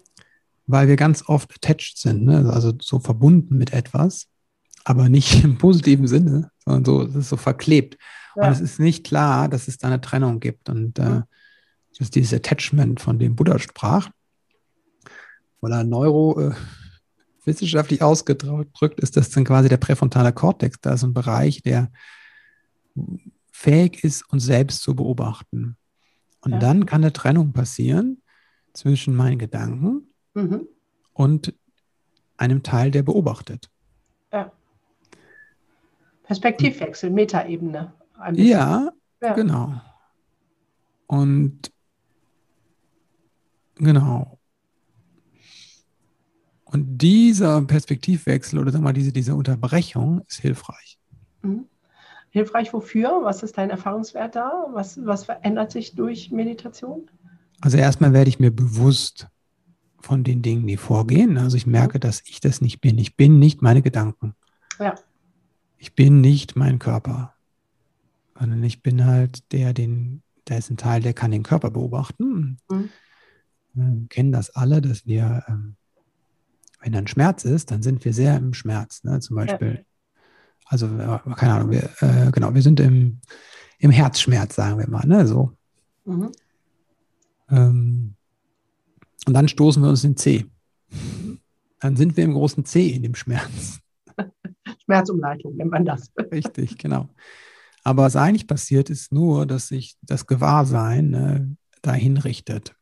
Weil 0.66 0.88
wir 0.88 0.96
ganz 0.96 1.28
oft 1.28 1.52
attached 1.52 1.98
sind, 1.98 2.24
ne? 2.24 2.50
also 2.52 2.72
so 2.80 2.98
verbunden 2.98 3.56
mit 3.56 3.72
etwas, 3.72 4.28
aber 4.84 5.08
nicht 5.08 5.34
im 5.44 5.58
positiven 5.58 6.06
Sinne, 6.06 6.50
sondern 6.64 6.84
so, 6.84 7.02
es 7.02 7.14
ist 7.14 7.28
so 7.28 7.36
verklebt. 7.36 7.96
Ja. 8.36 8.46
Und 8.46 8.52
es 8.52 8.60
ist 8.60 8.80
nicht 8.80 9.04
klar, 9.04 9.48
dass 9.48 9.68
es 9.68 9.78
da 9.78 9.88
eine 9.88 10.00
Trennung 10.00 10.40
gibt. 10.40 10.68
Und 10.68 10.98
äh, 10.98 11.22
das 11.90 12.00
ist 12.00 12.14
dieses 12.14 12.34
Attachment, 12.34 13.00
von 13.00 13.18
dem 13.18 13.36
Buddha 13.36 13.58
sprach. 13.58 14.10
Weil 15.60 15.72
er 15.72 15.84
neurowissenschaftlich 15.84 18.02
ausgedrückt 18.02 19.00
ist, 19.00 19.16
das 19.16 19.30
dann 19.30 19.44
quasi 19.44 19.68
der 19.68 19.76
präfrontale 19.76 20.32
Kortex. 20.32 20.78
Da 20.80 20.94
ist 20.94 21.02
ein 21.02 21.12
Bereich, 21.12 21.62
der 21.62 21.90
fähig 23.52 24.04
ist, 24.04 24.22
uns 24.30 24.44
selbst 24.44 24.82
zu 24.82 24.94
beobachten. 24.94 25.76
Und 26.42 26.52
Ja. 26.52 26.58
dann 26.58 26.86
kann 26.86 27.02
eine 27.02 27.12
Trennung 27.12 27.52
passieren 27.52 28.22
zwischen 28.72 29.14
meinen 29.14 29.38
Gedanken 29.38 30.12
Mhm. 30.34 30.66
und 31.12 31.54
einem 32.36 32.62
Teil, 32.62 32.90
der 32.90 33.02
beobachtet. 33.02 33.70
Perspektivwechsel, 36.24 37.10
Metaebene. 37.10 37.92
Ja, 38.34 38.92
Ja. 39.20 39.34
Genau. 39.34 39.80
Und 41.08 41.72
genau. 43.74 44.38
Und 46.64 46.98
dieser 46.98 47.60
Perspektivwechsel 47.62 48.60
oder 48.60 48.72
wir 48.72 48.78
mal, 48.80 48.92
diese, 48.92 49.12
diese 49.12 49.34
Unterbrechung 49.34 50.20
ist 50.28 50.38
hilfreich. 50.40 50.98
Mhm. 51.42 51.66
Hilfreich 52.30 52.72
wofür? 52.72 53.20
Was 53.22 53.42
ist 53.42 53.58
dein 53.58 53.70
Erfahrungswert 53.70 54.36
da? 54.36 54.66
Was, 54.70 55.04
was 55.04 55.24
verändert 55.24 55.72
sich 55.72 55.94
durch 55.96 56.30
Meditation? 56.30 57.10
Also 57.60 57.76
erstmal 57.76 58.12
werde 58.12 58.30
ich 58.30 58.38
mir 58.38 58.52
bewusst 58.52 59.28
von 60.00 60.24
den 60.24 60.40
Dingen, 60.40 60.66
die 60.66 60.76
vorgehen. 60.76 61.36
Also 61.36 61.56
ich 61.56 61.66
merke, 61.66 62.00
dass 62.00 62.22
ich 62.24 62.40
das 62.40 62.60
nicht 62.60 62.80
bin. 62.80 62.98
Ich 62.98 63.16
bin 63.16 63.38
nicht 63.38 63.62
meine 63.62 63.82
Gedanken. 63.82 64.34
Ja. 64.78 64.94
Ich 65.76 65.94
bin 65.94 66.20
nicht 66.20 66.56
mein 66.56 66.78
Körper. 66.78 67.34
Sondern 68.38 68.62
ich 68.62 68.82
bin 68.82 69.04
halt 69.04 69.52
der, 69.52 69.74
den, 69.74 70.22
da 70.44 70.56
ist 70.56 70.70
ein 70.70 70.76
Teil, 70.76 71.02
der 71.02 71.12
kann 71.12 71.32
den 71.32 71.42
Körper 71.42 71.70
beobachten. 71.70 72.58
Mhm. 72.70 72.88
Wir 73.74 74.08
kennen 74.08 74.32
das 74.32 74.50
alle, 74.50 74.80
dass 74.80 75.06
wir, 75.06 75.44
ähm, 75.48 75.76
wenn 76.80 76.94
ein 76.94 77.06
Schmerz 77.06 77.44
ist, 77.44 77.70
dann 77.70 77.82
sind 77.82 78.04
wir 78.04 78.14
sehr 78.14 78.36
im 78.36 78.54
Schmerz. 78.54 79.04
Ne? 79.04 79.20
Zum 79.20 79.36
Beispiel, 79.36 79.84
also 80.70 80.86
äh, 80.86 81.18
keine 81.34 81.54
Ahnung, 81.54 81.70
wir, 81.72 81.90
äh, 82.00 82.30
genau, 82.30 82.54
wir 82.54 82.62
sind 82.62 82.78
im, 82.78 83.18
im 83.80 83.90
Herzschmerz, 83.90 84.54
sagen 84.54 84.78
wir 84.78 84.88
mal. 84.88 85.04
Ne? 85.04 85.26
So. 85.26 85.50
Mhm. 86.04 86.30
Ähm, 87.50 88.14
und 89.26 89.34
dann 89.34 89.48
stoßen 89.48 89.82
wir 89.82 89.90
uns 89.90 90.02
den 90.02 90.16
C. 90.16 90.46
Dann 91.80 91.96
sind 91.96 92.16
wir 92.16 92.22
im 92.22 92.34
großen 92.34 92.64
C 92.64 92.88
in 92.88 93.02
dem 93.02 93.16
Schmerz. 93.16 93.80
Schmerzumleitung 94.84 95.56
nennt 95.56 95.72
man 95.72 95.84
das. 95.84 96.12
Richtig, 96.32 96.78
genau. 96.78 97.08
Aber 97.82 98.04
was 98.04 98.14
eigentlich 98.14 98.46
passiert, 98.46 98.90
ist 98.90 99.12
nur, 99.12 99.46
dass 99.46 99.68
sich 99.68 99.96
das 100.02 100.28
Gewahrsein 100.28 101.10
ne, 101.10 101.56
dahin 101.82 102.16
richtet. 102.16 102.76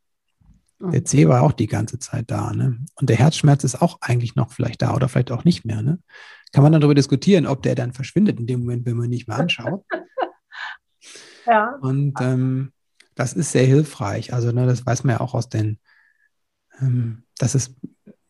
Der 0.80 1.04
C 1.04 1.26
war 1.26 1.42
auch 1.42 1.52
die 1.52 1.66
ganze 1.66 1.98
Zeit 1.98 2.30
da. 2.30 2.52
Ne? 2.52 2.84
Und 2.94 3.08
der 3.08 3.16
Herzschmerz 3.16 3.64
ist 3.64 3.82
auch 3.82 3.98
eigentlich 4.00 4.36
noch 4.36 4.52
vielleicht 4.52 4.82
da 4.82 4.94
oder 4.94 5.08
vielleicht 5.08 5.32
auch 5.32 5.44
nicht 5.44 5.64
mehr. 5.64 5.82
Ne? 5.82 5.98
Kann 6.52 6.62
man 6.62 6.72
dann 6.72 6.80
darüber 6.80 6.94
diskutieren, 6.94 7.46
ob 7.46 7.62
der 7.62 7.74
dann 7.74 7.92
verschwindet 7.92 8.38
in 8.40 8.46
dem 8.46 8.60
Moment, 8.60 8.86
wenn 8.86 8.96
man 8.96 9.04
ihn 9.06 9.10
nicht 9.10 9.28
mehr 9.28 9.38
anschaut. 9.38 9.84
Ja. 11.46 11.76
Und 11.80 12.14
ähm, 12.20 12.72
das 13.14 13.32
ist 13.32 13.52
sehr 13.52 13.66
hilfreich. 13.66 14.32
Also, 14.32 14.52
ne, 14.52 14.66
das 14.66 14.84
weiß 14.86 15.04
man 15.04 15.16
ja 15.16 15.20
auch 15.20 15.34
aus 15.34 15.48
den, 15.48 15.78
ähm, 16.80 17.22
dass 17.38 17.54
es, 17.54 17.74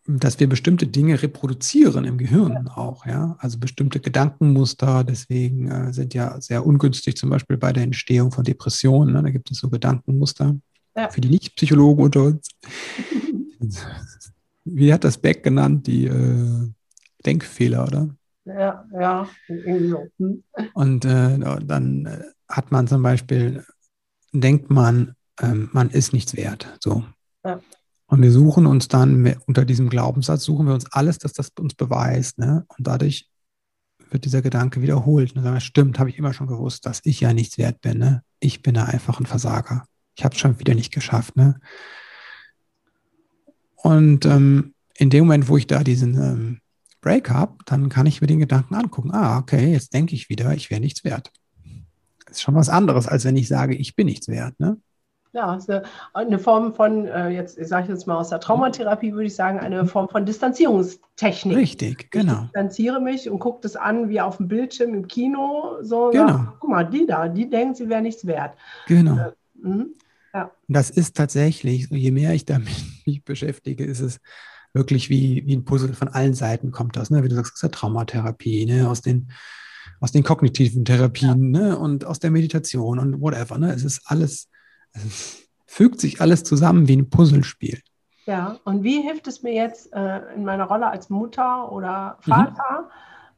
dass 0.07 0.40
wir 0.40 0.48
bestimmte 0.48 0.87
Dinge 0.87 1.20
reproduzieren 1.22 2.04
im 2.04 2.16
Gehirn 2.16 2.68
auch, 2.68 3.04
ja. 3.04 3.37
Also 3.40 3.59
bestimmte 3.59 4.00
Gedankenmuster, 4.00 5.04
deswegen 5.04 5.70
äh, 5.70 5.92
sind 5.92 6.14
ja 6.14 6.40
sehr 6.40 6.64
ungünstig, 6.64 7.16
zum 7.16 7.28
Beispiel 7.31 7.59
bei 7.59 7.72
der 7.72 7.83
Entstehung 7.83 8.33
von 8.33 8.44
Depressionen. 8.44 9.14
Ne, 9.14 9.22
da 9.22 9.31
gibt 9.31 9.50
es 9.50 9.59
so 9.59 9.68
Gedankenmuster 9.68 10.57
Ja. 10.96 11.11
für 11.11 11.20
die 11.20 11.28
Nicht-Psychologen 11.28 12.04
unter 12.04 12.22
uns. 12.22 12.48
Wie 14.64 14.92
hat 14.92 15.04
das 15.04 15.18
Beck 15.18 15.42
genannt? 15.42 15.87
Die 15.87 16.07
äh, 16.07 16.70
Denkfehler, 17.24 17.87
oder? 17.87 18.09
Ja, 18.44 18.85
ja. 18.98 19.28
Hm. 19.46 20.42
Und 20.74 21.04
äh, 21.04 21.38
dann 21.38 22.06
äh, 22.06 22.25
hat 22.48 22.73
man 22.73 22.87
zum 22.87 23.02
Beispiel, 23.02 23.64
denkt 24.33 24.71
man, 24.71 25.14
ähm, 25.40 25.69
man 25.73 25.90
ist 25.90 26.12
nichts 26.12 26.37
wert. 26.37 26.77
So. 26.81 27.04
Ja. 27.44 27.60
Und 28.06 28.23
wir 28.23 28.33
suchen 28.33 28.66
uns 28.66 28.88
dann 28.88 29.37
unter 29.46 29.64
diesem 29.66 29.90
Glaubenssatz, 29.90 30.44
suchen 30.44 30.66
wir 30.66 30.75
uns 30.75 30.90
alles, 30.92 31.19
dass 31.19 31.35
das 31.35 31.50
uns 31.58 31.75
beweist. 31.75 32.38
Ne? 32.38 32.64
Und 32.69 32.87
dadurch 32.87 33.29
wird 34.10 34.25
dieser 34.25 34.40
Gedanke 34.40 34.81
wiederholt. 34.81 35.31
Und 35.31 35.37
dann 35.37 35.44
sagen 35.44 35.56
wir, 35.56 35.60
stimmt, 35.60 35.98
habe 35.98 36.08
ich 36.08 36.19
immer 36.19 36.33
schon 36.33 36.46
gewusst, 36.46 36.87
dass 36.87 37.00
ich 37.04 37.21
ja 37.21 37.35
nichts 37.35 37.58
wert 37.58 37.83
bin. 37.83 37.98
Ne? 37.98 38.23
Ich 38.40 38.62
bin 38.62 38.75
da 38.75 38.85
einfach 38.85 39.21
ein 39.21 39.27
Versager. 39.27 39.85
Ich 40.16 40.25
habe 40.25 40.35
es 40.35 40.40
schon 40.40 40.58
wieder 40.58 40.75
nicht 40.75 40.92
geschafft. 40.92 41.37
Ne? 41.37 41.60
Und 43.77 44.25
ähm, 44.25 44.75
in 44.96 45.10
dem 45.10 45.25
Moment, 45.25 45.48
wo 45.48 45.58
ich 45.58 45.66
da 45.66 45.85
diesen 45.85 46.14
ähm, 46.14 46.60
Break 47.09 47.31
habe, 47.31 47.54
dann 47.65 47.88
kann 47.88 48.04
ich 48.04 48.21
mir 48.21 48.27
den 48.27 48.38
Gedanken 48.38 48.75
angucken. 48.75 49.13
Ah, 49.15 49.38
okay, 49.38 49.73
jetzt 49.73 49.94
denke 49.94 50.15
ich 50.15 50.29
wieder, 50.29 50.52
ich 50.52 50.71
wäre 50.71 50.83
nichts 50.83 51.04
wert. 51.04 51.31
Das 52.27 52.37
ist 52.37 52.42
schon 52.42 52.54
was 52.54 52.69
anderes, 52.69 53.09
als 53.09 53.25
wenn 53.25 53.35
ich 53.38 53.48
sage, 53.48 53.75
ich 53.75 53.96
bin 53.96 54.09
nichts 54.09 54.29
wert. 54.29 54.61
Ne? 54.61 54.77
Ja, 55.33 55.56
ist 55.56 55.71
eine, 55.71 55.85
eine 56.13 56.38
Form 56.38 56.75
von, 56.75 57.06
äh, 57.06 57.31
jetzt 57.31 57.56
ich 57.56 57.67
sage 57.67 57.90
jetzt 57.90 58.06
mal 58.06 58.19
aus 58.19 58.29
der 58.29 58.40
Traumatherapie, 58.40 59.15
würde 59.15 59.25
ich 59.25 59.35
sagen, 59.35 59.59
eine 59.59 59.87
Form 59.87 60.11
von 60.11 60.27
Distanzierungstechnik. 60.27 61.56
Richtig, 61.56 62.11
genau. 62.11 62.35
Ich 62.35 62.40
distanziere 62.40 63.00
mich 63.00 63.31
und 63.31 63.38
gucke 63.38 63.61
das 63.63 63.77
an 63.77 64.11
wie 64.11 64.21
auf 64.21 64.37
dem 64.37 64.48
Bildschirm 64.48 64.92
im 64.92 65.09
Kino. 65.09 65.79
So, 65.81 66.11
Genau. 66.11 66.27
ja, 66.29 66.56
guck 66.61 66.69
mal, 66.69 66.85
die 66.85 67.06
da, 67.06 67.27
die 67.29 67.48
denkt, 67.48 67.79
sie 67.79 67.88
wäre 67.88 68.02
nichts 68.02 68.27
wert. 68.27 68.54
Genau. 68.87 69.17
Äh, 69.17 69.33
mhm. 69.54 69.94
Das 70.69 70.90
ist 70.90 71.17
tatsächlich, 71.17 71.88
je 71.90 72.11
mehr 72.11 72.35
ich 72.35 72.44
damit 72.44 72.75
mich 73.06 73.25
beschäftige, 73.25 73.85
ist 73.85 74.00
es 74.00 74.21
wirklich 74.73 75.10
wie, 75.10 75.44
wie 75.46 75.56
ein 75.56 75.64
Puzzle 75.64 75.94
von 75.94 76.08
allen 76.08 76.35
Seiten 76.35 76.71
kommt 76.71 76.96
das. 76.96 77.10
Ne? 77.10 77.23
Wie 77.25 77.29
du 77.29 77.35
sagst, 77.35 77.54
aus 77.54 77.60
der 77.60 77.71
Traumatherapie, 77.71 78.66
ne? 78.66 78.88
aus, 78.88 79.00
den, 79.02 79.31
aus 80.00 80.12
den 80.12 80.23
kognitiven 80.23 80.85
Therapien 80.85 81.50
ne? 81.50 81.79
und 81.79 82.04
aus 82.04 82.19
der 82.19 82.31
Meditation 82.31 82.98
und 82.98 83.21
whatever. 83.21 83.58
Ne? 83.58 83.73
Es 83.73 83.85
ist 83.85 84.02
alles, 84.04 84.48
es 84.92 85.48
fügt 85.66 86.00
sich 86.00 86.21
alles 86.21 86.44
zusammen 86.44 86.88
wie 86.88 86.96
ein 86.96 87.10
Puzzlespiel. 87.10 87.81
Ja, 88.27 88.58
und 88.64 88.83
wie 88.83 89.00
hilft 89.00 89.27
es 89.27 89.42
mir 89.42 89.54
jetzt 89.54 89.92
äh, 89.94 90.35
in 90.35 90.44
meiner 90.44 90.64
Rolle 90.64 90.90
als 90.90 91.08
Mutter 91.08 91.73
oder 91.73 92.19
Mhm. 92.27 92.31
Vater? 92.31 92.90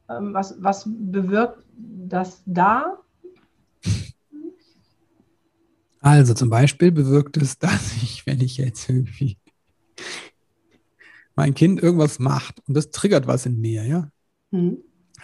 Ähm, 0.09 0.33
was, 0.33 0.55
was 0.61 0.83
bewirkt 0.85 1.63
das 1.77 2.43
da? 2.45 2.97
Also 6.01 6.33
zum 6.33 6.49
Beispiel 6.49 6.91
bewirkt 6.91 7.37
es, 7.37 7.57
dass 7.59 7.93
ich, 8.03 8.25
wenn 8.25 8.41
ich 8.41 8.57
jetzt 8.57 8.89
irgendwie 8.89 9.37
mein 11.41 11.55
Kind 11.55 11.81
irgendwas 11.81 12.19
macht 12.19 12.61
und 12.67 12.77
das 12.77 12.91
triggert 12.91 13.25
was 13.25 13.47
in 13.47 13.59
mir, 13.59 13.83
ja. 13.83 14.07
Hm. 14.51 14.77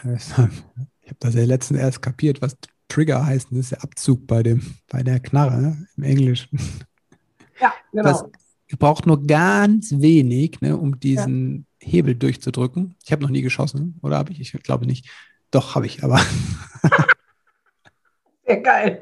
Ich 0.03 0.36
habe 0.36 0.49
das 1.20 1.36
ja 1.36 1.45
letztens 1.45 1.80
erst 1.80 2.01
kapiert, 2.01 2.41
was 2.41 2.57
Trigger 2.88 3.24
heißt. 3.24 3.51
Das 3.51 3.59
ist 3.59 3.72
der 3.74 3.84
Abzug 3.84 4.26
bei, 4.26 4.41
dem, 4.41 4.63
bei 4.89 5.03
der 5.03 5.20
Knarre 5.20 5.61
ne, 5.61 5.88
im 5.95 6.03
Englischen. 6.03 6.57
Ja, 7.61 7.72
genau. 7.91 8.03
Das 8.03 8.26
braucht 8.80 9.05
nur 9.05 9.28
ganz 9.28 9.91
wenig, 9.91 10.59
ne, 10.61 10.76
um 10.76 10.99
diesen 10.99 11.68
Hebel 11.80 12.15
durchzudrücken. 12.15 12.95
Ich 13.03 13.11
habe 13.11 13.22
noch 13.22 13.30
nie 13.30 13.43
geschossen, 13.43 13.99
oder 14.01 14.18
habe 14.18 14.32
ich? 14.32 14.39
Ich 14.39 14.51
glaube 14.63 14.88
nicht. 14.88 15.07
Doch, 15.51 15.76
habe 15.76 15.86
ich, 15.86 16.03
aber 16.03 16.18
Sehr 18.47 18.61
geil. 18.61 18.99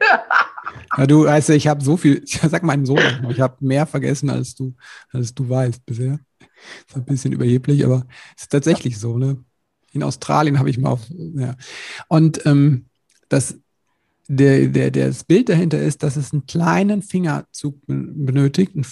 ja, 0.97 1.07
du 1.07 1.24
weißt, 1.24 1.47
ja, 1.47 1.55
ich 1.55 1.68
habe 1.68 1.82
so 1.82 1.95
viel, 1.95 2.22
ich 2.26 2.41
sag 2.41 2.63
meinem 2.63 2.86
Sohn, 2.86 2.99
ich 3.30 3.39
habe 3.39 3.55
mehr 3.61 3.86
vergessen, 3.86 4.30
als 4.30 4.55
du, 4.55 4.76
als 5.13 5.34
du 5.34 5.47
weißt 5.47 5.86
bisher. 5.86 6.20
Ist 6.88 6.95
ein 6.95 7.05
bisschen 7.05 7.32
überheblich, 7.34 7.86
aber 7.86 8.05
es 8.36 8.43
ist 8.43 8.51
tatsächlich 8.51 8.99
so, 8.99 9.18
ne? 9.18 9.38
In 9.91 10.03
Australien 10.03 10.59
habe 10.59 10.70
ich 10.70 10.78
mal 10.78 10.89
auf, 10.89 11.01
ja. 11.09 11.55
Und 12.09 12.45
ähm, 12.45 12.86
das, 13.30 13.57
der, 14.28 14.68
der, 14.68 14.91
das 14.91 15.24
Bild 15.24 15.49
dahinter 15.49 15.80
ist, 15.80 16.03
dass 16.03 16.16
es 16.18 16.34
einen 16.34 16.45
kleinen 16.45 17.01
Fingerzug 17.01 17.86
ben- 17.86 18.26
benötigt, 18.26 18.76
einen 18.76 18.86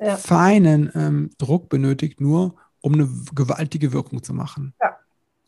Ja. 0.00 0.16
feinen 0.16 0.90
ähm, 0.94 1.30
Druck 1.38 1.68
benötigt, 1.68 2.20
nur 2.20 2.56
um 2.82 2.94
eine 2.94 3.08
gewaltige 3.34 3.92
Wirkung 3.92 4.22
zu 4.22 4.34
machen. 4.34 4.74
Ja. 4.80 4.96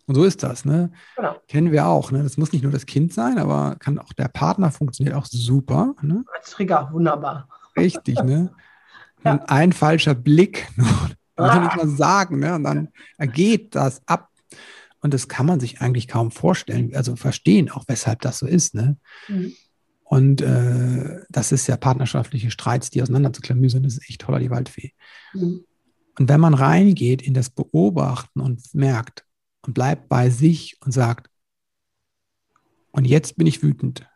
Und 0.06 0.14
so 0.16 0.24
ist 0.24 0.42
das, 0.42 0.64
ne? 0.64 0.90
Genau. 1.16 1.36
Kennen 1.46 1.72
wir 1.72 1.86
auch, 1.86 2.10
ne? 2.10 2.22
Das 2.22 2.36
muss 2.36 2.52
nicht 2.52 2.62
nur 2.62 2.72
das 2.72 2.86
Kind 2.86 3.12
sein, 3.12 3.38
aber 3.38 3.76
kann 3.78 3.98
auch 3.98 4.12
der 4.12 4.28
Partner 4.28 4.70
funktioniert 4.70 5.14
auch 5.14 5.26
super, 5.26 5.94
ne? 6.02 6.24
Als 6.36 6.50
Trigger, 6.50 6.88
wunderbar. 6.92 7.48
Richtig, 7.76 8.22
ne? 8.22 8.50
Ja. 9.24 9.36
Ein 9.46 9.70
falscher 9.72 10.16
Blick, 10.16 10.66
nur, 10.76 10.88
muss 11.42 11.54
man 11.54 11.62
Ah. 11.62 11.64
nicht 11.64 11.76
mal 11.76 11.88
sagen, 11.96 12.38
ne? 12.38 12.54
Und 12.54 12.64
dann 12.64 12.88
geht 13.32 13.74
das 13.74 14.02
ab. 14.06 14.28
Und 15.00 15.12
das 15.14 15.28
kann 15.28 15.46
man 15.46 15.58
sich 15.60 15.80
eigentlich 15.80 16.06
kaum 16.08 16.30
vorstellen, 16.30 16.94
also 16.94 17.16
verstehen 17.16 17.70
auch, 17.70 17.84
weshalb 17.88 18.20
das 18.20 18.38
so 18.38 18.46
ist, 18.46 18.74
ne? 18.74 18.96
Mhm. 19.28 19.52
Und 20.04 20.42
äh, 20.42 21.20
das 21.30 21.52
ist 21.52 21.66
ja 21.66 21.76
partnerschaftliche 21.76 22.50
Streits, 22.50 22.90
die 22.90 23.02
auseinanderzuklamüsern, 23.02 23.82
das 23.82 23.94
ist 23.94 24.08
echt 24.10 24.20
toller, 24.20 24.38
die 24.38 24.50
Waldfee. 24.50 24.92
Mhm. 25.32 25.64
Und 26.18 26.28
wenn 26.28 26.40
man 26.40 26.52
reingeht 26.54 27.22
in 27.22 27.32
das 27.34 27.48
Beobachten 27.48 28.40
und 28.40 28.62
merkt 28.74 29.24
und 29.62 29.72
bleibt 29.72 30.08
bei 30.08 30.28
sich 30.28 30.76
und 30.84 30.92
sagt, 30.92 31.30
und 32.90 33.06
jetzt 33.06 33.36
bin 33.38 33.46
ich 33.46 33.62
wütend. 33.62 34.06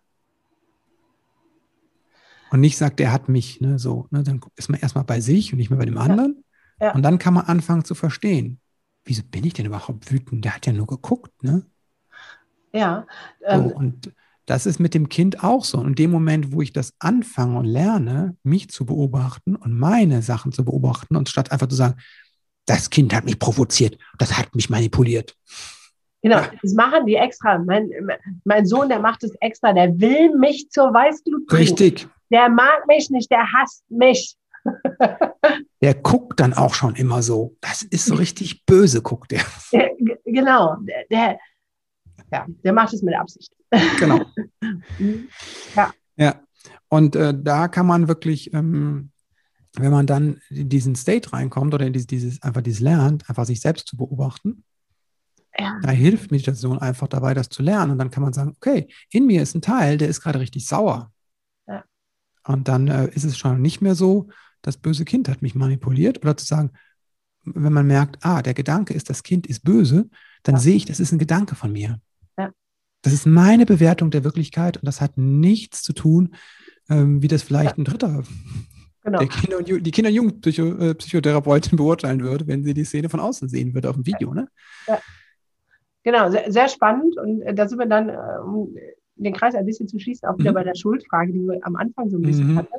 Und 2.50 2.60
nicht 2.60 2.76
sagt, 2.76 3.00
der 3.00 3.10
hat 3.10 3.28
mich, 3.28 3.60
ne, 3.60 3.78
so, 3.78 4.06
ne, 4.10 4.22
dann 4.22 4.40
ist 4.54 4.68
man 4.68 4.78
erstmal 4.78 5.04
bei 5.04 5.20
sich 5.20 5.52
und 5.52 5.56
nicht 5.56 5.70
mehr 5.70 5.78
bei 5.78 5.86
dem 5.86 5.98
anderen. 5.98 6.44
Ja. 6.80 6.92
Und 6.92 7.02
dann 7.02 7.18
kann 7.18 7.34
man 7.34 7.46
anfangen 7.46 7.84
zu 7.84 7.94
verstehen, 7.94 8.60
wieso 9.04 9.22
bin 9.22 9.44
ich 9.44 9.54
denn 9.54 9.66
überhaupt 9.66 10.12
wütend? 10.12 10.44
Der 10.44 10.54
hat 10.54 10.66
ja 10.66 10.72
nur 10.72 10.86
geguckt, 10.86 11.42
ne? 11.42 11.64
Ja, 12.72 13.06
So, 13.40 13.46
ähm, 13.46 13.66
und 13.68 14.12
das 14.44 14.66
ist 14.66 14.78
mit 14.78 14.94
dem 14.94 15.08
Kind 15.08 15.42
auch 15.42 15.64
so. 15.64 15.78
Und 15.78 15.88
in 15.88 15.94
dem 15.94 16.10
Moment, 16.10 16.52
wo 16.52 16.62
ich 16.62 16.72
das 16.72 16.94
anfange 16.98 17.58
und 17.58 17.64
lerne, 17.64 18.36
mich 18.42 18.70
zu 18.70 18.86
beobachten 18.86 19.56
und 19.56 19.78
meine 19.78 20.22
Sachen 20.22 20.52
zu 20.52 20.64
beobachten, 20.64 21.16
und 21.16 21.28
statt 21.28 21.50
einfach 21.52 21.68
zu 21.68 21.76
sagen, 21.76 21.96
das 22.66 22.90
Kind 22.90 23.14
hat 23.14 23.24
mich 23.24 23.38
provoziert, 23.38 23.98
das 24.18 24.36
hat 24.36 24.54
mich 24.54 24.70
manipuliert. 24.70 25.34
genau. 26.22 26.38
Ja. 26.38 26.50
Das 26.62 26.74
machen 26.74 27.06
die 27.06 27.14
extra. 27.14 27.58
Mein, 27.58 27.90
mein 28.44 28.66
Sohn, 28.66 28.88
der 28.88 29.00
macht 29.00 29.24
es 29.24 29.34
extra. 29.40 29.72
Der 29.72 29.98
will 29.98 30.36
mich 30.36 30.70
zur 30.70 30.92
Weißglut 30.92 31.46
bringen. 31.46 31.62
Richtig. 31.62 32.08
Der 32.30 32.48
mag 32.48 32.86
mich 32.88 33.10
nicht, 33.10 33.30
der 33.30 33.46
hasst 33.52 33.84
mich. 33.88 34.36
Der 35.82 35.94
guckt 35.94 36.40
dann 36.40 36.54
auch 36.54 36.74
schon 36.74 36.94
immer 36.96 37.22
so. 37.22 37.56
Das 37.60 37.82
ist 37.82 38.06
so 38.06 38.14
richtig 38.14 38.64
böse, 38.66 39.02
guckt 39.02 39.30
der. 39.30 39.42
Der, 39.72 39.90
genau. 40.24 40.76
Der, 40.80 41.04
der, 41.10 41.38
ja, 42.32 42.46
der 42.48 42.72
macht 42.72 42.92
es 42.94 43.02
mit 43.02 43.14
Absicht. 43.14 43.52
Genau. 43.98 44.24
Mhm. 44.98 45.28
Ja. 46.16 46.40
Und 46.88 47.14
äh, 47.16 47.34
da 47.36 47.68
kann 47.68 47.86
man 47.86 48.08
wirklich, 48.08 48.52
ähm, 48.54 49.10
wenn 49.74 49.90
man 49.90 50.06
dann 50.06 50.40
in 50.48 50.68
diesen 50.68 50.94
State 50.94 51.32
reinkommt 51.32 51.74
oder 51.74 51.86
in 51.86 51.92
dieses, 51.92 52.06
dieses 52.06 52.42
einfach 52.42 52.62
dieses 52.62 52.80
lernt, 52.80 53.28
einfach 53.28 53.44
sich 53.44 53.60
selbst 53.60 53.86
zu 53.86 53.96
beobachten, 53.96 54.64
Ja. 55.58 55.78
Da 55.82 55.90
hilft 55.90 56.30
Meditation 56.30 56.78
einfach 56.78 57.08
dabei, 57.08 57.34
das 57.34 57.48
zu 57.48 57.62
lernen. 57.62 57.92
Und 57.92 57.98
dann 57.98 58.10
kann 58.10 58.22
man 58.22 58.32
sagen, 58.32 58.54
okay, 58.56 58.88
in 59.10 59.26
mir 59.26 59.42
ist 59.42 59.54
ein 59.54 59.62
Teil, 59.62 59.98
der 59.98 60.08
ist 60.08 60.20
gerade 60.20 60.40
richtig 60.40 60.66
sauer. 60.66 61.12
Ja. 61.66 61.84
Und 62.44 62.68
dann 62.68 62.88
äh, 62.88 63.08
ist 63.14 63.24
es 63.24 63.36
schon 63.36 63.60
nicht 63.60 63.80
mehr 63.80 63.94
so, 63.94 64.28
das 64.62 64.76
böse 64.76 65.04
Kind 65.04 65.28
hat 65.28 65.42
mich 65.42 65.54
manipuliert. 65.54 66.18
Oder 66.22 66.36
zu 66.36 66.46
sagen, 66.46 66.70
wenn 67.44 67.72
man 67.72 67.86
merkt, 67.86 68.18
ah, 68.24 68.42
der 68.42 68.54
Gedanke 68.54 68.92
ist, 68.94 69.08
das 69.10 69.22
Kind 69.22 69.46
ist 69.46 69.62
böse, 69.64 70.08
dann 70.42 70.56
Ja. 70.56 70.60
sehe 70.60 70.76
ich, 70.76 70.84
das 70.84 71.00
ist 71.00 71.12
ein 71.12 71.18
Gedanke 71.18 71.54
von 71.54 71.72
mir. 71.72 72.00
Ja. 72.38 72.50
Das 73.02 73.12
ist 73.12 73.26
meine 73.26 73.66
Bewertung 73.66 74.10
der 74.10 74.24
Wirklichkeit 74.24 74.76
und 74.76 74.84
das 74.86 75.00
hat 75.00 75.16
nichts 75.16 75.82
zu 75.82 75.92
tun, 75.92 76.34
ähm, 76.88 77.22
wie 77.22 77.28
das 77.28 77.42
vielleicht 77.42 77.78
ein 77.78 77.84
Dritter, 77.84 78.22
Genau. 79.04 79.18
der 79.20 79.28
Kinder- 79.28 79.58
und 79.58 79.68
die 79.68 79.90
Kinder- 79.92 80.08
und 80.10 80.16
Jugendpsychotherapeutin 80.16 81.76
beurteilen 81.78 82.22
würde, 82.24 82.46
wenn 82.48 82.64
sie 82.64 82.74
die 82.74 82.84
Szene 82.84 83.08
von 83.08 83.20
außen 83.20 83.48
sehen 83.48 83.72
würde 83.74 83.88
auf 83.90 83.94
dem 83.94 84.04
Video. 84.06 84.34
Ne? 84.34 84.48
Genau, 86.02 86.30
sehr, 86.30 86.50
sehr 86.52 86.68
spannend. 86.68 87.16
Und 87.18 87.42
äh, 87.42 87.54
da 87.54 87.68
sind 87.68 87.78
wir 87.78 87.86
dann, 87.86 88.08
äh, 88.08 88.16
um 88.44 88.74
den 89.16 89.32
Kreis 89.32 89.54
ein 89.54 89.66
bisschen 89.66 89.88
zu 89.88 89.98
schließen, 89.98 90.28
auch 90.28 90.38
wieder 90.38 90.50
Mhm. 90.50 90.54
bei 90.56 90.64
der 90.64 90.74
Schuldfrage, 90.76 91.32
die 91.32 91.38
wir 91.40 91.58
am 91.62 91.76
Anfang 91.76 92.10
so 92.10 92.16
ein 92.18 92.22
bisschen 92.22 92.52
Mhm. 92.52 92.58
hatten, 92.58 92.72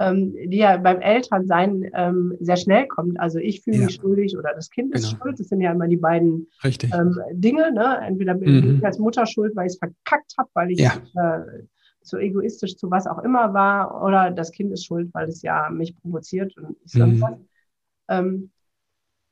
ähm, 0.00 0.34
die 0.46 0.58
ja 0.58 0.76
beim 0.76 1.00
Elternsein 1.00 1.90
ähm, 1.94 2.36
sehr 2.40 2.56
schnell 2.56 2.86
kommt. 2.86 3.18
Also 3.20 3.38
ich 3.38 3.62
fühle 3.62 3.78
Ja. 3.78 3.84
mich 3.86 3.96
schuldig 4.00 4.36
oder 4.38 4.52
das 4.54 4.70
Kind 4.70 4.94
ist 4.94 5.10
Genau. 5.10 5.18
schuld. 5.22 5.40
Das 5.40 5.48
sind 5.48 5.60
ja 5.60 5.72
immer 5.72 5.88
die 5.88 5.96
beiden 5.96 6.48
ähm, 6.92 7.16
Dinge. 7.32 7.72
Ne? 7.72 7.98
Entweder 8.06 8.34
bin 8.34 8.62
Mhm. 8.62 8.76
ich 8.78 8.84
als 8.84 8.98
Mutter 8.98 9.26
schuld, 9.26 9.54
weil 9.56 9.66
ich 9.66 9.72
es 9.74 9.78
verkackt 9.78 10.34
habe, 10.38 10.48
weil 10.54 10.70
ich 10.70 10.80
Ja. 10.80 10.92
äh, 11.16 11.40
zu 12.02 12.16
egoistisch 12.18 12.76
zu 12.76 12.90
was 12.90 13.06
auch 13.06 13.22
immer 13.22 13.52
war, 13.54 14.02
oder 14.02 14.30
das 14.30 14.50
Kind 14.52 14.72
ist 14.72 14.86
schuld, 14.86 15.10
weil 15.12 15.28
es 15.28 15.42
ja 15.42 15.68
mich 15.68 15.96
provoziert 16.00 16.56
und 16.56 16.76
ich 16.84 16.94
Mhm. 16.94 16.98
sonst 16.98 17.22
was. 17.22 17.38
Ähm, 18.08 18.50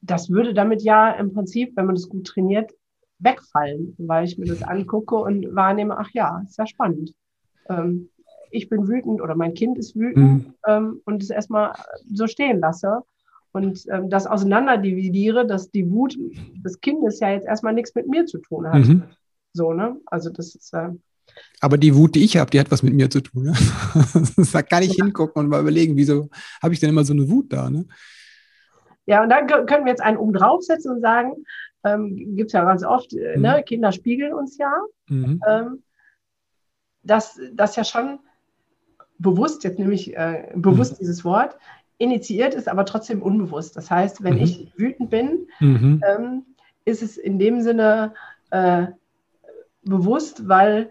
das 0.01 0.31
würde 0.31 0.55
damit 0.55 0.83
ja 0.83 1.11
im 1.12 1.33
Prinzip, 1.33 1.77
wenn 1.77 1.87
man 1.87 1.95
das 1.95 2.09
gut 2.09 2.27
trainiert, 2.27 2.73
wegfallen, 3.19 3.95
weil 3.99 4.25
ich 4.25 4.39
mir 4.39 4.47
das 4.47 4.62
angucke 4.62 5.17
und 5.17 5.55
wahrnehme, 5.55 5.97
ach 5.99 6.11
ja, 6.12 6.43
ist 6.47 6.59
ja 6.59 6.67
spannend. 6.67 7.12
Ähm, 7.69 8.11
ich 8.51 8.69
bin 8.69 8.89
wütend 8.89 9.21
oder 9.21 9.35
mein 9.35 9.55
Kind 9.55 9.79
ist 9.79 9.97
wütend 9.97 10.47
Mhm. 10.47 10.55
ähm, 10.67 11.01
und 11.05 11.23
es 11.23 11.31
erstmal 11.31 11.73
so 12.13 12.27
stehen 12.27 12.61
lasse 12.61 13.01
und 13.53 13.85
ähm, 13.91 14.11
das 14.11 14.27
auseinanderdividiere, 14.27 15.47
dass 15.47 15.71
die 15.71 15.91
Wut 15.91 16.17
des 16.65 16.81
Kindes 16.81 17.21
ja 17.21 17.31
jetzt 17.31 17.47
erstmal 17.47 17.73
nichts 17.75 17.95
mit 17.95 18.07
mir 18.09 18.27
zu 18.27 18.39
tun 18.39 18.69
hat. 18.69 18.87
Mhm. 18.87 19.05
So, 19.53 19.73
ne? 19.73 19.97
Also 20.07 20.31
das 20.31 20.55
ist 20.55 20.73
äh, 20.75 20.91
Aber 21.61 21.79
die 21.79 21.95
Wut, 21.97 22.15
die 22.15 22.25
ich 22.25 22.37
habe, 22.37 22.51
die 22.51 22.61
hat 22.61 22.71
was 22.71 22.83
mit 22.83 22.95
mir 22.95 23.09
zu 23.11 23.21
tun. 23.23 23.45
Ne? 23.45 23.53
da 24.53 24.63
kann 24.63 24.83
ich 24.83 24.93
hingucken 24.95 25.41
und 25.43 25.49
mal 25.49 25.61
überlegen, 25.61 25.97
wieso 25.97 26.29
habe 26.63 26.75
ich 26.75 26.81
denn 26.81 26.91
immer 26.91 27.05
so 27.05 27.13
eine 27.15 27.29
Wut 27.31 27.53
da? 27.53 27.71
Ne? 27.71 27.87
ja, 29.07 29.23
und 29.23 29.29
dann 29.31 29.47
kö- 29.47 29.65
können 29.67 29.85
wir 29.85 29.91
jetzt 29.93 30.03
einen 30.03 30.19
oben 30.19 30.33
draufsetzen 30.33 30.91
und 30.97 31.01
sagen, 31.01 31.33
ähm, 31.85 32.35
gibt 32.37 32.49
es 32.49 32.53
ja 32.53 32.65
ganz 32.65 32.85
oft, 32.85 33.13
äh, 33.15 33.37
Mhm. 33.37 33.43
ne? 33.43 33.63
Kinder 33.65 33.93
spiegeln 33.93 34.35
uns 34.35 34.59
ja. 34.59 34.73
Mhm. 35.09 35.41
ähm, 35.49 35.83
dass 37.03 37.39
das 37.55 37.77
ja 37.77 37.85
schon 37.85 38.19
bewusst, 39.19 39.64
jetzt 39.64 39.79
nehme 39.79 39.95
ich 39.95 40.17
äh, 40.17 40.49
bewusst 40.55 40.95
Mhm. 40.95 40.99
dieses 41.01 41.25
Wort, 41.25 41.57
initiiert 41.99 42.55
ist, 42.55 42.69
aber 42.69 42.85
trotzdem 42.85 43.23
unbewusst. 43.23 43.77
Das 43.77 43.91
heißt, 43.91 44.23
wenn 44.23 44.35
Mhm. 44.35 44.41
ich 44.43 44.73
wütend 44.77 45.11
bin, 45.11 45.49
Mhm. 45.61 46.03
ähm, 46.07 46.43
ist 46.85 47.03
es 47.03 47.17
in 47.17 47.39
dem 47.39 47.62
Sinne 47.62 48.14
äh, 48.51 48.87
bewusst, 49.83 50.49
weil 50.49 50.91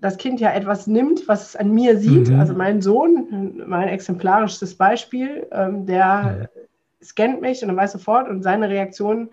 das 0.00 0.16
Kind 0.16 0.40
ja 0.40 0.52
etwas 0.52 0.86
nimmt, 0.86 1.28
was 1.28 1.48
es 1.48 1.56
an 1.56 1.72
mir 1.72 1.98
sieht. 1.98 2.28
Mhm. 2.28 2.40
Also 2.40 2.54
mein 2.54 2.82
Sohn, 2.82 3.62
mein 3.66 3.88
exemplarisches 3.88 4.74
Beispiel, 4.76 5.46
ähm, 5.52 5.86
der 5.86 6.50
scannt 7.02 7.40
mich 7.40 7.62
und 7.62 7.68
dann 7.68 7.76
weiß 7.76 7.92
sofort 7.92 8.28
und 8.28 8.42
seine 8.42 8.68
Reaktion, 8.68 9.30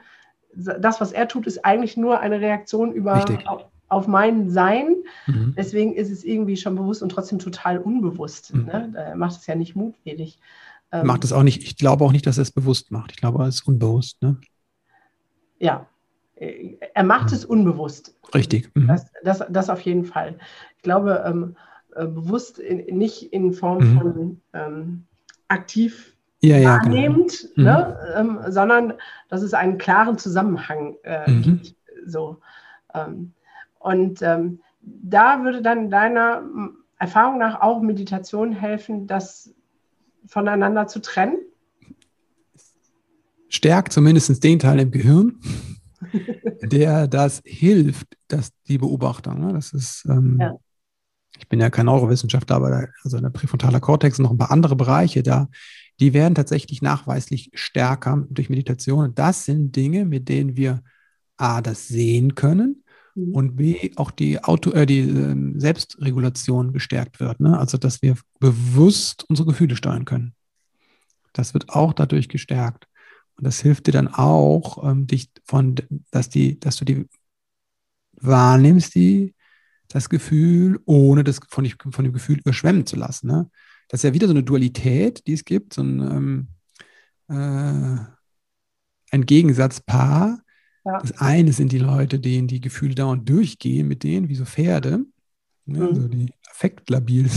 das, 0.53 0.99
was 0.99 1.11
er 1.11 1.27
tut, 1.27 1.47
ist 1.47 1.63
eigentlich 1.63 1.97
nur 1.97 2.19
eine 2.19 2.41
Reaktion 2.41 2.91
über 2.91 3.25
auf, 3.47 3.65
auf, 3.89 4.07
mein 4.07 4.49
Sein. 4.49 4.95
Mhm. 5.27 5.53
Deswegen 5.57 5.93
ist 5.93 6.11
es 6.11 6.23
irgendwie 6.23 6.57
schon 6.57 6.75
bewusst 6.75 7.03
und 7.03 7.09
trotzdem 7.09 7.39
total 7.39 7.79
unbewusst. 7.79 8.53
Mhm. 8.53 8.65
Ne? 8.65 8.93
Er 8.95 9.15
macht 9.15 9.39
es 9.39 9.47
ja 9.47 9.55
nicht 9.55 9.75
mutwillig. 9.75 10.39
Ähm, 10.91 11.05
macht 11.05 11.23
es 11.23 11.33
auch 11.33 11.43
nicht, 11.43 11.63
ich 11.63 11.77
glaube 11.77 12.03
auch 12.03 12.11
nicht, 12.11 12.25
dass 12.25 12.37
er 12.37 12.43
es 12.43 12.51
bewusst 12.51 12.91
macht. 12.91 13.11
Ich 13.11 13.17
glaube, 13.17 13.43
er 13.43 13.47
ist 13.47 13.67
unbewusst. 13.67 14.21
Ne? 14.21 14.37
Ja, 15.59 15.87
er 16.39 17.03
macht 17.03 17.31
es 17.31 17.43
unbewusst. 17.43 18.15
Richtig. 18.33 18.71
Mhm. 18.73 18.87
Das, 18.87 19.11
das, 19.23 19.43
das, 19.49 19.69
auf 19.69 19.81
jeden 19.81 20.05
Fall. 20.05 20.37
Ich 20.77 20.83
glaube, 20.83 21.23
ähm, 21.25 21.55
äh, 21.95 22.05
bewusst 22.05 22.59
in, 22.59 22.97
nicht 22.97 23.33
in 23.33 23.53
Form 23.53 23.79
mhm. 23.79 23.99
von 23.99 24.41
ähm, 24.53 25.05
aktiv 25.47 26.15
ja, 26.41 26.57
ja, 26.57 26.69
wahrnehmend, 26.69 27.49
genau. 27.55 27.79
ne, 27.79 27.99
ähm, 28.15 28.39
sondern 28.47 28.93
dass 29.27 29.41
es 29.41 29.53
einen 29.53 29.77
klaren 29.77 30.17
Zusammenhang 30.17 30.95
äh, 31.03 31.29
mhm. 31.29 31.41
gibt. 31.41 31.75
So. 32.05 32.39
Ähm, 32.93 33.33
und 33.89 34.21
ähm, 34.21 34.61
da 34.81 35.43
würde 35.43 35.63
dann 35.63 35.89
deiner 35.89 36.43
Erfahrung 36.99 37.39
nach 37.39 37.59
auch 37.61 37.81
Meditation 37.81 38.53
helfen, 38.53 39.07
das 39.07 39.51
voneinander 40.27 40.85
zu 40.85 41.01
trennen? 41.01 41.39
Stärkt 43.47 43.91
zumindest 43.91 44.43
den 44.43 44.59
Teil 44.59 44.79
im 44.79 44.91
Gehirn, 44.91 45.39
der 46.61 47.07
das 47.07 47.41
hilft, 47.45 48.15
dass 48.27 48.51
die 48.67 48.77
Beobachtung, 48.77 49.39
ne, 49.39 49.53
das 49.53 49.73
ist, 49.73 50.05
ähm, 50.07 50.37
ja. 50.39 50.55
ich 51.39 51.49
bin 51.49 51.59
ja 51.59 51.71
kein 51.71 51.87
Neurowissenschaftler, 51.87 52.57
aber 52.57 52.69
da, 52.69 52.85
also 53.03 53.19
der 53.19 53.31
präfrontale 53.31 53.79
Kortex 53.79 54.19
und 54.19 54.23
noch 54.23 54.31
ein 54.31 54.37
paar 54.37 54.51
andere 54.51 54.75
Bereiche 54.75 55.23
da, 55.23 55.49
die 55.99 56.13
werden 56.13 56.35
tatsächlich 56.35 56.83
nachweislich 56.83 57.49
stärker 57.55 58.23
durch 58.29 58.51
Meditation. 58.51 59.15
Das 59.15 59.45
sind 59.45 59.75
Dinge, 59.75 60.05
mit 60.05 60.29
denen 60.29 60.55
wir 60.55 60.83
A, 61.37 61.61
das 61.61 61.87
sehen 61.87 62.35
können 62.35 62.83
mhm. 63.27 63.35
und 63.35 63.55
B, 63.55 63.91
auch 63.95 64.11
die, 64.11 64.43
Auto, 64.43 64.71
äh, 64.71 64.85
die 64.85 64.99
äh, 64.99 65.59
Selbstregulation 65.59 66.73
gestärkt 66.73 67.19
wird. 67.19 67.39
Ne? 67.39 67.57
Also, 67.57 67.77
dass 67.77 68.01
wir 68.01 68.15
bewusst 68.39 69.25
unsere 69.29 69.47
Gefühle 69.47 69.75
steuern 69.75 70.05
können. 70.05 70.33
Das 71.33 71.53
wird 71.53 71.69
auch 71.69 71.93
dadurch 71.93 72.29
gestärkt. 72.29 72.87
Und 73.37 73.45
das 73.45 73.61
hilft 73.61 73.87
dir 73.87 73.93
dann 73.93 74.07
auch, 74.07 74.83
ähm, 74.83 75.07
dich 75.07 75.29
von, 75.45 75.75
dass 76.11 76.29
die, 76.29 76.59
dass 76.59 76.75
du 76.75 76.85
die 76.85 77.05
wahrnimmst, 78.21 78.95
die, 78.95 79.33
das 79.87 80.09
Gefühl, 80.09 80.79
ohne 80.85 81.23
das 81.23 81.39
von, 81.49 81.67
von 81.91 82.03
dem 82.03 82.13
Gefühl 82.13 82.39
überschwemmen 82.39 82.85
zu 82.85 82.95
lassen. 82.95 83.27
Ne? 83.27 83.49
Das 83.87 83.99
ist 83.99 84.03
ja 84.03 84.13
wieder 84.13 84.27
so 84.27 84.33
eine 84.33 84.43
Dualität, 84.43 85.25
die 85.25 85.33
es 85.33 85.45
gibt, 85.45 85.73
so 85.73 85.81
ein, 85.81 85.99
ähm, 85.99 86.47
äh, 87.27 88.03
ein 89.11 89.25
Gegensatzpaar. 89.25 90.41
Ja. 90.85 90.99
Das 90.99 91.17
eine 91.19 91.53
sind 91.53 91.71
die 91.71 91.79
Leute, 91.79 92.19
denen 92.19 92.47
die 92.47 92.61
Gefühle 92.61 92.95
dauernd 92.95 93.27
durchgehen, 93.27 93.87
mit 93.87 94.03
denen, 94.03 94.29
wie 94.29 94.35
so 94.35 94.45
Pferde, 94.45 95.05
ne? 95.65 95.79
mhm. 95.79 95.95
so 95.95 96.07
die 96.07 96.33
affektlabil 96.49 97.29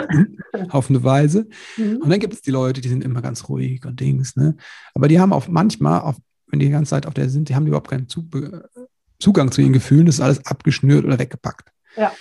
auf 0.70 0.90
eine 0.90 1.02
Weise. 1.04 1.48
Mhm. 1.76 1.96
Und 2.02 2.10
dann 2.10 2.20
gibt 2.20 2.34
es 2.34 2.42
die 2.42 2.50
Leute, 2.50 2.80
die 2.80 2.88
sind 2.88 3.04
immer 3.04 3.22
ganz 3.22 3.48
ruhig 3.48 3.84
und 3.84 4.00
Dings. 4.00 4.36
Ne? 4.36 4.56
Aber 4.94 5.08
die 5.08 5.20
haben 5.20 5.32
auch 5.32 5.48
manchmal, 5.48 6.00
auf, 6.00 6.16
wenn 6.48 6.58
die 6.58 6.66
die 6.66 6.72
ganze 6.72 6.90
Zeit 6.90 7.06
auf 7.06 7.14
der 7.14 7.28
sind, 7.28 7.48
die 7.48 7.54
haben 7.54 7.66
überhaupt 7.66 7.90
keinen 7.90 8.08
Zugang 8.08 9.52
zu 9.52 9.60
ihren 9.60 9.72
Gefühlen. 9.72 10.06
Das 10.06 10.16
ist 10.16 10.20
alles 10.20 10.44
abgeschnürt 10.46 11.04
oder 11.04 11.18
weggepackt. 11.18 11.70
Ja. 11.96 12.12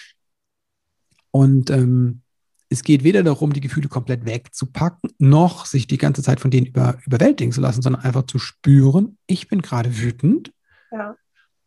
Und 1.31 1.69
ähm, 1.69 2.21
es 2.69 2.83
geht 2.83 3.03
weder 3.03 3.23
darum, 3.23 3.53
die 3.53 3.61
Gefühle 3.61 3.89
komplett 3.89 4.25
wegzupacken, 4.25 5.11
noch 5.17 5.65
sich 5.65 5.87
die 5.87 5.97
ganze 5.97 6.21
Zeit 6.21 6.39
von 6.39 6.51
denen 6.51 6.67
über, 6.67 6.99
überwältigen 7.05 7.51
zu 7.51 7.61
lassen, 7.61 7.81
sondern 7.81 8.03
einfach 8.03 8.23
zu 8.23 8.39
spüren, 8.39 9.17
ich 9.27 9.47
bin 9.47 9.61
gerade 9.61 9.97
wütend. 9.97 10.51
Ja 10.91 11.15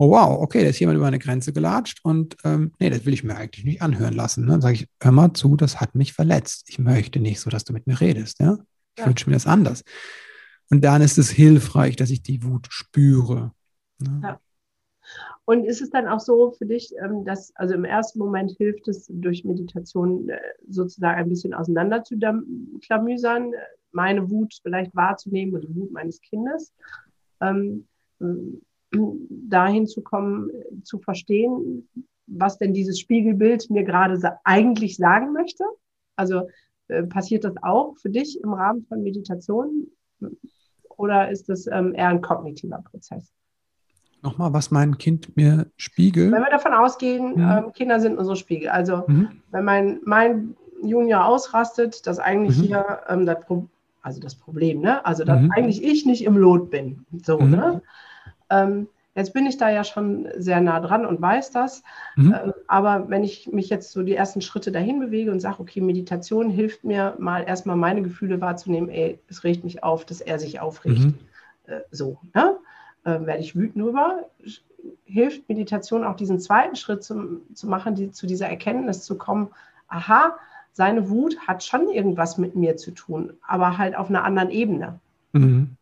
oh 0.02 0.10
wow, 0.10 0.40
okay, 0.40 0.64
da 0.64 0.70
ist 0.70 0.80
jemand 0.80 0.96
über 0.96 1.06
eine 1.06 1.20
Grenze 1.20 1.52
gelatscht 1.52 2.00
und 2.02 2.36
ähm, 2.42 2.72
nee, 2.80 2.90
das 2.90 3.04
will 3.04 3.14
ich 3.14 3.22
mir 3.22 3.36
eigentlich 3.36 3.64
nicht 3.64 3.82
anhören 3.82 4.14
lassen. 4.14 4.44
Ne? 4.44 4.50
Dann 4.50 4.60
sage 4.60 4.74
ich, 4.74 4.88
hör 5.00 5.12
mal 5.12 5.32
zu, 5.32 5.54
das 5.56 5.80
hat 5.80 5.94
mich 5.94 6.12
verletzt. 6.12 6.64
Ich 6.68 6.80
möchte 6.80 7.20
nicht 7.20 7.38
so, 7.38 7.50
dass 7.50 7.62
du 7.62 7.72
mit 7.72 7.86
mir 7.86 8.00
redest. 8.00 8.40
Ja? 8.40 8.58
Ich 8.96 9.02
ja. 9.02 9.06
wünsche 9.06 9.30
mir 9.30 9.36
das 9.36 9.46
anders. 9.46 9.84
Und 10.70 10.82
dann 10.82 11.02
ist 11.02 11.18
es 11.18 11.30
hilfreich, 11.30 11.94
dass 11.94 12.10
ich 12.10 12.20
die 12.20 12.42
Wut 12.42 12.66
spüre. 12.68 13.52
Ne? 14.00 14.20
Ja. 14.24 14.40
Und 15.44 15.64
ist 15.64 15.82
es 15.82 15.90
dann 15.90 16.06
auch 16.06 16.20
so 16.20 16.52
für 16.52 16.66
dich, 16.66 16.92
ähm, 17.02 17.24
dass, 17.24 17.54
also 17.56 17.74
im 17.74 17.84
ersten 17.84 18.18
Moment 18.18 18.52
hilft 18.52 18.86
es 18.88 19.06
durch 19.08 19.44
Meditation 19.44 20.28
äh, 20.28 20.38
sozusagen 20.68 21.18
ein 21.18 21.28
bisschen 21.28 21.52
auseinander 21.52 22.04
zu 22.04 22.16
klamüsern, 22.80 23.52
meine 23.90 24.30
Wut 24.30 24.54
vielleicht 24.62 24.94
wahrzunehmen 24.94 25.54
und 25.54 25.64
die 25.64 25.74
Wut 25.74 25.92
meines 25.92 26.20
Kindes? 26.20 26.72
Ähm, 27.40 27.86
dahin 28.92 29.86
zu 29.86 30.02
kommen, 30.02 30.50
zu 30.84 30.98
verstehen, 31.00 31.88
was 32.26 32.58
denn 32.58 32.72
dieses 32.72 33.00
Spiegelbild 33.00 33.68
mir 33.70 33.84
gerade 33.84 34.16
sa 34.16 34.38
eigentlich 34.44 34.96
sagen 34.96 35.32
möchte? 35.32 35.64
Also 36.14 36.48
äh, 36.88 37.02
passiert 37.02 37.44
das 37.44 37.54
auch 37.62 37.96
für 37.96 38.10
dich 38.10 38.40
im 38.40 38.52
Rahmen 38.52 38.84
von 38.84 39.02
Meditation 39.02 39.88
oder 40.96 41.30
ist 41.30 41.48
das 41.48 41.66
ähm, 41.66 41.94
eher 41.94 42.08
ein 42.08 42.20
kognitiver 42.20 42.82
Prozess? 42.82 43.32
Nochmal, 44.22 44.52
was 44.52 44.70
mein 44.70 44.98
Kind 44.98 45.36
mir 45.36 45.66
spiegelt? 45.76 46.32
Wenn 46.32 46.42
wir 46.42 46.50
davon 46.50 46.72
ausgehen, 46.72 47.34
mhm. 47.34 47.50
ähm, 47.50 47.72
Kinder 47.72 47.98
sind 47.98 48.18
unsere 48.18 48.36
Spiegel. 48.36 48.68
Also 48.68 49.02
mhm. 49.08 49.42
wenn 49.50 49.64
mein, 49.64 50.00
mein 50.04 50.56
Junior 50.82 51.26
ausrastet, 51.26 52.06
dass 52.06 52.20
eigentlich 52.20 52.56
mhm. 52.58 52.62
hier 52.62 53.00
ähm, 53.08 53.26
das, 53.26 53.40
Pro 53.40 53.68
also 54.00 54.20
das 54.20 54.36
Problem, 54.36 54.80
ne? 54.80 55.04
also 55.04 55.24
dass 55.24 55.40
mhm. 55.40 55.50
eigentlich 55.50 55.82
ich 55.82 56.06
nicht 56.06 56.24
im 56.24 56.36
Lot 56.36 56.70
bin. 56.70 57.04
So, 57.24 57.38
mhm. 57.40 57.50
ne? 57.50 57.82
Ähm, 58.50 58.88
jetzt 59.16 59.32
bin 59.32 59.46
ich 59.46 59.56
da 59.56 59.70
ja 59.70 59.82
schon 59.82 60.28
sehr 60.36 60.60
nah 60.60 60.78
dran 60.78 61.04
und 61.04 61.20
weiß 61.20 61.50
das. 61.50 61.82
Mhm. 62.14 62.34
Ähm, 62.44 62.52
aber 62.68 63.08
wenn 63.08 63.24
ich 63.24 63.50
mich 63.50 63.70
jetzt 63.70 63.90
so 63.90 64.04
die 64.04 64.14
ersten 64.14 64.40
Schritte 64.40 64.70
dahin 64.70 65.00
bewege 65.00 65.32
und 65.32 65.40
sage, 65.40 65.58
okay, 65.58 65.80
Meditation 65.80 66.48
hilft 66.48 66.84
mir 66.84 67.16
mal 67.18 67.42
erstmal 67.42 67.76
meine 67.76 68.02
Gefühle 68.02 68.40
wahrzunehmen, 68.40 68.88
ey, 68.88 69.18
es 69.28 69.42
regt 69.42 69.64
mich 69.64 69.82
auf, 69.82 70.04
dass 70.04 70.20
er 70.20 70.38
sich 70.38 70.60
aufregt. 70.60 71.14
Äh, 71.66 71.80
so, 71.90 72.18
ne? 72.34 72.56
Äh, 73.04 73.20
werde 73.20 73.40
ich 73.40 73.56
wütend 73.56 73.84
drüber. 73.84 74.28
Hilft 75.04 75.48
Meditation 75.48 76.04
auch 76.04 76.16
diesen 76.16 76.40
zweiten 76.40 76.76
Schritt 76.76 77.04
zum, 77.04 77.42
zu 77.54 77.66
machen, 77.68 77.94
die, 77.94 78.10
zu 78.10 78.26
dieser 78.26 78.48
Erkenntnis 78.48 79.02
zu 79.02 79.16
kommen, 79.16 79.48
aha, 79.88 80.36
seine 80.72 81.10
Wut 81.10 81.38
hat 81.46 81.62
schon 81.62 81.88
irgendwas 81.90 82.38
mit 82.38 82.56
mir 82.56 82.76
zu 82.76 82.92
tun, 82.92 83.34
aber 83.46 83.78
halt 83.78 83.94
auf 83.94 84.08
einer 84.08 84.24
anderen 84.24 84.50
Ebene. 84.50 84.98
Mhm 85.32 85.76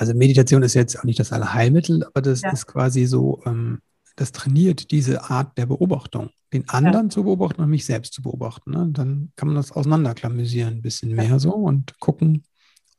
also 0.00 0.14
Meditation 0.14 0.62
ist 0.62 0.74
jetzt 0.74 0.98
auch 0.98 1.04
nicht 1.04 1.20
das 1.20 1.30
Allheilmittel, 1.30 2.04
aber 2.04 2.22
das 2.22 2.40
ja. 2.40 2.50
ist 2.50 2.66
quasi 2.66 3.04
so, 3.04 3.42
ähm, 3.44 3.80
das 4.16 4.32
trainiert 4.32 4.90
diese 4.90 5.24
Art 5.30 5.58
der 5.58 5.66
Beobachtung, 5.66 6.30
den 6.54 6.66
anderen 6.70 7.06
ja. 7.06 7.10
zu 7.10 7.24
beobachten 7.24 7.60
und 7.60 7.68
mich 7.68 7.84
selbst 7.84 8.14
zu 8.14 8.22
beobachten. 8.22 8.70
Ne? 8.70 8.88
Dann 8.92 9.30
kann 9.36 9.48
man 9.48 9.56
das 9.56 9.72
auseinanderklamüsieren 9.72 10.76
ein 10.76 10.82
bisschen 10.82 11.14
mehr 11.14 11.38
so 11.38 11.52
und 11.52 12.00
gucken, 12.00 12.44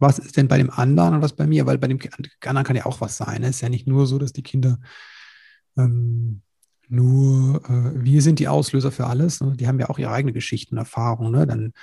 was 0.02 0.20
ist 0.20 0.36
denn 0.36 0.47
bei 0.47 0.58
dem 0.58 0.72
anderen 0.72 1.16
und 1.16 1.22
was 1.22 1.34
bei 1.34 1.45
mir, 1.45 1.66
weil 1.66 1.78
bei 1.78 1.88
dem 1.88 1.99
anderen 2.45 2.66
kann 2.66 2.76
ja 2.76 2.86
auch 2.86 3.02
was 3.02 3.18
sein. 3.18 3.43
Es 3.43 3.58
ist 3.58 3.62
ja 3.62 3.70
nicht 3.70 3.88
nur 3.88 4.08
so, 4.08 4.18
dass 4.18 4.34
die 4.34 4.43
Kinder 4.43 4.80
ähm, 5.78 6.41
nur, 6.89 7.62
äh, 7.70 8.04
wir 8.04 8.22
sind 8.22 8.39
die 8.39 8.47
Auslöser 8.47 8.91
für 8.91 9.06
alles. 9.06 9.41
Ne? 9.41 9.54
Die 9.56 9.68
haben 9.68 9.80
ja 9.80 9.89
auch 9.89 9.99
ihre 9.99 10.12
eigene 10.12 10.34
Geschichten, 10.34 10.78
Erfahrungen. 10.78 11.32
Ne? 11.32 11.47
Dann 11.47 11.74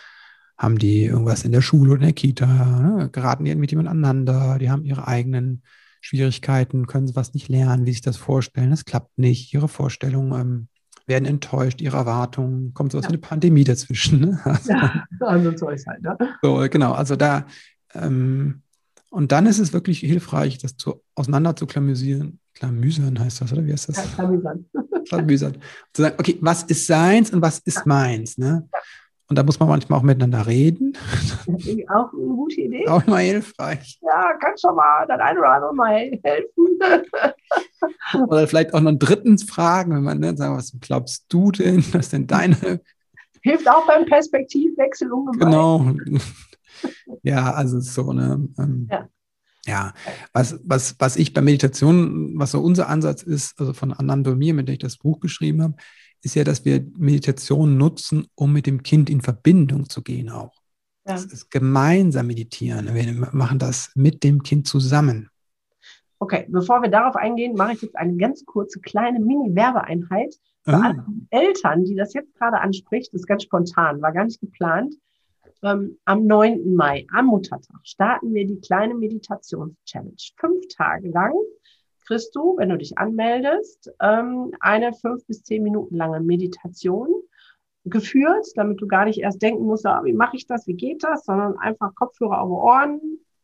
haben 0.59 0.79
die 0.79 1.05
irgendwas 1.05 1.45
in 1.45 1.53
der 1.53 1.63
Schule 1.63 1.93
oder 1.93 2.01
in 2.01 2.07
der 2.09 2.13
Kita, 2.13 2.47
ne? 2.47 3.09
geraten 3.11 3.45
die 3.45 3.55
mit 3.55 3.71
jemand 3.71 3.89
aneinander, 3.89 4.59
die 4.59 4.71
haben 4.71 4.85
ihre 4.85 5.07
eigenen 5.07 5.63
Schwierigkeiten, 6.01 6.87
können 6.87 7.07
sie 7.07 7.17
was 7.17 7.35
nicht 7.35 7.49
lernen, 7.49 7.87
wie 7.87 7.93
sich 7.93 8.01
das 8.01 8.17
vorstellen, 8.17 8.73
es 8.73 8.85
klappt 8.85 9.19
nicht, 9.19 9.55
ihre 9.55 9.69
Vorstellungen 9.69 10.41
ähm, 10.41 10.69
werden 11.07 11.25
enttäuscht, 11.25 11.81
ihre 11.81 11.97
Erwartungen, 11.97 12.75
kommt 12.75 12.93
sowas 12.93 13.05
ja. 13.05 13.11
wie 13.11 13.15
eine 13.15 13.21
Pandemie 13.21 13.65
dazwischen. 13.65 14.21
Ne? 14.21 14.41
Also, 14.45 14.73
ja, 14.73 15.05
also 15.21 15.57
so 15.57 15.69
ist 15.71 15.87
halt, 15.87 16.03
ne? 16.03 16.17
So, 16.43 16.67
genau, 16.69 16.93
also 16.93 17.17
da, 17.17 17.47
ähm, 17.95 18.63
und 19.11 19.33
dann 19.33 19.47
ist 19.47 19.59
es 19.59 19.73
wirklich 19.73 20.01
hilfreich, 20.01 20.59
das 20.59 20.77
zu, 20.77 21.03
auseinander 21.15 21.57
zu 21.57 21.67
klamüsieren. 21.67 22.41
Klamüsern 22.55 23.19
heißt 23.19 23.41
das, 23.41 23.53
oder 23.53 23.65
wie 23.65 23.73
heißt 23.73 23.89
das? 23.89 23.97
Ja, 23.97 24.05
klamüsern. 24.15 24.67
klamüsern. 25.09 25.59
Zu 25.93 26.03
sagen, 26.03 26.17
okay, 26.19 26.37
was 26.41 26.65
ist 26.65 26.87
seins 26.87 27.31
und 27.31 27.41
was 27.41 27.61
ist 27.61 27.77
ja. 27.77 27.83
meins? 27.87 28.37
Ne? 28.37 28.69
Ja. 28.73 28.79
Und 29.31 29.37
da 29.37 29.43
muss 29.43 29.61
man 29.61 29.69
manchmal 29.69 29.99
auch 29.99 30.03
miteinander 30.03 30.47
reden. 30.47 30.97
Auch 31.89 32.13
eine 32.15 32.35
gute 32.35 32.63
Idee. 32.63 32.89
Auch 32.89 33.07
immer 33.07 33.19
hilfreich. 33.19 33.99
Ja, 34.01 34.33
kann 34.41 34.57
schon 34.59 34.75
mal 34.75 35.07
das 35.07 35.21
eine 35.21 35.39
oder 35.39 35.51
andere 35.51 35.75
mal 35.75 36.19
helfen. 36.23 36.79
oder 38.27 38.49
vielleicht 38.49 38.73
auch 38.73 38.81
noch 38.81 38.99
drittens 38.99 39.45
fragen, 39.45 39.95
wenn 39.95 40.03
man 40.03 40.19
ne, 40.19 40.35
sagt, 40.35 40.57
was 40.57 40.73
glaubst 40.81 41.27
du 41.29 41.51
denn? 41.53 41.85
Was 41.93 42.07
ist 42.07 42.13
denn 42.15 42.27
deine? 42.27 42.81
Hilft 43.43 43.69
auch 43.69 43.87
beim 43.87 44.07
Perspektivwechsel 44.07 45.13
ungemein. 45.13 45.39
Genau. 45.39 45.95
Ja, 47.23 47.53
also 47.53 47.81
so 47.81 48.11
eine. 48.11 48.49
Ähm, 48.59 48.89
ja. 48.91 49.09
Ja, 49.67 49.93
was, 50.33 50.59
was, 50.65 50.97
was 50.99 51.17
ich 51.17 51.35
bei 51.35 51.43
Meditation, 51.43 52.39
was 52.39 52.53
so 52.53 52.61
unser 52.61 52.89
Ansatz 52.89 53.23
ist, 53.23 53.61
also 53.61 53.75
von 53.75 53.93
Anand 53.93 54.27
mir, 54.39 54.55
mit 54.55 54.67
dem 54.67 54.75
ich 54.75 54.79
das 54.79 54.97
Buch 54.97 55.21
geschrieben 55.21 55.63
habe, 55.63 55.75
ist 56.23 56.35
ja, 56.37 56.45
dass 56.45 56.65
wir 56.65 56.87
Meditation 56.97 57.77
nutzen, 57.77 58.29
um 58.35 58.53
mit 58.53 58.67
dem 58.67 58.83
Kind 58.83 59.11
in 59.11 59.21
Verbindung 59.21 59.89
zu 59.91 60.03
gehen 60.03 60.31
auch. 60.31 60.55
Ja. 61.07 61.15
Das 61.15 61.27
ist 61.27 61.51
gemeinsam 61.51 62.29
meditieren. 62.29 62.95
Wir 62.95 63.13
machen 63.33 63.59
das 63.59 63.91
mit 63.95 64.25
dem 64.25 64.43
Kind 64.43 64.67
zusammen. 64.67 65.29
Okay, 66.19 66.47
bevor 66.49 66.83
wir 66.83 66.91
darauf 66.91 67.15
eingehen, 67.17 67.55
mache 67.55 67.75
ich 67.75 67.83
jetzt 67.83 67.97
eine 67.97 68.17
ganz 68.17 68.45
kurze 68.45 68.81
kleine 68.81 69.21
Mini-Werbeeinheit 69.21 70.35
für 70.65 70.75
ah. 70.75 70.81
alle 70.81 71.07
Eltern, 71.31 71.85
die 71.85 71.95
das 71.95 72.13
jetzt 72.13 72.35
gerade 72.35 72.61
anspricht. 72.61 73.13
Das 73.13 73.21
ist 73.21 73.27
ganz 73.27 73.45
spontan, 73.45 74.03
war 74.03 74.13
gar 74.13 74.25
nicht 74.25 74.41
geplant. 74.41 74.95
Ähm, 75.63 75.99
am 76.05 76.27
9. 76.27 76.75
Mai, 76.75 77.07
am 77.13 77.27
Muttertag, 77.27 77.81
starten 77.83 78.33
wir 78.33 78.47
die 78.47 78.61
kleine 78.61 78.95
Meditations-Challenge. 78.95 80.17
Fünf 80.37 80.69
Tage 80.69 81.11
lang 81.11 81.35
kriegst 82.07 82.35
du, 82.35 82.57
wenn 82.57 82.69
du 82.69 82.79
dich 82.79 82.97
anmeldest, 82.97 83.91
ähm, 84.01 84.53
eine 84.61 84.93
fünf 84.95 85.27
bis 85.27 85.43
zehn 85.43 85.63
Minuten 85.63 85.97
lange 85.97 86.21
Meditation 86.21 87.09
geführt, 87.85 88.47
damit 88.55 88.81
du 88.81 88.87
gar 88.87 89.05
nicht 89.05 89.21
erst 89.21 89.43
denken 89.43 89.65
musst, 89.65 89.85
ah, 89.87 90.03
wie 90.05 90.13
mache 90.13 90.37
ich 90.37 90.47
das, 90.47 90.67
wie 90.67 90.75
geht 90.75 91.03
das, 91.03 91.25
sondern 91.25 91.59
einfach 91.59 91.95
Kopfhörer 91.95 92.41
auf 92.41 92.51
Ohren 92.51 93.01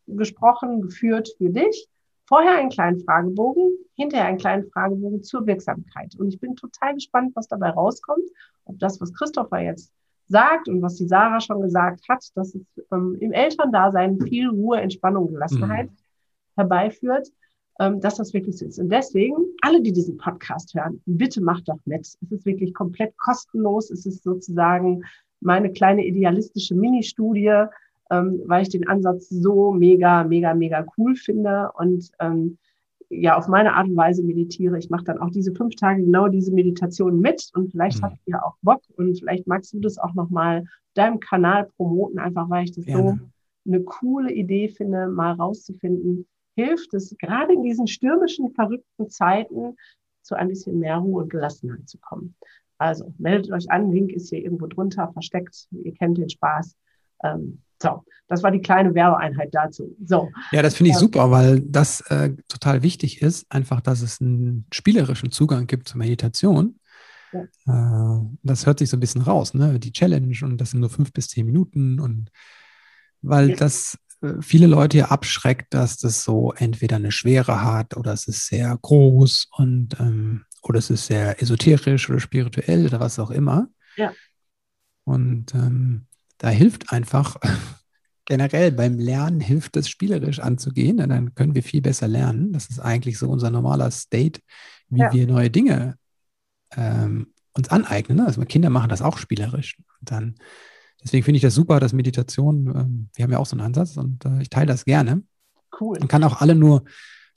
gesprochen, 0.06 0.82
geführt 0.82 1.30
für 1.36 1.50
dich. 1.50 1.88
Vorher 2.26 2.56
einen 2.56 2.70
kleinen 2.70 3.00
Fragebogen, 3.00 3.76
hinterher 3.96 4.26
einen 4.26 4.38
kleinen 4.38 4.70
Fragebogen 4.70 5.22
zur 5.22 5.46
Wirksamkeit. 5.46 6.14
Und 6.18 6.28
ich 6.28 6.40
bin 6.40 6.56
total 6.56 6.94
gespannt, 6.94 7.32
was 7.34 7.48
dabei 7.48 7.70
rauskommt, 7.70 8.30
ob 8.64 8.78
das, 8.78 9.00
was 9.00 9.12
Christopher 9.12 9.60
jetzt 9.60 9.92
sagt 10.28 10.68
und 10.68 10.82
was 10.82 10.96
die 10.96 11.06
Sarah 11.06 11.40
schon 11.40 11.60
gesagt 11.60 12.08
hat, 12.08 12.24
dass 12.34 12.54
es 12.54 12.62
ähm, 12.92 13.16
im 13.20 13.32
Elterndasein 13.32 14.20
viel 14.20 14.48
Ruhe, 14.48 14.80
Entspannung, 14.80 15.32
Gelassenheit 15.32 15.90
mhm. 15.90 15.96
herbeiführt 16.56 17.28
ähm, 17.80 18.00
dass 18.00 18.16
das 18.16 18.32
wirklich 18.32 18.58
so 18.58 18.66
ist. 18.66 18.78
Und 18.78 18.90
deswegen, 18.90 19.34
alle, 19.62 19.82
die 19.82 19.92
diesen 19.92 20.16
Podcast 20.16 20.74
hören, 20.74 21.00
bitte 21.06 21.42
macht 21.42 21.68
doch 21.68 21.78
mit. 21.84 22.02
Es 22.02 22.18
ist 22.30 22.46
wirklich 22.46 22.72
komplett 22.74 23.16
kostenlos. 23.18 23.90
Es 23.90 24.06
ist 24.06 24.22
sozusagen 24.22 25.02
meine 25.40 25.72
kleine 25.72 26.04
idealistische 26.04 26.74
Mini-Studie, 26.74 27.64
ähm, 28.10 28.42
weil 28.46 28.62
ich 28.62 28.68
den 28.68 28.86
Ansatz 28.86 29.28
so 29.28 29.72
mega, 29.72 30.24
mega, 30.24 30.54
mega 30.54 30.86
cool 30.96 31.16
finde 31.16 31.70
und 31.76 32.10
ähm, 32.20 32.58
ja 33.20 33.36
auf 33.36 33.48
meine 33.48 33.74
Art 33.74 33.88
und 33.88 33.96
Weise 33.96 34.22
meditiere. 34.22 34.78
Ich 34.78 34.90
mache 34.90 35.04
dann 35.04 35.18
auch 35.18 35.30
diese 35.30 35.52
fünf 35.54 35.76
Tage 35.76 36.02
genau 36.02 36.28
diese 36.28 36.52
Meditation 36.52 37.20
mit 37.20 37.50
und 37.54 37.70
vielleicht 37.70 37.98
mhm. 37.98 38.04
habt 38.04 38.18
ihr 38.26 38.44
auch 38.44 38.56
Bock 38.62 38.82
und 38.96 39.18
vielleicht 39.18 39.46
magst 39.46 39.72
du 39.72 39.80
das 39.80 39.98
auch 39.98 40.14
nochmal 40.14 40.64
deinem 40.94 41.20
Kanal 41.20 41.68
promoten, 41.76 42.18
einfach 42.18 42.48
weil 42.50 42.64
ich 42.64 42.72
das 42.72 42.84
Gerne. 42.84 43.18
so 43.20 43.70
eine 43.70 43.82
coole 43.82 44.32
Idee 44.32 44.68
finde, 44.68 45.08
mal 45.08 45.32
rauszufinden, 45.32 46.26
hilft 46.56 46.94
es 46.94 47.16
gerade 47.18 47.52
in 47.52 47.62
diesen 47.62 47.86
stürmischen, 47.86 48.50
verrückten 48.50 49.08
Zeiten 49.10 49.76
zu 50.22 50.34
ein 50.34 50.48
bisschen 50.48 50.78
mehr 50.78 50.98
Ruhe 50.98 51.24
und 51.24 51.30
Gelassenheit 51.30 51.88
zu 51.88 51.98
kommen. 51.98 52.34
Also 52.78 53.12
meldet 53.18 53.52
euch 53.52 53.70
an, 53.70 53.92
Link 53.92 54.12
ist 54.12 54.30
hier 54.30 54.42
irgendwo 54.42 54.66
drunter 54.66 55.10
versteckt. 55.12 55.68
Ihr 55.70 55.94
kennt 55.94 56.18
den 56.18 56.28
Spaß. 56.28 56.76
Ähm, 57.22 57.62
so, 57.84 58.04
das 58.28 58.42
war 58.42 58.50
die 58.50 58.60
kleine 58.60 58.94
Werbeeinheit 58.94 59.50
dazu. 59.52 59.96
So. 60.04 60.30
Ja, 60.50 60.62
das 60.62 60.74
finde 60.74 60.90
ich 60.90 60.96
super, 60.96 61.30
weil 61.30 61.60
das 61.60 62.00
äh, 62.10 62.30
total 62.48 62.82
wichtig 62.82 63.22
ist, 63.22 63.46
einfach, 63.50 63.80
dass 63.80 64.00
es 64.00 64.20
einen 64.20 64.66
spielerischen 64.72 65.30
Zugang 65.30 65.66
gibt 65.66 65.88
zur 65.88 65.98
Meditation. 65.98 66.80
Ja. 67.32 68.18
Äh, 68.18 68.20
das 68.42 68.66
hört 68.66 68.78
sich 68.78 68.90
so 68.90 68.96
ein 68.96 69.00
bisschen 69.00 69.22
raus, 69.22 69.54
ne? 69.54 69.78
Die 69.78 69.92
Challenge 69.92 70.36
und 70.42 70.58
das 70.58 70.70
sind 70.70 70.80
nur 70.80 70.90
fünf 70.90 71.12
bis 71.12 71.28
zehn 71.28 71.46
Minuten 71.46 72.00
und 72.00 72.30
weil 73.22 73.50
ja. 73.50 73.56
das 73.56 73.98
viele 74.40 74.66
Leute 74.66 74.98
hier 74.98 75.10
abschreckt, 75.10 75.74
dass 75.74 75.98
das 75.98 76.24
so 76.24 76.52
entweder 76.52 76.96
eine 76.96 77.12
Schwere 77.12 77.62
hat 77.62 77.96
oder 77.96 78.12
es 78.12 78.26
ist 78.26 78.46
sehr 78.46 78.76
groß 78.80 79.48
und 79.56 79.98
ähm, 80.00 80.44
oder 80.62 80.78
es 80.78 80.90
ist 80.90 81.06
sehr 81.06 81.40
esoterisch 81.42 82.08
oder 82.08 82.20
spirituell 82.20 82.86
oder 82.86 83.00
was 83.00 83.18
auch 83.18 83.30
immer. 83.30 83.68
Ja. 83.96 84.12
Und 85.04 85.54
ähm, 85.54 86.06
da 86.44 86.50
hilft 86.50 86.92
einfach 86.92 87.36
generell 88.26 88.70
beim 88.70 88.98
Lernen 88.98 89.40
hilft 89.40 89.76
es 89.76 89.88
spielerisch 89.88 90.40
anzugehen, 90.40 90.98
denn 90.98 91.08
dann 91.08 91.34
können 91.34 91.54
wir 91.54 91.62
viel 91.62 91.80
besser 91.80 92.06
lernen. 92.06 92.52
Das 92.52 92.66
ist 92.66 92.80
eigentlich 92.80 93.18
so 93.18 93.30
unser 93.30 93.50
normaler 93.50 93.90
State, 93.90 94.40
wie 94.88 95.00
ja. 95.00 95.12
wir 95.12 95.26
neue 95.26 95.50
Dinge 95.50 95.96
ähm, 96.76 97.28
uns 97.54 97.70
aneignen. 97.70 98.20
Also 98.20 98.42
Kinder 98.42 98.68
machen 98.68 98.90
das 98.90 99.02
auch 99.02 99.16
spielerisch. 99.16 99.78
Und 100.00 100.10
dann 100.10 100.34
Deswegen 101.02 101.22
finde 101.22 101.36
ich 101.36 101.42
das 101.42 101.54
super, 101.54 101.80
dass 101.80 101.92
Meditation, 101.92 102.66
ähm, 102.74 103.08
wir 103.14 103.22
haben 103.22 103.32
ja 103.32 103.38
auch 103.38 103.46
so 103.46 103.56
einen 103.56 103.66
Ansatz 103.66 103.96
und 103.96 104.24
äh, 104.24 104.40
ich 104.40 104.48
teile 104.48 104.66
das 104.66 104.86
gerne. 104.86 105.22
Cool. 105.78 105.98
Und 105.98 106.08
kann 106.08 106.24
auch 106.24 106.40
alle 106.40 106.54
nur, 106.54 106.84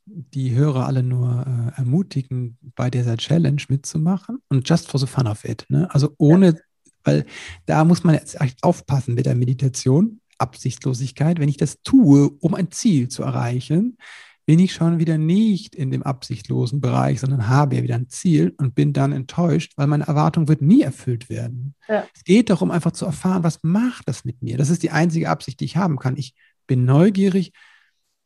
die 0.06 0.56
Hörer 0.56 0.86
alle 0.86 1.04
nur 1.04 1.46
äh, 1.46 1.78
ermutigen, 1.78 2.58
bei 2.76 2.90
dieser 2.90 3.18
Challenge 3.18 3.62
mitzumachen 3.68 4.38
und 4.48 4.68
just 4.68 4.90
for 4.90 5.00
the 5.00 5.08
fun 5.08 5.28
of 5.28 5.44
it. 5.44 5.66
Ne? 5.68 5.94
Also 5.94 6.14
ohne, 6.18 6.48
ja. 6.48 6.60
Weil 7.08 7.26
da 7.66 7.86
muss 7.86 8.04
man 8.04 8.16
jetzt 8.16 8.40
echt 8.40 8.64
aufpassen 8.64 9.16
mit 9.16 9.26
der 9.26 9.36
Meditation, 9.36 10.20
Absichtslosigkeit. 10.38 11.40
Wenn 11.40 11.50
ich 11.50 11.58
das 11.58 11.82
tue, 11.82 12.30
um 12.40 12.54
ein 12.54 12.70
Ziel 12.72 13.08
zu 13.08 13.24
erreichen, 13.24 13.98
bin 14.46 14.60
ich 14.60 14.74
schon 14.74 14.98
wieder 14.98 15.18
nicht 15.18 15.76
in 15.76 15.92
dem 15.92 16.04
absichtlosen 16.04 16.80
Bereich, 16.80 17.20
sondern 17.20 17.50
habe 17.50 17.76
ja 17.76 17.84
wieder 17.84 17.96
ein 17.96 18.08
Ziel 18.08 18.56
und 18.58 18.76
bin 18.76 18.94
dann 18.94 19.12
enttäuscht, 19.12 19.74
weil 19.76 19.88
meine 19.88 20.08
Erwartung 20.08 20.48
wird 20.48 20.62
nie 20.62 20.82
erfüllt 20.82 21.30
werden. 21.30 21.76
Ja. 21.90 22.06
Es 22.16 22.24
geht 22.24 22.50
darum, 22.50 22.72
einfach 22.72 22.94
zu 22.94 23.06
erfahren, 23.06 23.44
was 23.44 23.60
macht 23.64 24.08
das 24.08 24.24
mit 24.24 24.42
mir? 24.42 24.58
Das 24.58 24.70
ist 24.70 24.84
die 24.84 24.92
einzige 24.92 25.30
Absicht, 25.30 25.60
die 25.60 25.66
ich 25.66 25.76
haben 25.76 25.98
kann. 25.98 26.16
Ich 26.16 26.34
bin 26.66 26.86
neugierig. 26.86 27.52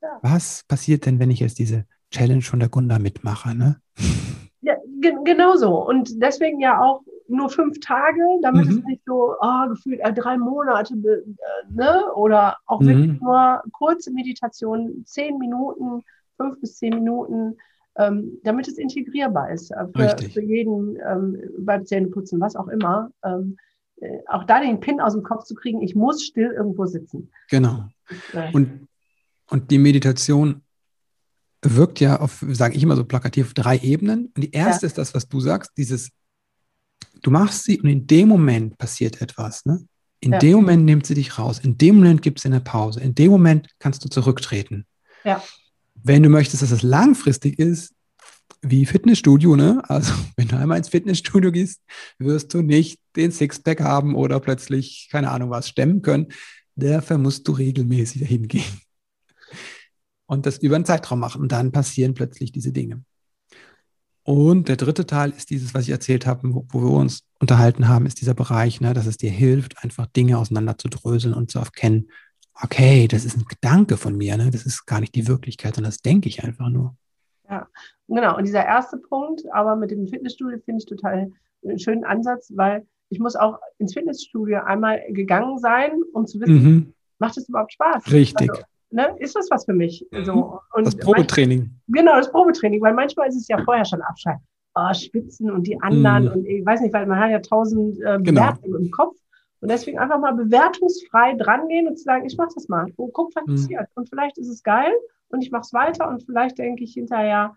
Ja. 0.01 0.19
Was 0.21 0.63
passiert 0.67 1.07
denn, 1.07 1.19
wenn 1.19 1.31
ich 1.31 1.39
jetzt 1.39 1.57
diese 1.57 1.85
Challenge 2.11 2.43
von 2.43 2.59
der 2.59 2.69
Gunda 2.69 2.99
mitmache? 2.99 3.55
Ne? 3.55 3.81
Ja, 4.61 4.75
genau 5.23 5.55
so. 5.55 5.83
Und 5.87 6.21
deswegen 6.21 6.59
ja 6.59 6.79
auch 6.79 7.01
nur 7.31 7.49
fünf 7.49 7.79
Tage, 7.79 8.21
damit 8.41 8.67
mhm. 8.67 8.77
es 8.77 8.83
nicht 8.83 9.01
so 9.05 9.35
oh, 9.39 9.69
gefühlt 9.69 9.99
äh, 10.01 10.13
drei 10.13 10.37
Monate 10.37 10.93
äh, 10.93 11.73
ne? 11.73 12.03
oder 12.15 12.57
auch 12.65 12.81
mhm. 12.81 12.87
wirklich 12.87 13.21
nur 13.21 13.63
kurze 13.71 14.11
Meditationen, 14.11 15.05
zehn 15.05 15.37
Minuten, 15.37 16.03
fünf 16.37 16.59
bis 16.59 16.77
zehn 16.77 16.95
Minuten, 16.95 17.57
ähm, 17.97 18.39
damit 18.43 18.67
es 18.67 18.77
integrierbar 18.77 19.51
ist 19.51 19.71
äh, 19.71 19.85
für, 19.95 20.17
für 20.29 20.41
jeden 20.41 20.97
ähm, 21.05 21.37
beim 21.59 21.85
Zähneputzen, 21.85 22.39
was 22.39 22.55
auch 22.55 22.67
immer. 22.67 23.11
Ähm, 23.23 23.57
äh, 24.01 24.19
auch 24.27 24.45
da 24.45 24.59
den 24.59 24.79
Pin 24.79 25.01
aus 25.01 25.13
dem 25.13 25.23
Kopf 25.23 25.43
zu 25.43 25.55
kriegen, 25.55 25.81
ich 25.81 25.95
muss 25.95 26.23
still 26.23 26.51
irgendwo 26.55 26.85
sitzen. 26.85 27.31
Genau. 27.49 27.85
Und, 28.53 28.87
und 29.49 29.71
die 29.71 29.77
Meditation 29.77 30.61
wirkt 31.63 31.99
ja 31.99 32.19
auf, 32.19 32.43
sage 32.49 32.75
ich 32.75 32.83
immer 32.83 32.95
so 32.95 33.05
plakativ, 33.05 33.53
drei 33.53 33.77
Ebenen. 33.77 34.31
Und 34.35 34.43
die 34.43 34.51
erste 34.51 34.85
ja. 34.85 34.87
ist 34.87 34.97
das, 34.97 35.13
was 35.13 35.27
du 35.27 35.39
sagst, 35.39 35.71
dieses 35.77 36.11
du 37.21 37.31
machst 37.31 37.63
sie 37.63 37.79
und 37.79 37.89
in 37.89 38.07
dem 38.07 38.27
Moment 38.27 38.77
passiert 38.77 39.21
etwas. 39.21 39.65
Ne? 39.65 39.85
In 40.19 40.33
ja. 40.33 40.39
dem 40.39 40.53
Moment 40.53 40.85
nimmt 40.85 41.05
sie 41.05 41.15
dich 41.15 41.37
raus. 41.39 41.59
In 41.59 41.77
dem 41.77 41.95
Moment 41.95 42.21
gibt 42.21 42.39
es 42.39 42.45
eine 42.45 42.61
Pause. 42.61 43.01
In 43.01 43.15
dem 43.15 43.31
Moment 43.31 43.67
kannst 43.79 44.05
du 44.05 44.09
zurücktreten. 44.09 44.85
Ja. 45.23 45.43
Wenn 45.95 46.23
du 46.23 46.29
möchtest, 46.29 46.63
dass 46.63 46.71
es 46.71 46.83
langfristig 46.83 47.59
ist, 47.59 47.93
wie 48.61 48.85
Fitnessstudio, 48.85 49.55
ne? 49.55 49.81
Also, 49.87 50.13
wenn 50.35 50.47
du 50.47 50.57
einmal 50.57 50.77
ins 50.77 50.89
Fitnessstudio 50.89 51.51
gehst, 51.51 51.81
wirst 52.19 52.53
du 52.53 52.61
nicht 52.61 52.99
den 53.15 53.31
Sixpack 53.31 53.81
haben 53.81 54.15
oder 54.15 54.39
plötzlich, 54.39 55.09
keine 55.11 55.31
Ahnung 55.31 55.49
was, 55.49 55.67
stemmen 55.67 56.01
können. 56.01 56.27
Dafür 56.75 57.17
musst 57.17 57.47
du 57.47 57.53
regelmäßig 57.53 58.21
dahin 58.21 58.47
gehen. 58.47 58.81
Und 60.25 60.45
das 60.45 60.59
über 60.59 60.75
einen 60.75 60.85
Zeitraum 60.85 61.19
machen. 61.19 61.41
Und 61.41 61.51
dann 61.51 61.71
passieren 61.71 62.13
plötzlich 62.13 62.51
diese 62.51 62.71
Dinge. 62.71 63.03
Und 64.23 64.69
der 64.69 64.75
dritte 64.75 65.05
Teil 65.05 65.31
ist 65.31 65.49
dieses, 65.49 65.73
was 65.73 65.83
ich 65.83 65.89
erzählt 65.89 66.27
habe, 66.27 66.53
wo, 66.53 66.65
wo 66.69 66.81
wir 66.81 66.91
uns 66.91 67.23
unterhalten 67.39 67.87
haben, 67.87 68.05
ist 68.05 68.21
dieser 68.21 68.35
Bereich, 68.35 68.79
ne, 68.79 68.93
dass 68.93 69.07
es 69.07 69.17
dir 69.17 69.31
hilft, 69.31 69.83
einfach 69.83 70.05
Dinge 70.07 70.37
auseinander 70.37 70.77
zu 70.77 70.89
dröseln 70.89 71.33
und 71.33 71.49
zu 71.49 71.59
erkennen, 71.59 72.09
okay, 72.61 73.07
das 73.07 73.25
ist 73.25 73.37
ein 73.37 73.45
Gedanke 73.45 73.97
von 73.97 74.15
mir, 74.15 74.37
ne? 74.37 74.51
das 74.51 74.65
ist 74.65 74.85
gar 74.85 74.99
nicht 74.99 75.15
die 75.15 75.27
Wirklichkeit, 75.27 75.75
sondern 75.75 75.91
das 75.91 76.01
denke 76.01 76.29
ich 76.29 76.43
einfach 76.43 76.69
nur. 76.69 76.95
Ja, 77.49 77.67
genau. 78.07 78.37
Und 78.37 78.45
dieser 78.45 78.65
erste 78.65 78.97
Punkt, 78.97 79.43
aber 79.51 79.75
mit 79.75 79.91
dem 79.91 80.07
Fitnessstudio 80.07 80.59
finde 80.63 80.79
ich 80.79 80.85
total 80.85 81.31
einen 81.63 81.79
schönen 81.79 82.05
Ansatz, 82.05 82.51
weil 82.55 82.85
ich 83.09 83.19
muss 83.19 83.35
auch 83.35 83.59
ins 83.77 83.93
Fitnessstudio 83.93 84.61
einmal 84.63 85.01
gegangen 85.09 85.57
sein, 85.59 85.91
um 86.13 86.27
zu 86.27 86.39
wissen, 86.39 86.63
mhm. 86.63 86.93
macht 87.19 87.37
es 87.37 87.49
überhaupt 87.49 87.73
Spaß? 87.73 88.11
Richtig. 88.11 88.49
Also, 88.49 88.63
ne, 88.91 89.15
ist 89.19 89.35
das 89.35 89.49
was 89.49 89.65
für 89.65 89.73
mich? 89.73 90.05
So, 90.23 90.59
und 90.73 90.85
das 90.85 90.95
Probetraining. 90.97 91.59
Manchmal, 91.59 92.03
genau, 92.03 92.15
das 92.17 92.31
Probetraining, 92.31 92.81
weil 92.81 92.93
manchmal 92.93 93.27
ist 93.29 93.35
es 93.35 93.47
ja 93.47 93.61
vorher 93.63 93.85
schon 93.85 94.01
Abschalten. 94.01 94.43
Oh, 94.73 94.93
Spitzen 94.93 95.51
und 95.51 95.67
die 95.67 95.79
anderen 95.81 96.25
mhm. 96.25 96.31
und 96.31 96.45
ich 96.45 96.65
weiß 96.65 96.79
nicht, 96.79 96.93
weil 96.93 97.05
man 97.05 97.19
hat 97.19 97.29
ja 97.29 97.39
tausend 97.39 97.97
äh, 97.99 98.17
genau. 98.19 98.41
Bewertungen 98.41 98.71
genau. 98.71 98.85
im 98.85 98.91
Kopf. 98.91 99.17
Und 99.59 99.69
deswegen 99.69 99.99
einfach 99.99 100.19
mal 100.19 100.33
bewertungsfrei 100.33 101.35
drangehen 101.35 101.87
und 101.87 101.97
zu 101.97 102.03
sagen, 102.03 102.25
ich 102.25 102.35
mache 102.37 102.49
das 102.55 102.67
mal 102.67 102.87
und 102.95 103.13
guck, 103.13 103.35
was 103.35 103.45
mhm. 103.45 103.51
passiert. 103.51 103.89
Und 103.95 104.09
vielleicht 104.09 104.37
ist 104.37 104.47
es 104.47 104.63
geil 104.63 104.91
und 105.29 105.43
ich 105.43 105.51
mache 105.51 105.63
es 105.63 105.73
weiter 105.73 106.07
und 106.09 106.23
vielleicht 106.23 106.57
denke 106.57 106.83
ich 106.83 106.93
hinterher, 106.93 107.55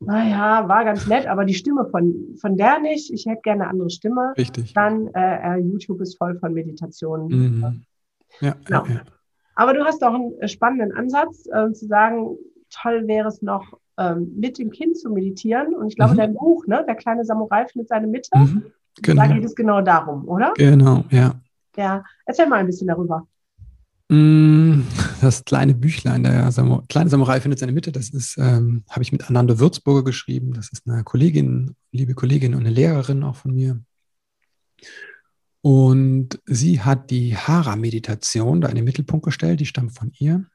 naja, 0.00 0.66
war 0.68 0.84
ganz 0.84 1.06
nett, 1.06 1.26
aber 1.26 1.44
die 1.44 1.54
Stimme 1.54 1.86
von, 1.90 2.36
von 2.40 2.56
der 2.56 2.78
nicht, 2.78 3.12
ich 3.12 3.26
hätte 3.26 3.42
gerne 3.42 3.64
eine 3.64 3.70
andere 3.70 3.90
Stimme. 3.90 4.32
Richtig. 4.36 4.72
Dann 4.72 5.08
äh, 5.08 5.56
äh 5.56 5.60
YouTube 5.60 6.00
ist 6.00 6.16
voll 6.16 6.38
von 6.38 6.54
Meditationen. 6.54 7.26
Mhm. 7.28 7.84
Ja, 8.40 8.54
genau. 8.64 8.84
ja, 8.86 8.94
ja. 8.94 9.00
Aber 9.60 9.74
du 9.74 9.84
hast 9.84 10.02
auch 10.02 10.14
einen 10.14 10.48
spannenden 10.48 10.96
Ansatz, 10.96 11.46
äh, 11.52 11.70
zu 11.74 11.86
sagen, 11.86 12.34
toll 12.70 13.06
wäre 13.06 13.28
es 13.28 13.42
noch, 13.42 13.78
ähm, 13.98 14.32
mit 14.34 14.56
dem 14.56 14.70
Kind 14.70 14.96
zu 14.96 15.10
meditieren. 15.10 15.74
Und 15.74 15.88
ich 15.88 15.96
glaube, 15.96 16.14
mhm. 16.14 16.16
dein 16.16 16.32
Buch, 16.32 16.66
ne, 16.66 16.82
der 16.88 16.94
kleine 16.94 17.26
Samurai 17.26 17.66
findet 17.66 17.90
seine 17.90 18.06
Mitte, 18.06 18.30
mhm. 18.38 18.62
Genau. 19.02 19.22
Da 19.22 19.28
geht 19.28 19.44
es 19.44 19.54
genau 19.54 19.82
darum, 19.82 20.26
oder? 20.26 20.54
Genau, 20.56 21.04
ja. 21.10 21.34
Ja, 21.76 22.02
erzähl 22.24 22.46
mal 22.46 22.56
ein 22.56 22.66
bisschen 22.66 22.88
darüber. 22.88 23.26
Mm, 24.08 24.80
Das 25.20 25.44
kleine 25.44 25.74
Büchlein, 25.74 26.22
der 26.22 26.50
Samu 26.52 26.80
kleine 26.88 27.10
Samurai 27.10 27.42
findet 27.42 27.58
seine 27.58 27.72
Mitte, 27.72 27.92
das 27.92 28.08
ist, 28.08 28.38
ähm, 28.38 28.84
habe 28.88 29.02
ich 29.02 29.12
mit 29.12 29.28
Ananda 29.28 29.58
Würzburger 29.58 30.04
geschrieben. 30.04 30.54
Das 30.54 30.72
ist 30.72 30.88
eine 30.88 31.04
Kollegin, 31.04 31.76
liebe 31.92 32.14
Kollegin 32.14 32.54
und 32.54 32.60
eine 32.60 32.70
Lehrerin 32.70 33.22
auch 33.24 33.36
von 33.36 33.54
mir. 33.54 33.78
Und 35.62 36.40
sie 36.46 36.80
hat 36.80 37.10
die 37.10 37.36
Hara-Meditation 37.36 38.60
da 38.60 38.68
in 38.68 38.76
den 38.76 38.84
Mittelpunkt 38.84 39.24
gestellt, 39.24 39.60
die 39.60 39.66
stammt 39.66 39.92
von 39.92 40.12
ihr. 40.18 40.46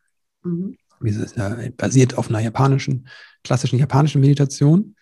Mhm. 0.44 0.78
Ist 1.02 1.38
äh, 1.38 1.72
basiert 1.76 2.18
auf 2.18 2.30
einer 2.30 2.40
japanischen, 2.40 3.08
klassischen 3.44 3.78
japanischen 3.78 4.22
Meditation. 4.22 4.96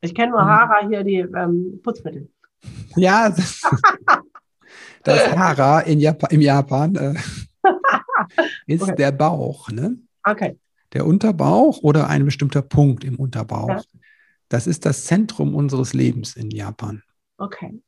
Ich 0.00 0.14
kenne 0.14 0.32
nur 0.32 0.42
Mhm. 0.42 0.48
Hara 0.48 0.88
hier, 0.88 1.04
die 1.04 1.18
ähm, 1.18 1.80
Putzmittel. 1.82 2.28
Ja, 2.96 3.28
das, 3.30 3.62
das 5.04 5.36
Hara 5.36 5.80
in 5.80 5.98
Japan, 5.98 6.30
im 6.30 6.40
Japan 6.42 6.94
äh, 6.96 7.14
ist 8.66 8.82
Okay. 8.82 8.94
der 8.96 9.12
Bauch, 9.12 9.70
ne? 9.70 9.96
Okay. 10.24 10.58
Der 10.92 11.06
Unterbauch 11.06 11.78
oder 11.82 12.08
ein 12.08 12.24
bestimmter 12.24 12.60
Punkt 12.62 13.02
im 13.02 13.16
Unterbauch. 13.16 13.68
Ja. 13.68 13.82
Das 14.48 14.66
ist 14.66 14.84
das 14.84 15.06
Zentrum 15.06 15.54
unseres 15.54 15.94
Lebens 15.94 16.36
in 16.36 16.50
Japan. 16.50 17.02
Okay. 17.38 17.80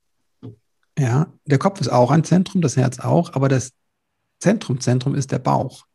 Ja, 0.99 1.33
der 1.45 1.59
Kopf 1.59 1.81
ist 1.81 1.89
auch 1.89 2.11
ein 2.11 2.25
Zentrum, 2.25 2.61
das 2.61 2.77
Herz 2.77 3.01
auch, 3.01 3.35
aber 3.35 3.49
das 3.49 3.73
Zentrum, 4.39 4.81
Zentrum 4.81 5.15
ist 5.15 5.33
der 5.33 5.39
Bauch. 5.39 5.87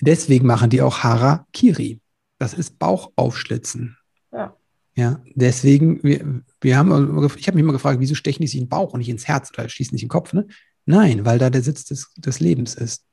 Deswegen 0.00 0.46
machen 0.46 0.70
die 0.70 0.82
auch 0.82 0.98
Harakiri. 0.98 2.00
Das 2.38 2.54
ist 2.54 2.78
Bauchaufschlitzen. 2.78 3.96
Ja. 4.32 4.54
Ja, 4.94 5.20
deswegen, 5.34 6.02
wir, 6.02 6.42
wir 6.60 6.76
haben, 6.76 6.90
ich 7.36 7.46
habe 7.46 7.54
mich 7.54 7.62
immer 7.62 7.72
gefragt, 7.72 8.00
wieso 8.00 8.16
stechen 8.16 8.42
die 8.42 8.48
sich 8.48 8.58
in 8.58 8.64
den 8.64 8.68
Bauch 8.68 8.92
und 8.92 8.98
nicht 8.98 9.08
ins 9.08 9.28
Herz 9.28 9.50
oder 9.52 9.68
schießen 9.68 9.94
nicht 9.94 10.02
in 10.02 10.08
den 10.08 10.12
Kopf? 10.12 10.32
Ne? 10.32 10.48
Nein, 10.86 11.24
weil 11.24 11.38
da 11.38 11.50
der 11.50 11.62
Sitz 11.62 11.84
des, 11.84 12.12
des 12.16 12.40
Lebens 12.40 12.74
ist. 12.74 13.04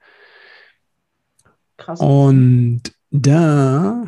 Krass. 1.77 1.99
Und 1.99 2.81
da, 3.11 4.03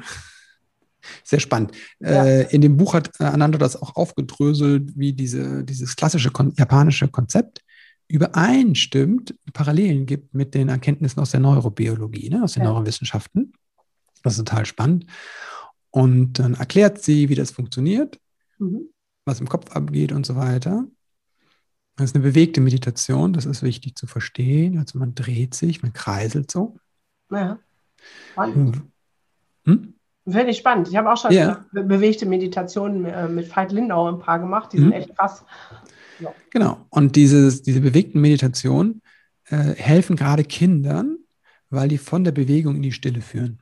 sehr 1.24 1.40
spannend. 1.40 1.72
Ja. 2.00 2.26
Äh, 2.26 2.54
in 2.56 2.62
dem 2.62 2.78
Buch 2.78 2.94
hat 2.94 3.12
äh, 3.20 3.26
Ananda 3.26 3.58
das 3.58 3.82
auch 3.82 3.96
aufgedröselt, 3.96 4.98
wie 4.98 5.14
diese, 5.14 5.64
dieses 5.64 5.96
klassische 5.96 6.32
kon 6.32 6.54
japanische 6.58 7.08
Konzept 7.08 7.62
übereinstimmt, 8.10 9.36
Parallelen 9.54 10.06
gibt 10.06 10.34
mit 10.34 10.54
den 10.54 10.70
Erkenntnissen 10.70 11.20
aus 11.20 11.32
der 11.32 11.40
Neurobiologie, 11.42 12.30
ne, 12.30 12.44
aus 12.44 12.54
den 12.54 12.64
Ja. 12.64 12.70
Neurowissenschaften. 12.70 13.54
Das 14.24 14.34
ist 14.34 14.40
total 14.40 14.66
spannend. 14.66 15.06
Und 15.92 16.40
dann 16.40 16.54
erklärt 16.54 17.02
sie, 17.04 17.30
wie 17.30 17.36
das 17.36 17.52
funktioniert, 17.52 18.20
Mhm. 18.60 18.90
was 19.26 19.40
im 19.40 19.50
Kopf 19.50 19.72
abgeht 19.72 20.12
und 20.12 20.26
so 20.26 20.36
weiter. 20.36 20.86
Das 21.96 22.12
ist 22.12 22.16
eine 22.16 22.24
bewegte 22.24 22.62
Meditation, 22.62 23.34
das 23.34 23.46
ist 23.46 23.64
wichtig 23.64 23.96
zu 23.96 24.08
verstehen. 24.08 24.78
Also 24.78 25.00
man 25.00 25.16
dreht 25.16 25.54
sich, 25.56 25.82
man 25.82 25.94
kreiselt 25.94 26.50
so. 26.52 26.78
Ja. 27.32 27.60
Spannend. 28.32 28.84
Hm? 29.66 29.96
Finde 30.30 30.50
ich 30.50 30.58
spannend. 30.58 30.90
Ich 30.90 30.96
habe 30.98 31.12
auch 31.12 31.18
schon 31.18 31.32
Ja. 31.32 31.66
be 31.72 31.84
bewegte 31.84 32.26
Meditationen 32.26 33.06
äh, 33.06 33.30
mit 33.30 33.56
Veit 33.56 33.72
Lindau 33.72 34.12
ein 34.12 34.20
paar 34.20 34.40
gemacht. 34.40 34.74
Die 34.74 34.78
sind 34.78 34.88
Mhm. 34.88 34.94
echt 34.94 35.16
krass. 35.16 35.46
Genau. 36.50 36.86
Und 36.90 37.16
dieses, 37.16 37.62
diese 37.62 37.80
bewegten 37.80 38.20
Meditationen 38.20 39.02
äh, 39.50 39.56
helfen 39.76 40.16
gerade 40.18 40.44
Kindern, 40.44 41.18
weil 41.70 41.88
die 41.88 41.98
von 41.98 42.24
der 42.24 42.32
Bewegung 42.34 42.76
in 42.76 42.82
die 42.82 42.92
Stille 42.92 43.22
führen. 43.22 43.60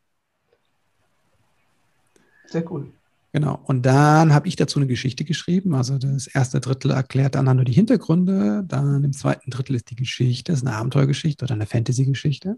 Sehr 2.47 2.69
cool. 2.71 2.91
Genau. 3.33 3.59
Und 3.65 3.85
dann 3.85 4.33
habe 4.33 4.47
ich 4.47 4.55
dazu 4.55 4.79
eine 4.79 4.87
Geschichte 4.87 5.25
geschrieben. 5.25 5.75
Also 5.75 5.97
das 5.97 6.25
erste 6.27 6.61
Drittel 6.61 6.91
erklärt 6.91 7.35
dann 7.35 7.53
nur 7.53 7.65
die 7.65 7.73
Hintergründe. 7.73 8.63
Dann 8.65 9.03
im 9.03 9.11
zweiten 9.13 9.51
Drittel 9.51 9.75
ist 9.75 9.89
die 9.91 9.95
Geschichte, 9.95 10.51
das 10.53 10.61
ist 10.61 10.67
eine 10.67 10.77
Abenteuergeschichte 10.77 11.43
oder 11.45 11.53
eine 11.53 11.65
Fantasy-Geschichte. 11.65 12.57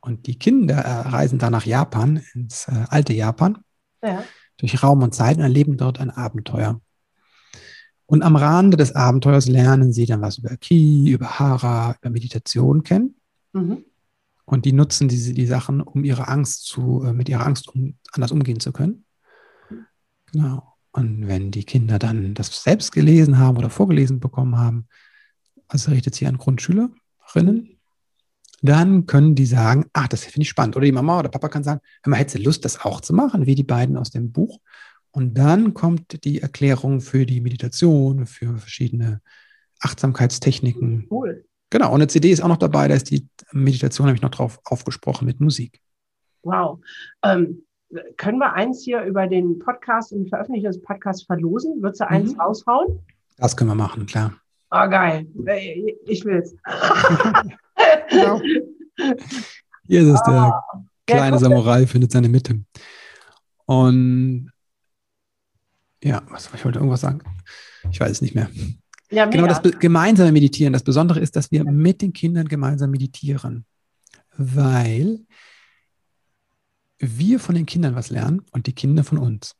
Und 0.00 0.26
die 0.26 0.38
Kinder 0.38 0.76
äh, 0.76 1.08
reisen 1.08 1.38
dann 1.38 1.52
nach 1.52 1.66
Japan, 1.66 2.22
ins 2.34 2.68
äh, 2.68 2.84
alte 2.88 3.12
Japan, 3.12 3.58
Ja. 4.02 4.24
durch 4.56 4.82
Raum 4.82 5.02
und 5.02 5.14
Zeit 5.14 5.36
und 5.36 5.42
erleben 5.42 5.76
dort 5.76 6.00
ein 6.00 6.10
Abenteuer. 6.10 6.80
Und 8.06 8.22
am 8.22 8.34
Rande 8.36 8.76
des 8.76 8.94
Abenteuers 8.94 9.46
lernen 9.46 9.92
sie 9.92 10.06
dann 10.06 10.20
was 10.20 10.38
über 10.38 10.56
Ki, 10.56 11.10
über 11.12 11.38
Hara, 11.38 11.96
über 12.00 12.10
Meditation 12.10 12.82
kennen. 12.82 13.16
Mhm. 13.52 13.84
Und 14.46 14.64
die 14.64 14.72
nutzen 14.72 15.06
diese 15.06 15.32
die 15.32 15.46
Sachen, 15.46 15.80
um 15.80 16.02
ihre 16.02 16.26
Angst 16.26 16.64
zu, 16.64 17.04
äh, 17.04 17.12
mit 17.12 17.28
ihrer 17.28 17.46
Angst 17.46 17.68
um, 17.68 17.94
anders 18.12 18.32
umgehen 18.32 18.58
zu 18.58 18.72
können. 18.72 19.04
Genau. 20.32 20.74
Und 20.92 21.28
wenn 21.28 21.52
die 21.52 21.64
Kinder 21.64 22.00
dann 22.00 22.34
das 22.34 22.62
selbst 22.62 22.90
gelesen 22.90 23.38
haben 23.38 23.56
oder 23.58 23.70
vorgelesen 23.70 24.18
bekommen 24.18 24.58
haben, 24.58 24.88
also 25.68 25.92
richtet 25.92 26.16
sich 26.16 26.26
an 26.26 26.38
Grundschülerinnen, 26.38 27.78
dann 28.62 29.06
können 29.06 29.34
die 29.34 29.46
sagen, 29.46 29.86
ach, 29.92 30.08
das 30.08 30.24
finde 30.24 30.42
ich 30.42 30.48
spannend. 30.48 30.76
Oder 30.76 30.84
die 30.86 30.92
Mama 30.92 31.18
oder 31.18 31.28
Papa 31.28 31.48
kann 31.48 31.64
sagen, 31.64 31.80
hör 32.02 32.10
mal, 32.10 32.16
hättest 32.16 32.38
du 32.38 32.42
Lust, 32.42 32.64
das 32.64 32.84
auch 32.84 33.00
zu 33.00 33.14
machen, 33.14 33.46
wie 33.46 33.54
die 33.54 33.62
beiden 33.64 33.96
aus 33.96 34.10
dem 34.10 34.32
Buch? 34.32 34.58
Und 35.12 35.34
dann 35.34 35.74
kommt 35.74 36.24
die 36.24 36.40
Erklärung 36.40 37.00
für 37.00 37.26
die 37.26 37.40
Meditation, 37.40 38.26
für 38.26 38.58
verschiedene 38.58 39.20
Achtsamkeitstechniken. 39.80 41.06
Cool. 41.10 41.44
Genau, 41.70 41.88
und 41.88 41.96
eine 41.96 42.06
CD 42.08 42.30
ist 42.30 42.42
auch 42.42 42.48
noch 42.48 42.56
dabei, 42.58 42.88
da 42.88 42.94
ist 42.94 43.10
die 43.10 43.26
Meditation 43.52 44.06
nämlich 44.06 44.22
noch 44.22 44.30
drauf 44.30 44.60
aufgesprochen 44.64 45.24
mit 45.24 45.40
Musik. 45.40 45.80
Wow. 46.42 46.80
Ähm, 47.22 47.62
können 48.16 48.38
wir 48.38 48.52
eins 48.52 48.82
hier 48.82 49.02
über 49.02 49.26
den 49.26 49.58
Podcast 49.58 50.12
und 50.12 50.28
veröffentlichen 50.28 50.66
das 50.66 50.80
Podcast 50.80 51.26
verlosen? 51.26 51.82
Würdest 51.82 52.00
du 52.00 52.08
eins 52.08 52.34
Mhm. 52.34 52.40
raushauen? 52.40 53.00
Das 53.36 53.56
können 53.56 53.70
wir 53.70 53.74
machen, 53.74 54.06
klar. 54.06 54.34
Ah, 54.70 54.86
geil. 54.86 55.26
Ich 56.06 56.24
will's. 56.24 56.54
Genau. 58.08 58.40
Hier 59.86 60.00
ist 60.02 60.08
es, 60.08 60.22
der 60.22 60.34
Ja, 60.34 60.62
kleine 61.06 61.36
guck. 61.36 61.40
Samurai 61.40 61.86
findet 61.86 62.12
seine 62.12 62.28
Mitte. 62.28 62.60
Und 63.66 64.50
ja, 66.02 66.22
was 66.30 66.50
ich 66.54 66.64
wollte 66.64 66.78
irgendwas 66.78 67.00
sagen. 67.00 67.20
Ich 67.90 68.00
weiß 68.00 68.10
es 68.10 68.22
nicht 68.22 68.34
mehr. 68.34 68.48
Ja, 69.10 69.26
Genau, 69.26 69.46
das 69.46 69.60
gemeinsame 69.62 70.32
Meditieren. 70.32 70.72
Das 70.72 70.82
Besondere 70.84 71.20
ist, 71.20 71.34
dass 71.36 71.50
wir 71.50 71.64
mit 71.64 72.00
den 72.02 72.12
Kindern 72.12 72.46
gemeinsam 72.46 72.90
meditieren, 72.90 73.64
weil 74.36 75.20
wir 76.98 77.40
von 77.40 77.54
den 77.54 77.66
Kindern 77.66 77.94
was 77.96 78.10
lernen 78.10 78.42
und 78.52 78.66
die 78.66 78.74
Kinder 78.74 79.02
von 79.02 79.18
uns. 79.18 79.56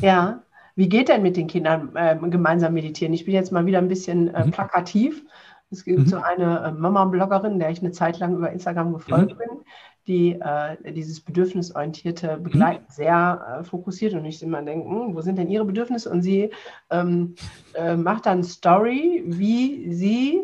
Ja, 0.00 0.44
wie 0.76 0.88
geht 0.88 1.08
denn 1.08 1.22
mit 1.22 1.36
den 1.36 1.46
Kindern 1.46 1.92
ähm, 1.96 2.30
gemeinsam 2.30 2.74
meditieren? 2.74 3.12
Ich 3.14 3.24
bin 3.24 3.34
jetzt 3.34 3.52
mal 3.52 3.66
wieder 3.66 3.78
ein 3.78 3.88
bisschen 3.88 4.28
äh, 4.34 4.46
Mhm. 4.46 4.50
plakativ. 4.50 5.24
Es 5.70 5.84
gibt 5.84 5.98
Mhm. 5.98 6.10
so 6.10 6.16
eine 6.18 6.64
äh, 6.64 6.72
Mama-Bloggerin, 6.72 7.58
der 7.58 7.70
ich 7.70 7.80
eine 7.80 7.92
Zeit 7.92 8.18
lang 8.18 8.36
über 8.36 8.50
Instagram 8.50 8.92
gefolgt 8.92 9.28
Mhm. 9.32 9.38
bin, 9.38 9.64
die 10.06 10.32
äh, 10.40 10.92
dieses 10.92 11.20
bedürfnisorientierte 11.22 12.38
Begleiten 12.38 12.84
sehr 12.88 13.60
äh, 13.60 13.64
fokussiert 13.64 14.14
und 14.14 14.24
ich 14.24 14.42
immer 14.42 14.62
denke, 14.62 14.88
hm, 14.88 15.14
wo 15.14 15.20
sind 15.20 15.38
denn 15.38 15.48
ihre 15.48 15.64
Bedürfnisse? 15.64 16.10
Und 16.10 16.22
sie 16.22 16.50
ähm, 16.90 17.36
äh, 17.74 17.96
macht 17.96 18.26
dann 18.26 18.42
Story, 18.42 19.22
wie 19.26 19.92
sie 19.92 20.42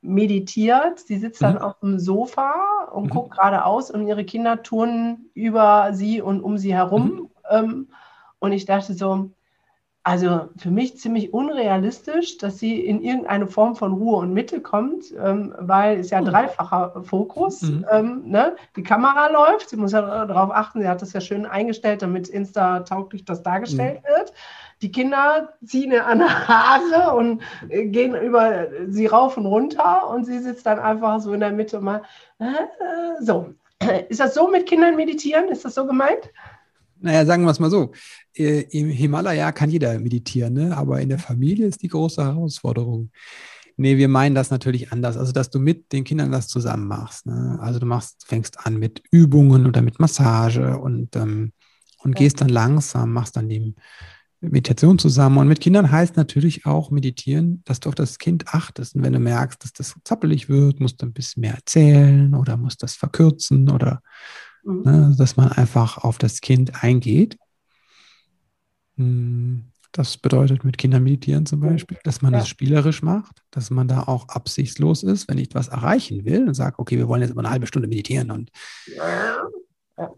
meditiert. 0.00 1.00
Sie 1.00 1.16
sitzt 1.18 1.42
dann 1.42 1.56
Mhm. 1.56 1.62
auf 1.62 1.78
dem 1.80 1.98
Sofa 1.98 2.52
und 2.92 3.04
Mhm. 3.04 3.10
guckt 3.10 3.32
geradeaus 3.36 3.90
und 3.90 4.06
ihre 4.06 4.24
Kinder 4.24 4.62
turnen 4.62 5.30
über 5.34 5.90
sie 5.92 6.20
und 6.22 6.42
um 6.42 6.58
sie 6.58 6.74
herum. 6.74 7.30
Ähm, 7.50 7.88
und 8.38 8.52
ich 8.52 8.64
dachte 8.66 8.94
so, 8.94 9.30
also 10.06 10.50
für 10.58 10.70
mich 10.70 10.98
ziemlich 10.98 11.32
unrealistisch, 11.32 12.36
dass 12.36 12.58
sie 12.58 12.78
in 12.78 13.02
irgendeine 13.02 13.46
Form 13.46 13.74
von 13.74 13.94
Ruhe 13.94 14.18
und 14.18 14.34
Mitte 14.34 14.60
kommt, 14.60 15.06
ähm, 15.18 15.54
weil 15.58 15.98
es 15.98 16.10
ja 16.10 16.20
Mhm. 16.20 16.26
dreifacher 16.26 17.02
Fokus. 17.04 17.62
Mhm. 17.62 17.86
Ähm, 17.90 18.22
ne? 18.26 18.54
Die 18.76 18.82
Kamera 18.82 19.28
läuft, 19.30 19.70
sie 19.70 19.76
muss 19.76 19.92
ja 19.92 20.26
darauf 20.26 20.50
achten, 20.50 20.82
sie 20.82 20.88
hat 20.88 21.00
das 21.00 21.14
ja 21.14 21.22
schön 21.22 21.46
eingestellt, 21.46 22.02
damit 22.02 22.28
Insta-tauglich 22.28 23.24
das 23.24 23.42
dargestellt 23.42 24.02
wird. 24.06 24.34
Die 24.82 24.92
Kinder 24.92 25.54
ziehen 25.64 25.90
ihr 25.90 26.06
an 26.06 26.18
der 26.18 26.48
Haare 26.48 27.16
und 27.16 27.40
äh, 27.70 27.86
gehen 27.86 28.14
über 28.14 28.66
sie 28.88 29.06
rauf 29.06 29.38
und 29.38 29.46
runter 29.46 30.06
und 30.10 30.24
sie 30.24 30.38
sitzt 30.38 30.66
dann 30.66 30.78
einfach 30.78 31.20
so 31.20 31.32
in 31.32 31.40
der 31.40 31.52
Mitte 31.52 31.78
und 31.78 31.84
mal 31.84 32.02
äh, 32.38 32.44
so. 33.20 33.54
Ist 34.08 34.20
das 34.20 34.34
so 34.34 34.48
mit 34.48 34.66
Kindern 34.66 34.96
meditieren? 34.96 35.48
Ist 35.48 35.64
das 35.64 35.74
so 35.74 35.86
gemeint? 35.86 36.30
Naja, 37.04 37.26
sagen 37.26 37.44
wir 37.44 37.50
es 37.50 37.60
mal 37.60 37.70
so. 37.70 37.92
Äh, 38.34 38.62
Im 38.70 38.88
Himalaya 38.88 39.52
kann 39.52 39.68
jeder 39.68 39.98
meditieren, 40.00 40.54
ne? 40.54 40.74
aber 40.74 41.02
in 41.02 41.10
der 41.10 41.18
Familie 41.18 41.66
ist 41.66 41.82
die 41.82 41.88
große 41.88 42.24
Herausforderung. 42.24 43.10
Nee, 43.76 43.98
wir 43.98 44.08
meinen 44.08 44.34
das 44.34 44.50
natürlich 44.50 44.90
anders. 44.90 45.18
Also, 45.18 45.32
dass 45.32 45.50
du 45.50 45.58
mit 45.58 45.92
den 45.92 46.04
Kindern 46.04 46.32
das 46.32 46.48
zusammen 46.48 46.86
machst. 46.86 47.26
Ne? 47.26 47.58
Also, 47.60 47.78
du 47.78 47.84
machst, 47.84 48.24
fängst 48.26 48.66
an 48.66 48.78
mit 48.78 49.02
Übungen 49.10 49.66
oder 49.66 49.82
mit 49.82 50.00
Massage 50.00 50.78
und, 50.78 51.14
ähm, 51.16 51.52
und 51.98 52.12
Ja. 52.12 52.18
gehst 52.20 52.40
dann 52.40 52.48
langsam, 52.48 53.12
machst 53.12 53.36
dann 53.36 53.50
die 53.50 53.74
Meditation 54.40 54.98
zusammen. 54.98 55.36
Und 55.36 55.48
mit 55.48 55.60
Kindern 55.60 55.90
heißt 55.90 56.16
natürlich 56.16 56.64
auch 56.64 56.90
meditieren, 56.90 57.60
dass 57.66 57.80
du 57.80 57.90
auf 57.90 57.94
das 57.94 58.18
Kind 58.18 58.48
achtest. 58.54 58.94
Und 58.94 59.02
wenn 59.02 59.12
du 59.12 59.18
merkst, 59.18 59.62
dass 59.62 59.74
das 59.74 59.94
zappelig 60.04 60.48
wird, 60.48 60.80
musst 60.80 61.02
du 61.02 61.06
ein 61.06 61.12
bisschen 61.12 61.42
mehr 61.42 61.54
erzählen 61.54 62.34
oder 62.34 62.56
musst 62.56 62.82
das 62.82 62.94
verkürzen 62.94 63.68
oder 63.70 64.00
Mhm. 64.64 64.82
ne, 64.84 65.14
dass 65.18 65.36
man 65.36 65.52
einfach 65.52 65.98
auf 65.98 66.18
das 66.18 66.40
Kind 66.40 66.82
eingeht. 66.82 67.36
Hm, 68.96 69.64
Das 69.92 70.16
bedeutet 70.16 70.64
mit 70.64 70.76
Kindern 70.76 71.04
meditieren 71.04 71.46
zum 71.46 71.60
Beispiel, 71.60 71.96
dass 72.02 72.20
man 72.20 72.32
Ja. 72.32 72.40
das 72.40 72.48
spielerisch 72.48 73.02
macht, 73.02 73.42
dass 73.52 73.70
man 73.70 73.86
da 73.86 74.02
auch 74.02 74.28
absichtslos 74.28 75.04
ist, 75.04 75.28
wenn 75.28 75.38
ich 75.38 75.46
etwas 75.46 75.68
erreichen 75.68 76.24
will 76.24 76.48
und 76.48 76.54
sage, 76.54 76.80
okay, 76.80 76.96
wir 76.98 77.06
wollen 77.06 77.22
jetzt 77.22 77.30
aber 77.30 77.42
eine 77.42 77.50
halbe 77.50 77.68
Stunde 77.68 77.86
meditieren 77.88 78.32
und 78.32 78.50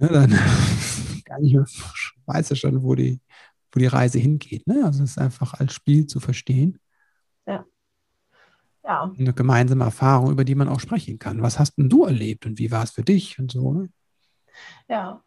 ne, 0.00 0.08
dann 0.08 0.30
gar 1.24 1.40
nicht 1.40 1.54
mehr 1.54 1.64
weiß 2.26 2.50
er 2.50 2.56
schon, 2.56 2.82
wo 2.82 2.94
die, 2.94 3.20
wo 3.72 3.78
die 3.80 3.86
Reise 3.86 4.18
hingeht. 4.18 4.66
Ne? 4.66 4.82
Also 4.84 5.04
es 5.04 5.10
ist 5.10 5.18
einfach 5.18 5.54
als 5.54 5.74
Spiel 5.74 6.06
zu 6.06 6.20
verstehen. 6.20 6.78
Ja, 7.46 9.12
Eine 9.18 9.32
gemeinsame 9.34 9.84
Erfahrung, 9.84 10.30
über 10.30 10.44
die 10.44 10.54
man 10.54 10.68
auch 10.68 10.80
sprechen 10.80 11.18
kann. 11.18 11.42
Was 11.42 11.58
hast 11.58 11.74
denn 11.76 11.88
du 11.88 12.04
erlebt 12.04 12.46
und 12.46 12.58
wie 12.58 12.70
war 12.70 12.84
es 12.84 12.92
für 12.92 13.02
dich 13.02 13.38
und 13.38 13.50
so? 13.50 13.72
Ne? 13.72 13.88
Ja. 14.88 15.22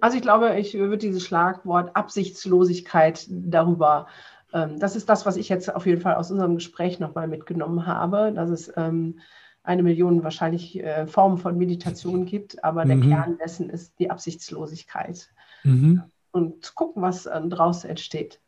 Also 0.00 0.16
ich 0.16 0.22
glaube, 0.22 0.58
ich 0.60 0.74
würde 0.74 0.98
dieses 0.98 1.24
Schlagwort 1.24 1.96
Absichtslosigkeit 1.96 3.26
darüber, 3.28 4.06
ähm, 4.52 4.78
das 4.78 4.94
ist 4.94 5.08
das, 5.08 5.26
was 5.26 5.36
ich 5.36 5.48
jetzt 5.48 5.74
auf 5.74 5.86
jeden 5.86 6.00
Fall 6.00 6.14
aus 6.14 6.30
unserem 6.30 6.54
Gespräch 6.54 7.00
nochmal 7.00 7.26
mitgenommen 7.28 7.84
habe, 7.86 8.32
dass 8.32 8.48
es 8.50 8.72
ähm, 8.76 9.18
eine 9.64 9.82
Million 9.82 10.22
wahrscheinlich 10.22 10.78
äh, 10.82 11.06
Formen 11.08 11.38
von 11.38 11.58
Meditation 11.58 12.26
gibt, 12.26 12.62
aber 12.62 12.84
der 12.84 12.96
Mhm. 12.96 13.00
Kern 13.00 13.38
dessen 13.38 13.68
ist 13.70 13.98
die 13.98 14.10
Absichtslosigkeit. 14.10 15.28
Mhm. 15.64 16.04
und 16.30 16.64
zu 16.64 16.74
gucken, 16.74 17.02
was 17.02 17.26
äh, 17.26 17.40
daraus 17.48 17.84
entsteht. 17.84 18.40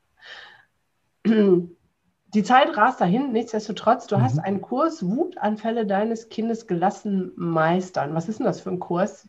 Die 1.26 2.42
Zeit 2.42 2.76
rast 2.76 3.00
dahin, 3.00 3.32
nichtsdestotrotz, 3.32 4.06
du 4.06 4.16
Mhm. 4.16 4.22
hast 4.22 4.38
einen 4.38 4.60
Kurs 4.60 5.04
Wutanfälle 5.06 5.86
deines 5.86 6.28
Kindes 6.28 6.66
gelassen 6.66 7.32
meistern. 7.36 8.14
Was 8.14 8.28
ist 8.28 8.38
denn 8.38 8.46
das 8.46 8.60
für 8.60 8.70
ein 8.70 8.78
Kurs? 8.80 9.28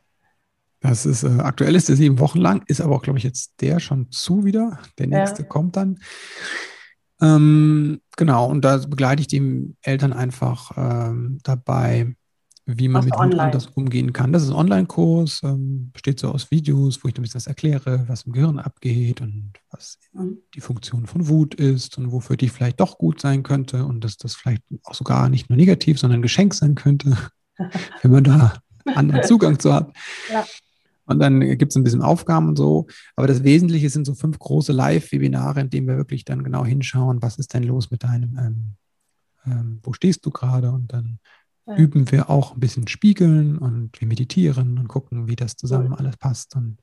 Das 0.81 1.05
ist 1.05 1.23
äh, 1.23 1.39
aktuell 1.39 1.75
ist 1.75 1.89
der 1.89 1.95
sieben 1.97 2.19
Wochen 2.19 2.39
lang, 2.39 2.63
ist 2.67 2.79
aber 2.81 2.95
auch, 2.95 3.01
glaube 3.01 3.17
ich, 3.19 3.25
jetzt 3.25 3.53
der 3.61 3.79
schon 3.79 4.11
zu 4.11 4.45
wieder. 4.45 4.79
Der 4.97 5.07
Ja. 5.09 5.19
nächste 5.19 5.43
kommt 5.43 5.75
dann. 5.75 5.99
Ähm, 7.21 7.99
genau, 8.15 8.47
und 8.49 8.63
da 8.63 8.77
begleite 8.77 9.21
ich 9.21 9.27
die 9.27 9.75
Eltern 9.81 10.13
einfach 10.13 10.71
ähm, 10.77 11.39
dabei, 11.43 12.15
wie 12.65 12.87
man 12.87 13.03
Machst 13.03 13.09
mit 13.09 13.19
online? 13.19 13.41
anders 13.43 13.67
umgehen 13.67 14.13
kann. 14.13 14.31
Das 14.31 14.43
ist 14.43 14.49
ein 14.49 14.55
Online-Kurs, 14.55 15.41
ähm, 15.43 15.89
besteht 15.91 16.19
so 16.19 16.29
aus 16.29 16.49
Videos, 16.51 17.03
wo 17.03 17.09
ich 17.09 17.15
ein 17.17 17.21
bisschen 17.23 17.39
was 17.39 17.47
erkläre, 17.47 18.05
was 18.07 18.23
im 18.23 18.31
Gehirn 18.31 18.59
abgeht 18.59 19.21
und 19.21 19.53
was 19.71 19.97
Mhm. 20.13 20.37
die 20.55 20.61
Funktion 20.61 21.07
von 21.07 21.27
Wut 21.27 21.55
ist 21.55 21.97
und 21.97 22.11
wofür 22.11 22.37
die 22.37 22.47
vielleicht 22.49 22.79
doch 22.79 22.97
gut 22.97 23.19
sein 23.19 23.43
könnte 23.43 23.85
und 23.85 24.03
dass 24.03 24.17
das 24.17 24.35
vielleicht 24.35 24.63
auch 24.83 24.93
sogar 24.93 25.27
nicht 25.29 25.49
nur 25.49 25.57
negativ, 25.57 25.99
sondern 25.99 26.19
ein 26.19 26.23
Geschenk 26.23 26.53
sein 26.53 26.75
könnte, 26.75 27.17
wenn 28.01 28.11
man 28.11 28.23
da 28.23 28.53
anderen 28.95 29.23
Zugang 29.23 29.59
zu 29.59 29.73
hat. 29.73 29.91
Ja. 30.31 30.45
Und 31.09 31.19
dann 31.19 31.39
gibt 31.57 31.71
es 31.71 31.75
ein 31.75 31.83
bisschen 31.83 32.01
Aufgaben 32.01 32.47
und 32.49 32.55
so. 32.57 32.87
Aber 33.15 33.27
das 33.27 33.43
Wesentliche 33.43 33.89
sind 33.89 34.05
so 34.05 34.13
fünf 34.13 34.39
große 34.39 34.71
Live-Webinare, 34.71 35.59
in 35.61 35.69
denen 35.69 35.87
wir 35.87 35.97
wirklich 35.97 36.23
dann 36.25 36.43
genau 36.43 36.63
hinschauen, 36.65 37.21
was 37.21 37.37
ist 37.37 37.53
denn 37.53 37.63
los 37.63 37.91
mit 37.91 38.03
deinem, 38.03 38.37
ähm, 38.37 38.75
ähm, 39.45 39.79
wo 39.83 39.93
stehst 39.93 40.25
du 40.25 40.29
gerade? 40.31 40.71
Und 40.71 40.93
dann 40.93 41.19
Ja. 41.67 41.75
üben 41.75 42.11
wir 42.11 42.29
auch 42.29 42.53
ein 42.53 42.59
bisschen 42.59 42.87
Spiegeln 42.87 43.57
und 43.57 43.99
wir 43.99 44.07
meditieren 44.07 44.77
und 44.79 44.87
gucken, 44.87 45.27
wie 45.27 45.35
das 45.35 45.55
zusammen 45.55 45.93
alles 45.93 46.17
passt 46.17 46.55
und 46.55 46.65
ein 46.73 46.77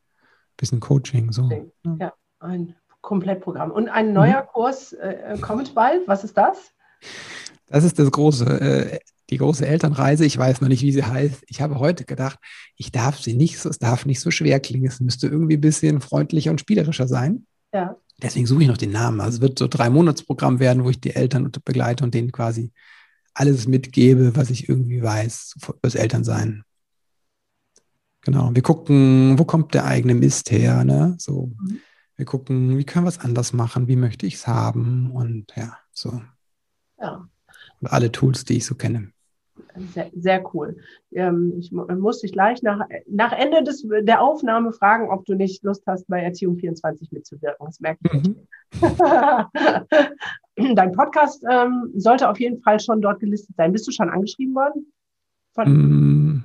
bisschen 0.56 0.80
Coaching. 0.80 1.32
So. 1.32 1.44
Okay. 1.44 1.70
ne? 1.84 1.96
Ja. 2.00 2.12
Ein 2.40 2.74
Komplettprogramm. 3.00 3.70
Und 3.70 3.88
ein 3.88 4.12
neuer 4.12 4.42
Mhm. 4.42 4.46
Kurs 4.52 4.92
äh, 4.92 5.38
kommt 5.40 5.74
bald. 5.74 6.06
Was 6.06 6.24
ist 6.24 6.36
das? 6.36 6.70
Das 7.68 7.84
ist 7.84 7.98
das 7.98 8.10
große, 8.10 8.44
äh, 8.60 8.98
die 9.30 9.38
große 9.38 9.66
Elternreise. 9.66 10.24
Ich 10.24 10.38
weiß 10.38 10.60
noch 10.60 10.68
nicht, 10.68 10.82
wie 10.82 10.92
sie 10.92 11.04
heißt. 11.04 11.44
Ich 11.48 11.60
habe 11.60 11.78
heute 11.78 12.04
gedacht, 12.04 12.38
ich 12.76 12.92
darf 12.92 13.20
sie 13.20 13.34
nicht 13.34 13.58
so, 13.58 13.68
es 13.68 13.78
darf 13.78 14.06
nicht 14.06 14.20
so 14.20 14.30
schwer 14.30 14.60
klingen. 14.60 14.86
Es 14.86 15.00
müsste 15.00 15.26
irgendwie 15.26 15.56
ein 15.56 15.60
bisschen 15.60 16.00
freundlicher 16.00 16.50
und 16.50 16.60
spielerischer 16.60 17.08
sein. 17.08 17.46
Ja. 17.72 17.96
Deswegen 18.22 18.46
suche 18.46 18.62
ich 18.62 18.68
noch 18.68 18.78
den 18.78 18.92
Namen. 18.92 19.20
Also 19.20 19.36
es 19.36 19.40
wird 19.42 19.58
so 19.58 19.66
ein 19.66 19.70
drei 19.70 19.90
Monatsprogramm 19.90 20.60
werden, 20.60 20.84
wo 20.84 20.90
ich 20.90 21.00
die 21.00 21.14
Eltern 21.14 21.50
begleite 21.64 22.04
und 22.04 22.14
denen 22.14 22.32
quasi 22.32 22.72
alles 23.34 23.68
mitgebe, 23.68 24.34
was 24.34 24.50
ich 24.50 24.68
irgendwie 24.68 25.02
weiß 25.02 25.56
über 25.62 25.78
das 25.82 25.94
Elternsein. 25.94 26.64
Genau. 28.22 28.54
Wir 28.54 28.62
gucken, 28.62 29.38
wo 29.38 29.44
kommt 29.44 29.74
der 29.74 29.84
eigene 29.84 30.14
Mist 30.14 30.50
her, 30.50 30.84
ne? 30.84 31.14
So. 31.18 31.52
Mhm. 31.60 31.80
Wir 32.16 32.24
gucken, 32.24 32.78
wie 32.78 32.84
können 32.84 33.04
wir 33.04 33.10
es 33.10 33.20
anders 33.20 33.52
machen, 33.52 33.88
wie 33.88 33.96
möchte 33.96 34.26
ich 34.26 34.36
es 34.36 34.46
haben 34.46 35.10
und 35.10 35.52
ja, 35.54 35.76
so. 35.92 36.22
Ja. 36.98 37.28
Und 37.80 37.88
alle 37.88 38.10
Tools, 38.10 38.44
die 38.44 38.56
ich 38.56 38.64
so 38.64 38.74
kenne. 38.74 39.12
Sehr, 39.94 40.10
sehr 40.14 40.54
cool. 40.54 40.76
Ähm, 41.12 41.54
ich 41.58 41.72
mu- 41.72 41.86
muss 41.98 42.20
dich 42.20 42.32
gleich 42.32 42.62
nach, 42.62 42.86
nach 43.06 43.32
Ende 43.32 43.62
des, 43.62 43.86
der 44.02 44.22
Aufnahme 44.22 44.72
fragen, 44.72 45.10
ob 45.10 45.24
du 45.24 45.34
nicht 45.34 45.62
Lust 45.64 45.82
hast, 45.86 46.06
bei 46.08 46.22
Erziehung 46.22 46.56
24 46.56 47.10
mitzuwirken. 47.12 47.66
Das 47.66 47.80
merke 47.80 48.00
ich. 48.12 48.28
Mhm. 48.28 48.36
Dein 50.74 50.92
Podcast 50.92 51.44
ähm, 51.50 51.90
sollte 51.96 52.28
auf 52.28 52.40
jeden 52.40 52.60
Fall 52.62 52.80
schon 52.80 53.00
dort 53.00 53.20
gelistet 53.20 53.56
sein. 53.56 53.72
Bist 53.72 53.86
du 53.86 53.92
schon 53.92 54.08
angeschrieben 54.08 54.54
worden? 54.54 54.92
Von, 55.54 55.68
Mm, 55.68 56.44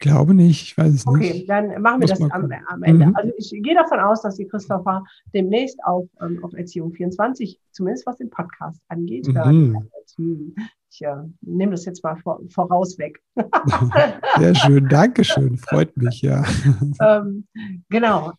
glaube 0.00 0.34
nicht, 0.34 0.62
ich 0.62 0.76
weiß 0.76 0.92
es 0.92 1.06
okay, 1.06 1.32
nicht. 1.32 1.48
dann 1.48 1.68
machen 1.80 2.00
wir 2.00 2.08
Muss 2.08 2.18
das 2.18 2.30
am, 2.32 2.50
am 2.66 2.82
Ende. 2.82 3.06
Mhm. 3.06 3.16
Also 3.16 3.32
ich 3.36 3.50
gehe 3.50 3.74
davon 3.74 4.00
aus, 4.00 4.22
dass 4.22 4.36
die 4.36 4.48
Christopher 4.48 5.04
demnächst 5.32 5.78
auch 5.84 6.08
ähm, 6.20 6.42
auf 6.42 6.52
Erziehung 6.54 6.92
24, 6.92 7.60
zumindest 7.70 8.06
was 8.06 8.16
den 8.16 8.30
Podcast 8.30 8.80
angeht, 8.88 9.28
hören 9.32 9.70
Mhm. 9.70 9.90
Hm. 10.16 10.54
Ich 10.90 11.02
äh, 11.02 11.16
nehme 11.42 11.72
das 11.72 11.84
jetzt 11.84 12.02
mal 12.02 12.16
vor, 12.16 12.40
voraus 12.48 12.98
weg. 12.98 13.22
Sehr 14.38 14.54
schön, 14.56 14.88
Dankeschön, 14.88 15.56
freut 15.56 15.96
mich, 15.96 16.20
ja. 16.22 16.44
ähm, 17.00 17.46
genau. 17.88 18.32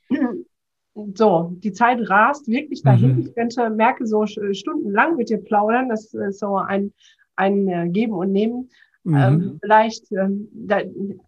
So, 1.15 1.55
die 1.59 1.71
Zeit 1.71 2.09
rast 2.09 2.49
wirklich 2.49 2.81
dahin. 2.81 3.15
Mhm. 3.15 3.19
Ich 3.21 3.33
könnte, 3.33 3.69
merke 3.69 4.05
so 4.05 4.25
stundenlang 4.25 5.15
mit 5.15 5.29
dir 5.29 5.37
plaudern. 5.37 5.87
Das 5.87 6.13
ist 6.13 6.39
so 6.39 6.57
ein, 6.57 6.91
ein 7.37 7.67
äh, 7.69 7.87
Geben 7.89 8.13
und 8.13 8.33
Nehmen. 8.33 8.69
Ähm, 9.05 9.13
Mhm. 9.13 9.59
vielleicht, 9.61 10.11
ähm, 10.11 10.47
da, 10.53 10.81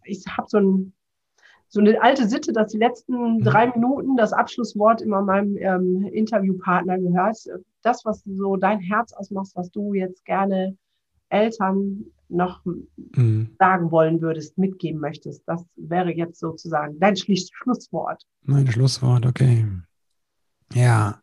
ich 0.04 0.26
habe 0.28 0.48
so, 0.48 0.58
ein, 0.58 0.94
so 1.68 1.80
eine 1.80 2.02
alte 2.02 2.28
Sitte, 2.28 2.54
dass 2.54 2.72
die 2.72 2.78
letzten 2.78 3.40
Mhm. 3.40 3.44
drei 3.44 3.68
Minuten 3.68 4.16
das 4.16 4.34
Abschlusswort 4.34 5.02
immer 5.02 5.22
meinem 5.22 5.58
ähm, 5.58 6.06
Interviewpartner 6.06 7.00
gehört. 7.00 7.38
Das, 7.82 8.06
was 8.06 8.24
so 8.26 8.56
dein 8.58 8.80
Herz 8.80 9.14
ausmacht, 9.14 9.52
was 9.56 9.72
du 9.72 9.94
jetzt 9.94 10.24
gerne 10.26 10.78
Eltern 11.30 12.06
noch 12.30 12.64
Mhm. 13.16 13.56
sagen 13.60 13.92
wollen 13.92 14.22
würdest, 14.22 14.58
mitgeben 14.58 15.00
möchtest, 15.00 15.44
das 15.48 15.64
wäre 15.76 16.12
jetzt 16.14 16.40
sozusagen 16.40 17.00
dein 17.00 17.16
Schlusswort. 17.16 18.24
Mein 18.44 18.68
Schlusswort, 18.72 19.26
okay. 19.26 19.66
Ja. 20.74 21.22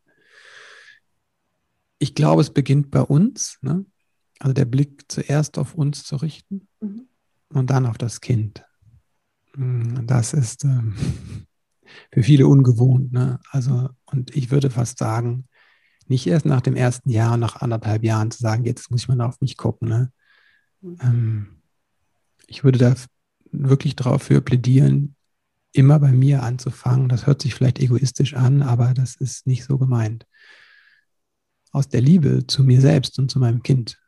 Ich 1.99 2.15
glaube, 2.15 2.41
es 2.41 2.51
beginnt 2.51 2.91
bei 2.91 3.03
uns, 3.03 3.59
ne? 3.63 3.85
Also 4.41 4.53
der 4.55 4.64
Blick 4.64 5.05
zuerst 5.09 5.59
auf 5.59 5.74
uns 5.74 6.03
zu 6.03 6.16
richten 6.16 6.66
Mhm. 6.80 7.07
und 7.51 7.70
dann 7.70 7.86
auf 7.86 7.99
das 7.99 8.20
Kind. 8.20 8.64
Mm, 9.55 10.07
Das 10.07 10.32
ist 10.32 10.64
ähm, 10.64 10.95
für 12.12 12.22
viele 12.22 12.47
ungewohnt. 12.49 13.12
Ne? 13.12 13.38
Also, 13.51 13.91
und 14.07 14.34
ich 14.34 14.51
würde 14.51 14.70
fast 14.70 14.99
sagen, 14.99 15.47
nicht 16.09 16.26
erst 16.26 16.47
nach 16.47 16.61
dem 16.62 16.74
ersten 16.74 17.11
Jahr, 17.11 17.36
nach 17.36 17.57
anderthalb 17.57 18.03
Jahren 18.03 18.30
zu 18.32 18.38
sagen, 18.38 18.64
jetzt 18.64 18.91
muss 18.91 19.03
ich 19.03 19.09
mal 19.09 19.20
auf 19.20 19.41
mich 19.41 19.57
gucken. 19.57 19.88
Ne? 19.88 20.12
Mhm. 20.80 20.97
Ähm, 21.03 21.47
ich 22.47 22.64
würde 22.64 22.78
da 22.78 22.95
wirklich 23.53 23.95
dafür 23.95 24.41
plädieren, 24.41 25.14
immer 25.72 26.01
bei 26.01 26.12
mir 26.12 26.43
anzufangen. 26.43 27.09
Das 27.09 27.26
hört 27.26 27.43
sich 27.43 27.55
vielleicht 27.55 27.78
egoistisch 27.78 28.34
an, 28.34 28.62
aber 28.62 28.95
das 28.95 29.14
ist 29.16 29.47
nicht 29.47 29.64
so 29.64 29.78
gemeint. 29.78 30.26
Aus 31.72 31.88
der 31.88 32.01
Liebe 32.01 32.47
zu 32.47 32.64
mir 32.64 32.80
selbst 32.80 33.18
und 33.18 33.30
zu 33.30 33.38
meinem 33.38 33.62
Kind. 33.62 34.00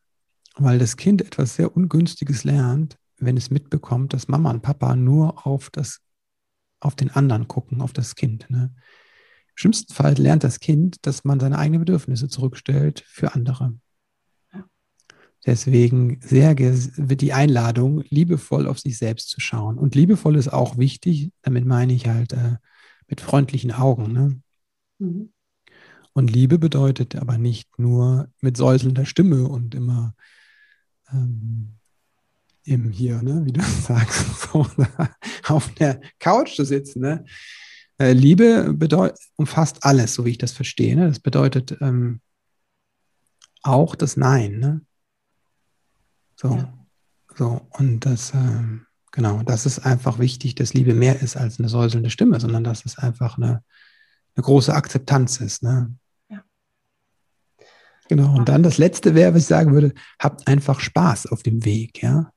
Weil 0.57 0.79
das 0.79 0.97
Kind 0.97 1.23
etwas 1.23 1.57
sehr 1.57 1.75
Ungünstiges 1.75 2.45
lernt, 2.45 2.99
wenn 3.19 3.37
es 3.37 3.51
mitbekommt, 3.51 4.13
dass 4.13 4.29
Mama 4.29 4.51
und 4.51 4.63
Papa 4.63 4.97
nur 4.97 5.47
auf, 5.47 5.71
das, 5.71 6.01
auf 6.81 6.95
den 6.95 7.11
anderen 7.11 7.49
gucken, 7.49 7.81
auf 7.81 7.93
das 7.93 8.15
Kind. 8.15 8.51
Ne? 8.51 8.75
Im 8.75 9.57
schlimmsten 9.57 9.95
Fall 9.95 10.15
lernt 10.15 10.45
das 10.45 10.61
Kind, 10.61 11.07
dass 11.07 11.25
man 11.25 11.41
seine 11.41 11.59
eigenen 11.59 11.81
Bedürfnisse 11.81 12.29
zurückstellt 12.29 13.05
für 13.07 13.35
andere. 13.35 13.75
Deswegen 15.45 16.21
sehr 16.21 16.57
wird 16.57 17.21
die 17.21 17.33
Einladung, 17.33 18.05
liebevoll 18.09 18.69
auf 18.69 18.79
sich 18.79 18.97
selbst 18.97 19.29
zu 19.29 19.41
schauen. 19.41 19.77
Und 19.77 19.97
liebevoll 19.97 20.37
ist 20.37 20.53
auch 20.53 20.79
wichtig, 20.79 21.33
damit 21.43 21.65
meine 21.65 21.93
ich 21.93 22.07
halt 22.07 22.33
äh, 22.33 22.59
mit 23.09 23.21
freundlichen 23.21 23.73
Augen. 23.73 24.13
Ne? 24.13 24.41
Mhm. 24.99 25.33
Und 26.13 26.31
Liebe 26.31 26.59
bedeutet 26.59 27.17
aber 27.17 27.39
nicht 27.39 27.79
nur 27.79 28.29
mit 28.41 28.57
säuselnder 28.57 29.05
Stimme 29.05 29.49
und 29.49 29.75
immer 29.75 30.15
ähm, 31.13 31.75
im 32.65 32.91
hier, 32.91 33.23
ne, 33.23 33.45
wie 33.45 33.53
du 33.53 33.63
sagst, 33.83 34.53
so, 34.53 34.67
auf 35.49 35.73
der 35.75 36.01
Couch 36.19 36.55
zu 36.55 36.65
sitzen. 36.65 37.01
Ne? 37.01 37.25
Äh, 37.99 38.13
Liebe 38.13 38.73
bedeut, 38.73 39.15
umfasst 39.37 39.85
alles, 39.85 40.15
so 40.15 40.25
wie 40.25 40.31
ich 40.31 40.39
das 40.39 40.53
verstehe. 40.53 40.97
Ne? 40.97 41.09
Das 41.09 41.21
bedeutet 41.21 41.77
ähm, 41.81 42.21
auch 43.63 43.95
das 43.95 44.17
Nein. 44.17 44.59
Ne? 44.59 44.81
So, 46.37 46.57
Ja. 46.57 46.87
so, 47.37 47.67
und 47.71 48.01
das, 48.01 48.33
ähm, 48.35 48.87
genau, 49.11 49.43
das 49.43 49.67
ist 49.67 49.81
einfach 49.81 50.19
wichtig, 50.19 50.55
dass 50.55 50.75
Liebe 50.75 50.95
mehr 50.95 51.21
ist 51.21 51.37
als 51.37 51.59
eine 51.59 51.69
säuselnde 51.69 52.11
Stimme, 52.11 52.41
sondern 52.41 52.65
dass 52.65 52.85
es 52.85 52.99
einfach 52.99 53.37
eine, 53.37 53.63
eine 54.35 54.43
große 54.43 54.75
Akzeptanz 54.75 55.41
ist. 55.41 55.63
Ne? 55.63 55.95
Genau. 58.15 58.37
Und 58.37 58.51
dann 58.51 58.63
das 58.63 58.77
letzte 58.77 59.15
wäre, 59.15 59.33
was 59.33 59.41
ich 59.41 59.47
sagen 59.47 59.73
würde, 59.73 59.95
habt 60.21 60.47
einfach 60.47 60.81
Spaß 60.81 61.33
auf 61.33 61.43
dem 61.43 61.65
Weg, 61.65 62.03
ja. 62.03 62.31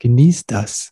Genießt 0.00 0.50
das. 0.50 0.90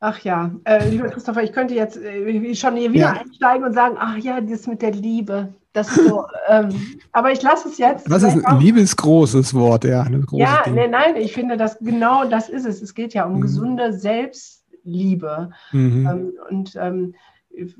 Ach 0.00 0.18
ja, 0.20 0.50
äh, 0.64 0.86
lieber 0.90 1.08
Christopher, 1.08 1.42
ich 1.42 1.54
könnte 1.54 1.74
jetzt 1.74 1.96
äh, 1.96 2.54
schon 2.54 2.76
hier 2.76 2.92
wieder 2.92 3.14
ja. 3.14 3.20
einsteigen 3.22 3.64
und 3.64 3.72
sagen, 3.72 3.96
ach 3.98 4.18
ja, 4.18 4.42
das 4.42 4.66
mit 4.66 4.82
der 4.82 4.92
Liebe. 4.92 5.54
Das 5.72 5.96
ist 5.96 6.06
so, 6.06 6.26
ähm, 6.48 7.00
aber 7.12 7.32
ich 7.32 7.40
lasse 7.40 7.68
es 7.70 7.78
jetzt. 7.78 8.10
Was 8.10 8.22
ist 8.22 8.44
ein 8.44 8.60
liebesgroßes 8.60 9.54
Wort, 9.54 9.84
ja. 9.84 10.06
ja, 10.32 10.62
nee, 10.70 10.88
nein, 10.88 11.16
ich 11.16 11.32
finde, 11.32 11.56
dass 11.56 11.78
genau 11.78 12.28
das 12.28 12.50
ist 12.50 12.66
es. 12.66 12.82
Es 12.82 12.94
geht 12.94 13.14
ja 13.14 13.24
um 13.24 13.36
mhm. 13.36 13.40
gesunde 13.40 13.94
Selbstliebe. 13.94 15.52
Mhm. 15.72 16.06
Ähm, 16.06 16.32
und 16.50 16.76
ähm, 16.76 17.14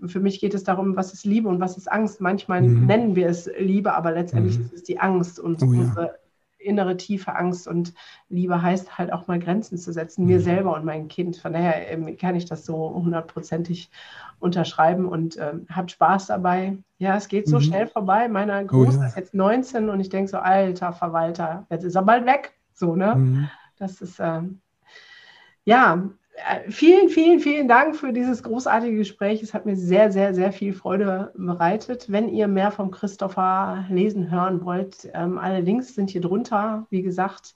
für 0.06 0.20
mich 0.20 0.40
geht 0.40 0.54
es 0.54 0.64
darum, 0.64 0.96
was 0.96 1.12
ist 1.12 1.24
Liebe 1.24 1.48
und 1.48 1.60
was 1.60 1.76
ist 1.76 1.90
Angst. 1.90 2.20
Manchmal 2.20 2.62
mhm. 2.62 2.86
nennen 2.86 3.16
wir 3.16 3.28
es 3.28 3.50
Liebe, 3.58 3.94
aber 3.94 4.12
letztendlich 4.12 4.58
mhm. 4.58 4.64
ist 4.64 4.72
es 4.72 4.82
die 4.82 4.98
Angst 4.98 5.38
und 5.38 5.62
oh, 5.62 5.72
ja. 5.72 5.80
unsere 5.80 6.20
innere 6.60 6.96
tiefe 6.96 7.34
Angst 7.34 7.66
und 7.66 7.94
Liebe 8.28 8.60
heißt 8.60 8.98
halt 8.98 9.12
auch 9.12 9.26
mal 9.26 9.38
Grenzen 9.38 9.78
zu 9.78 9.92
setzen, 9.92 10.26
mir 10.26 10.38
mhm. 10.38 10.42
selber 10.42 10.74
und 10.74 10.84
mein 10.84 11.08
Kind. 11.08 11.36
Von 11.36 11.54
daher 11.54 11.90
ähm, 11.90 12.16
kann 12.16 12.36
ich 12.36 12.44
das 12.44 12.64
so 12.64 12.94
hundertprozentig 12.94 13.90
unterschreiben 14.38 15.06
und 15.06 15.36
ähm, 15.38 15.66
habt 15.70 15.90
Spaß 15.90 16.26
dabei. 16.26 16.76
Ja, 16.98 17.16
es 17.16 17.28
geht 17.28 17.48
so 17.48 17.56
mhm. 17.56 17.62
schnell 17.62 17.86
vorbei. 17.86 18.28
Meiner 18.28 18.62
Große 18.64 18.98
oh, 18.98 19.02
ja. 19.02 19.08
ist 19.08 19.16
jetzt 19.16 19.34
19 19.34 19.88
und 19.88 20.00
ich 20.00 20.10
denke 20.10 20.30
so, 20.30 20.38
alter 20.38 20.92
Verwalter, 20.92 21.66
jetzt 21.70 21.84
ist 21.84 21.94
er 21.94 22.02
bald 22.02 22.26
weg. 22.26 22.52
So, 22.74 22.94
ne? 22.94 23.14
Mhm. 23.14 23.50
Das 23.78 24.00
ist, 24.00 24.20
ähm, 24.20 24.60
ja, 25.64 26.10
vielen, 26.68 27.08
vielen, 27.08 27.40
vielen 27.40 27.68
Dank 27.68 27.96
für 27.96 28.12
dieses 28.12 28.42
großartige 28.42 28.96
Gespräch. 28.96 29.42
Es 29.42 29.54
hat 29.54 29.66
mir 29.66 29.76
sehr, 29.76 30.12
sehr, 30.12 30.34
sehr 30.34 30.52
viel 30.52 30.72
Freude 30.72 31.32
bereitet. 31.36 32.10
Wenn 32.10 32.28
ihr 32.28 32.48
mehr 32.48 32.70
vom 32.70 32.90
Christopher 32.90 33.84
lesen, 33.88 34.30
hören 34.30 34.64
wollt, 34.64 35.10
ähm, 35.14 35.38
alle 35.38 35.60
Links 35.60 35.94
sind 35.94 36.10
hier 36.10 36.20
drunter. 36.20 36.86
Wie 36.90 37.02
gesagt, 37.02 37.54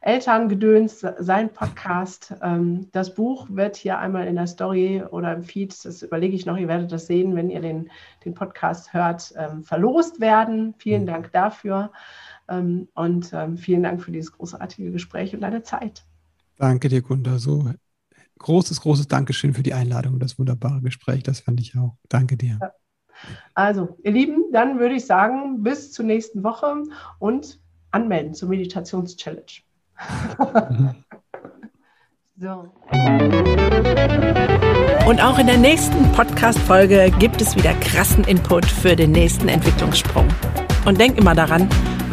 Elterngedöns, 0.00 1.04
sein 1.18 1.52
Podcast. 1.52 2.34
Ähm, 2.42 2.88
das 2.92 3.14
Buch 3.14 3.48
wird 3.50 3.76
hier 3.76 3.98
einmal 3.98 4.26
in 4.26 4.36
der 4.36 4.46
Story 4.46 5.02
oder 5.10 5.32
im 5.34 5.42
Feed, 5.42 5.84
das 5.84 6.02
überlege 6.02 6.36
ich 6.36 6.46
noch, 6.46 6.56
ihr 6.56 6.68
werdet 6.68 6.92
das 6.92 7.06
sehen, 7.06 7.34
wenn 7.34 7.50
ihr 7.50 7.60
den, 7.60 7.90
den 8.24 8.34
Podcast 8.34 8.92
hört, 8.92 9.34
ähm, 9.36 9.64
verlost 9.64 10.20
werden. 10.20 10.74
Vielen 10.78 11.06
Dank 11.06 11.32
dafür 11.32 11.90
ähm, 12.48 12.88
und 12.94 13.32
ähm, 13.32 13.56
vielen 13.56 13.82
Dank 13.82 14.02
für 14.02 14.12
dieses 14.12 14.32
großartige 14.32 14.92
Gespräch 14.92 15.34
und 15.34 15.40
deine 15.40 15.62
Zeit. 15.62 16.04
Danke 16.56 16.88
dir, 16.88 17.02
Gunda. 17.02 17.38
So 17.38 17.70
großes, 18.38 18.80
großes 18.80 19.08
Dankeschön 19.08 19.54
für 19.54 19.62
die 19.62 19.74
Einladung 19.74 20.14
und 20.14 20.20
das 20.20 20.38
wunderbare 20.38 20.80
Gespräch. 20.80 21.22
Das 21.22 21.40
fand 21.40 21.60
ich 21.60 21.76
auch. 21.76 21.96
Danke 22.08 22.36
dir. 22.36 22.58
Also, 23.54 23.98
ihr 24.04 24.12
Lieben, 24.12 24.44
dann 24.52 24.78
würde 24.78 24.94
ich 24.94 25.06
sagen, 25.06 25.62
bis 25.62 25.92
zur 25.92 26.04
nächsten 26.04 26.44
Woche 26.44 26.84
und 27.18 27.60
anmelden 27.90 28.34
zur 28.34 28.48
Meditations-Challenge. 28.48 29.44
So. 32.40 32.70
Und 35.08 35.20
auch 35.20 35.40
in 35.40 35.48
der 35.48 35.56
nächsten 35.56 36.12
Podcast-Folge 36.12 37.10
gibt 37.18 37.40
es 37.40 37.56
wieder 37.56 37.74
krassen 37.80 38.22
Input 38.22 38.64
für 38.64 38.94
den 38.94 39.10
nächsten 39.10 39.48
Entwicklungssprung. 39.48 40.28
Und 40.86 41.00
denk 41.00 41.18
immer 41.18 41.34
daran, 41.34 41.68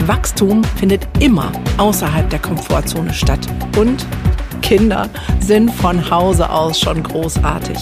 Wachstum 0.07 0.63
findet 0.63 1.07
immer 1.19 1.51
außerhalb 1.77 2.27
der 2.31 2.39
Komfortzone 2.39 3.13
statt. 3.13 3.45
Und 3.77 4.03
Kinder 4.65 5.11
sind 5.41 5.69
von 5.69 6.09
Hause 6.09 6.49
aus 6.49 6.79
schon 6.79 7.03
großartig. 7.03 7.77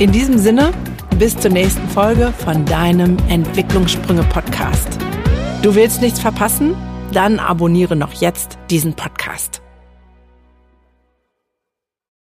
In 0.00 0.10
diesem 0.10 0.36
Sinne, 0.36 0.72
bis 1.16 1.36
zur 1.36 1.52
nächsten 1.52 1.88
Folge 1.88 2.34
von 2.44 2.64
deinem 2.64 3.16
Entwicklungssprünge-Podcast. 3.28 4.98
Du 5.62 5.76
willst 5.76 6.02
nichts 6.02 6.18
verpassen? 6.18 6.74
Dann 7.12 7.38
abonniere 7.38 7.94
noch 7.94 8.14
jetzt 8.14 8.58
diesen 8.68 8.94
Podcast. 8.94 9.63